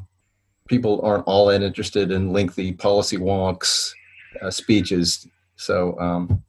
[0.71, 3.91] people aren't all that interested in lengthy policy wonks
[4.41, 5.27] uh, speeches.
[5.57, 6.41] So um,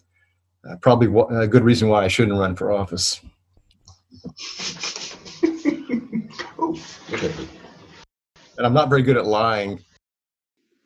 [0.66, 3.20] uh, probably wa- a good reason why I shouldn't run for office.
[8.58, 9.80] And I'm not very good at lying.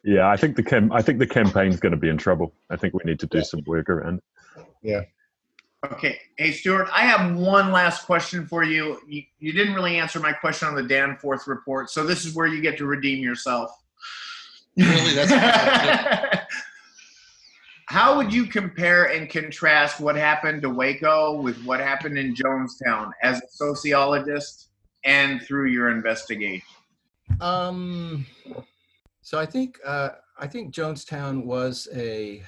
[0.04, 2.54] Yeah, I think the cam- I think the campaign's going to be in trouble.
[2.70, 4.20] I think we need to do some work around.
[5.92, 6.18] Okay.
[6.36, 9.00] Hey, Stuart, I have one last question for you.
[9.06, 9.22] you.
[9.38, 12.60] You didn't really answer my question on the Danforth report, so this is where you
[12.60, 13.70] get to redeem yourself.
[14.76, 15.14] Really?
[15.14, 16.46] That's
[17.86, 23.12] How would you compare and contrast what happened to Waco with what happened in Jonestown
[23.22, 24.70] as a sociologist
[25.04, 26.66] and through your investigation?
[27.40, 28.26] Um,
[29.22, 32.42] so I think uh, I think Jonestown was a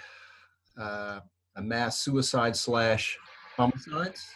[0.76, 1.20] uh,
[1.56, 3.16] a mass suicide slash
[3.58, 4.30] homicides.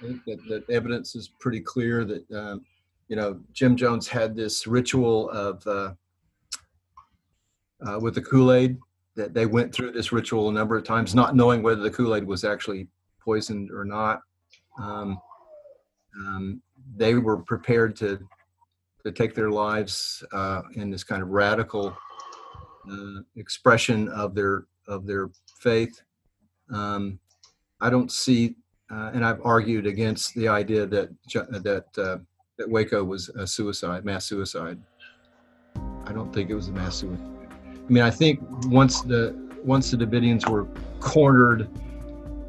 [0.00, 2.64] I think that, that evidence is pretty clear that um,
[3.08, 5.94] you know Jim Jones had this ritual of uh,
[7.86, 8.76] uh, with the Kool Aid
[9.16, 12.14] that they went through this ritual a number of times, not knowing whether the Kool
[12.14, 12.88] Aid was actually
[13.20, 14.20] poisoned or not.
[14.80, 15.20] Um,
[16.16, 16.62] um,
[16.96, 18.18] they were prepared to
[19.04, 21.96] to take their lives uh, in this kind of radical
[22.90, 25.30] uh, expression of their of their
[25.60, 26.02] faith.
[26.72, 27.18] Um,
[27.80, 28.56] I don't see,
[28.90, 32.18] uh, and I've argued against the idea that that uh,
[32.58, 34.78] that Waco was a suicide, mass suicide.
[36.04, 37.24] I don't think it was a mass suicide.
[37.88, 40.66] I mean, I think once the once the Davidians were
[41.00, 41.68] cornered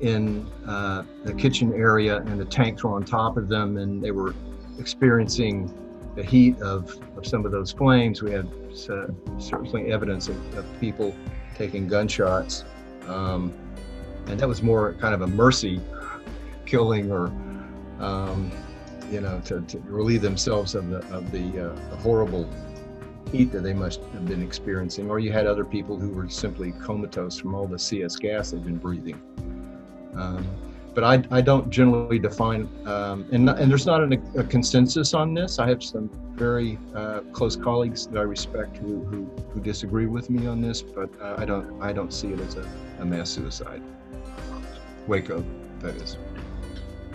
[0.02, 4.12] in uh, the kitchen area and the tanks were on top of them and they
[4.12, 4.34] were
[4.80, 5.74] experiencing
[6.16, 8.48] the heat of, of some of those flames, we had
[8.90, 9.08] uh,
[9.38, 11.14] certainly evidence of, of, people
[11.56, 12.64] taking gunshots.
[13.08, 13.54] Um,
[14.30, 15.82] and that was more kind of a mercy
[16.66, 17.28] killing or
[18.00, 18.52] um,
[19.12, 22.50] you know, to, to, relieve themselves of the of the, uh, the, horrible
[23.32, 25.10] heat that they must have been experiencing.
[25.10, 28.64] Or you had other people who were simply comatose from all the CS gas they've
[28.64, 29.22] been breathing.
[30.16, 30.48] Um,
[30.94, 35.34] but I, I don't generally define, um, and, and there's not an, a consensus on
[35.34, 35.60] this.
[35.60, 40.30] I have some very uh, close colleagues that I respect who, who, who disagree with
[40.30, 42.68] me on this, but uh, I don't I don't see it as a,
[43.00, 43.82] a mass suicide.
[45.10, 45.44] Waco,
[45.80, 46.18] that is.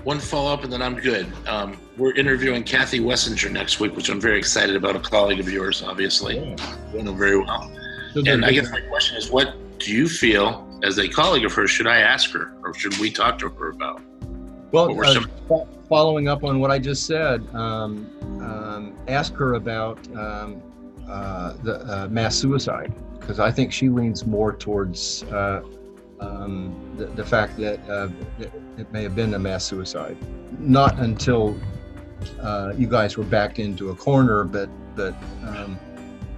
[0.02, 1.26] One follow up, and then I'm good.
[1.46, 4.96] Um, we're interviewing Kathy Wessinger next week, which I'm very excited about.
[4.96, 6.76] A colleague of yours, obviously, yeah.
[6.92, 7.72] you know very well.
[8.14, 11.70] and I guess my question is, what do you feel as a colleague of hers?
[11.70, 14.02] Should I ask her, or should we talk to her about?
[14.72, 18.10] Well, uh, some- following up on what I just said, um,
[18.42, 20.60] um, ask her about um,
[21.08, 25.62] uh, the uh, mass suicide because I think she leans more towards uh,
[26.24, 28.08] um, the, the, fact that uh,
[28.78, 30.16] it may have been a mass suicide.
[30.58, 31.58] Not until
[32.40, 35.78] uh, you guys were backed into a corner, but but um,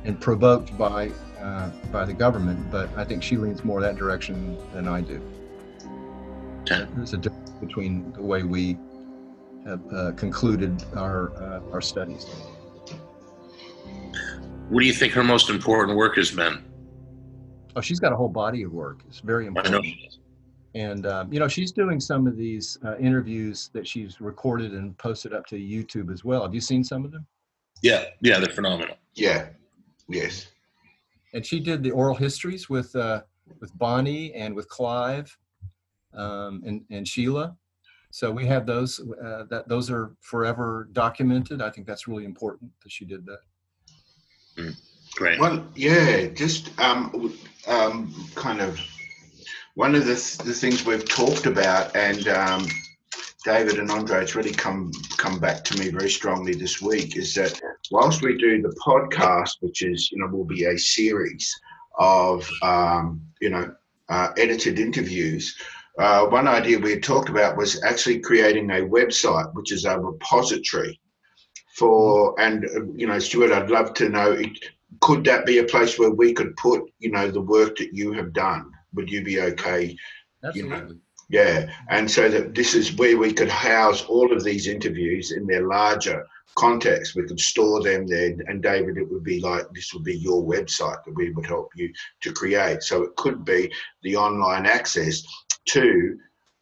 [0.04, 1.10] and provoked by
[1.40, 2.70] uh, by the government.
[2.70, 5.20] But I think she leans more that direction than I do.
[6.66, 8.76] There's a difference between the way we
[9.66, 12.26] have uh, concluded our uh, our studies.
[14.68, 16.64] What do you think her most important work has been?
[17.76, 19.02] Oh, she's got a whole body of work.
[19.06, 19.86] It's very important.
[20.74, 24.96] And um, you know, she's doing some of these uh, interviews that she's recorded and
[24.98, 26.42] posted up to YouTube as well.
[26.42, 27.26] Have you seen some of them?
[27.82, 28.96] Yeah, yeah, they're phenomenal.
[29.14, 29.48] Yeah,
[30.08, 30.46] yes.
[31.34, 33.22] And she did the oral histories with uh,
[33.60, 35.36] with Bonnie and with Clive
[36.14, 37.56] um, and and Sheila.
[38.10, 39.00] So we have those.
[39.00, 41.60] Uh, that those are forever documented.
[41.60, 43.40] I think that's really important that she did that.
[44.56, 44.76] Mm,
[45.14, 45.38] great.
[45.38, 47.34] Well, yeah, just um,
[47.66, 48.80] um, kind of
[49.74, 52.66] one of the, th- the things we've talked about, and um,
[53.44, 57.34] David and Andre, it's really come come back to me very strongly this week, is
[57.34, 57.60] that
[57.90, 61.52] whilst we do the podcast, which is you know will be a series
[61.98, 63.74] of um, you know
[64.09, 65.56] uh, edited interviews.
[65.98, 69.98] Uh, one idea we had talked about was actually creating a website, which is a
[69.98, 71.01] repository
[71.76, 74.32] for, and uh, you know, Stuart, I'd love to know,
[75.00, 78.12] could that be a place where we could put, you know, the work that you
[78.12, 78.72] have done?
[78.96, 79.96] would you be okay?
[80.42, 80.78] Absolutely.
[80.78, 80.96] You know,
[81.28, 85.46] yeah, and so that this is where we could house all of these interviews in
[85.46, 86.24] their larger
[86.56, 87.16] context.
[87.16, 90.42] We could store them there, and David, it would be like this would be your
[90.42, 91.92] website that we would help you
[92.22, 92.82] to create.
[92.82, 93.72] So it could be
[94.02, 95.24] the online access
[95.66, 96.16] to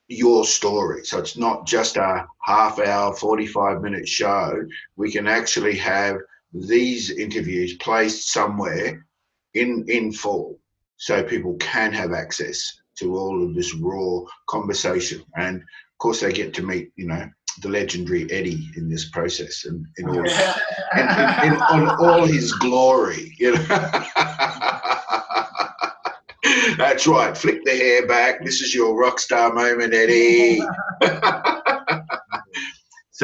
[0.08, 1.04] your story.
[1.04, 4.64] So it's not just a half hour, 45 minute show.
[4.96, 6.16] We can actually have
[6.54, 9.06] these interviews placed somewhere
[9.54, 10.58] in in full
[10.96, 15.22] so people can have access to all of this raw conversation.
[15.36, 17.28] And of course, they get to meet, you know,
[17.60, 22.52] the legendary Eddie in this process and in all, in, in, in, on all his
[22.52, 23.64] glory, you know.
[26.76, 27.36] That's right.
[27.36, 28.44] Flick the hair back.
[28.44, 30.62] This is your rock star moment, Eddie.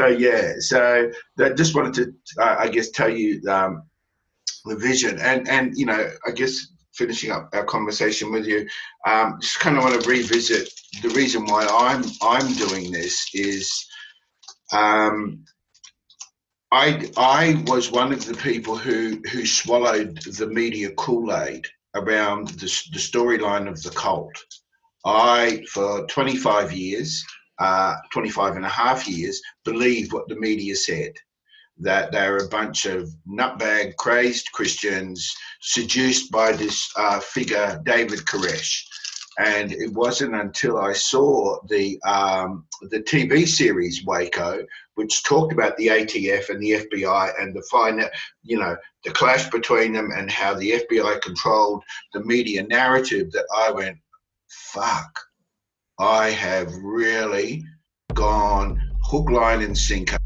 [0.00, 3.82] so yeah, so I just wanted to, uh, I guess, tell you um,
[4.64, 8.66] the vision, and and you know, I guess finishing up our conversation with you,
[9.06, 10.70] um, just kind of want to revisit
[11.02, 13.70] the reason why I'm I'm doing this is
[14.72, 15.44] um,
[16.72, 22.48] I I was one of the people who who swallowed the media Kool Aid around
[22.48, 24.32] the, the storyline of the cult.
[25.04, 27.22] I for 25 years,
[27.60, 31.12] uh, 25 and a half years, believed what the media said
[31.80, 38.82] that they're a bunch of nutbag crazed Christians seduced by this uh, figure, David Koresh.
[39.38, 44.66] And it wasn't until I saw the um, the TV series Waco,
[44.96, 48.02] which talked about the ATF and the FBI and the fine,
[48.42, 51.82] you know, the clash between them and how the FBI controlled
[52.12, 53.96] the media narrative, that I went,
[54.48, 55.18] fuck,
[56.00, 57.62] I have really
[58.14, 60.16] gone hook, line, and sinker.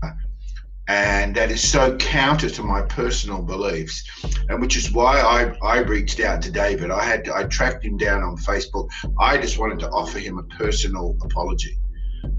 [0.86, 4.04] And that is so counter to my personal beliefs
[4.48, 6.90] and which is why I, I reached out to david.
[6.90, 8.90] I had i tracked him down on facebook.
[9.18, 11.78] I just wanted to offer him a personal apology.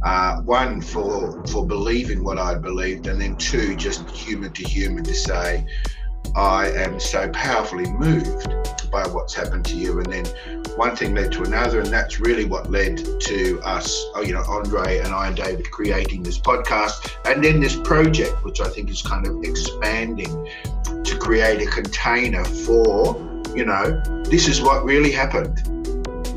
[0.03, 5.03] Uh, one for for believing what i believed and then two just human to human
[5.03, 5.65] to say
[6.35, 8.49] I am so powerfully moved
[8.91, 9.99] by what's happened to you.
[9.99, 10.25] And then
[10.75, 14.43] one thing led to another, and that's really what led to us, oh, you know,
[14.47, 18.89] Andre and I and David creating this podcast, and then this project, which I think
[18.89, 20.49] is kind of expanding
[20.83, 23.15] to create a container for,
[23.55, 25.61] you know, this is what really happened,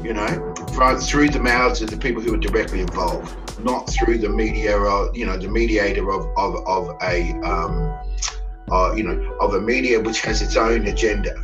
[0.05, 4.19] you know, right through the mouths of the people who were directly involved, not through
[4.19, 7.99] the media or, you know, the mediator of, of, of a, um,
[8.71, 11.35] uh, you know, of a media which has its own agenda.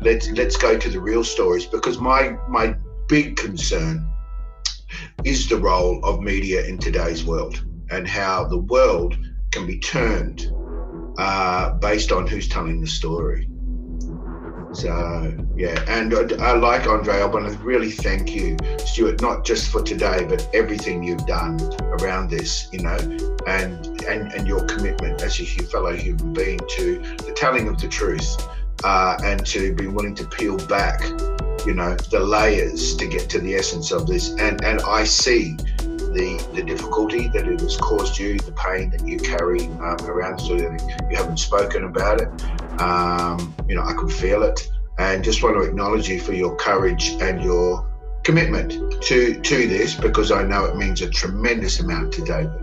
[0.00, 2.74] Let's let's go to the real stories because my my
[3.08, 4.06] big concern
[5.24, 9.16] is the role of media in today's world and how the world
[9.50, 10.50] can be turned
[11.18, 13.46] uh, based on who's telling the story.
[14.74, 17.16] So yeah, and I, I like Andre.
[17.16, 21.60] I want to really thank you, Stuart, not just for today, but everything you've done
[21.82, 22.68] around this.
[22.72, 22.96] You know,
[23.46, 27.88] and and and your commitment as a fellow human being to the telling of the
[27.88, 28.48] truth,
[28.84, 31.02] uh, and to be willing to peel back,
[31.66, 34.30] you know, the layers to get to the essence of this.
[34.38, 35.56] And and I see
[36.12, 40.38] the, the difficulty that it has caused you, the pain that you carry um, around,
[40.38, 42.28] so you haven't spoken about it.
[42.80, 44.68] Um, you know, I can feel it,
[44.98, 47.88] and just want to acknowledge you for your courage and your
[48.24, 52.62] commitment to to this because I know it means a tremendous amount to David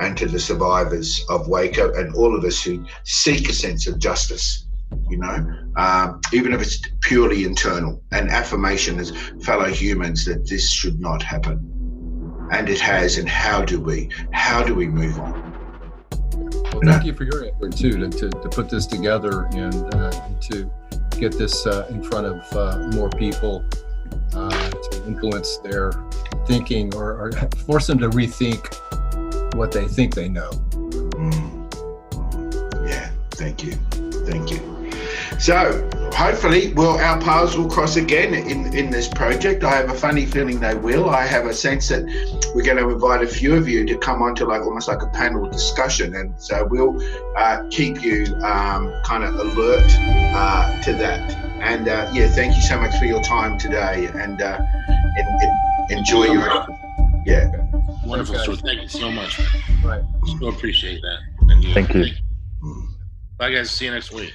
[0.00, 3.98] and to the survivors of Waco and all of us who seek a sense of
[3.98, 4.66] justice.
[5.10, 5.46] You know,
[5.76, 9.12] um, even if it's purely internal, and affirmation as
[9.42, 13.18] fellow humans that this should not happen, and it has.
[13.18, 14.10] And how do we?
[14.32, 15.47] How do we move on?
[16.84, 20.28] Well, thank you for your effort too to, to, to put this together and uh,
[20.42, 20.70] to
[21.18, 23.64] get this uh, in front of uh, more people
[24.34, 25.92] uh, to influence their
[26.46, 27.32] thinking or, or,
[27.66, 28.74] force them to rethink
[29.54, 30.50] what they think they know.
[30.70, 32.88] Mm.
[32.88, 33.72] Yeah, thank you.
[34.24, 34.77] Thank you.
[35.38, 39.62] So hopefully, well, our paths will cross again in, in this project.
[39.62, 41.08] I have a funny feeling they will.
[41.08, 42.02] I have a sense that
[42.54, 45.00] we're going to invite a few of you to come on to like almost like
[45.00, 47.00] a panel discussion, and so we'll
[47.36, 49.90] uh, keep you um, kind of alert
[50.34, 51.30] uh, to that.
[51.60, 54.58] And uh, yeah, thank you so much for your time today, and uh,
[55.16, 55.26] in,
[55.90, 56.66] in, enjoy your
[57.24, 57.50] yeah.
[58.04, 58.56] Wonderful, okay.
[58.56, 59.38] Thank you so much.
[59.84, 60.02] Right.
[60.40, 61.18] So appreciate that.
[61.40, 62.04] And, thank you.
[62.04, 62.16] Thank
[62.62, 62.88] you.
[63.36, 63.70] Bye, guys.
[63.70, 64.32] See you next week.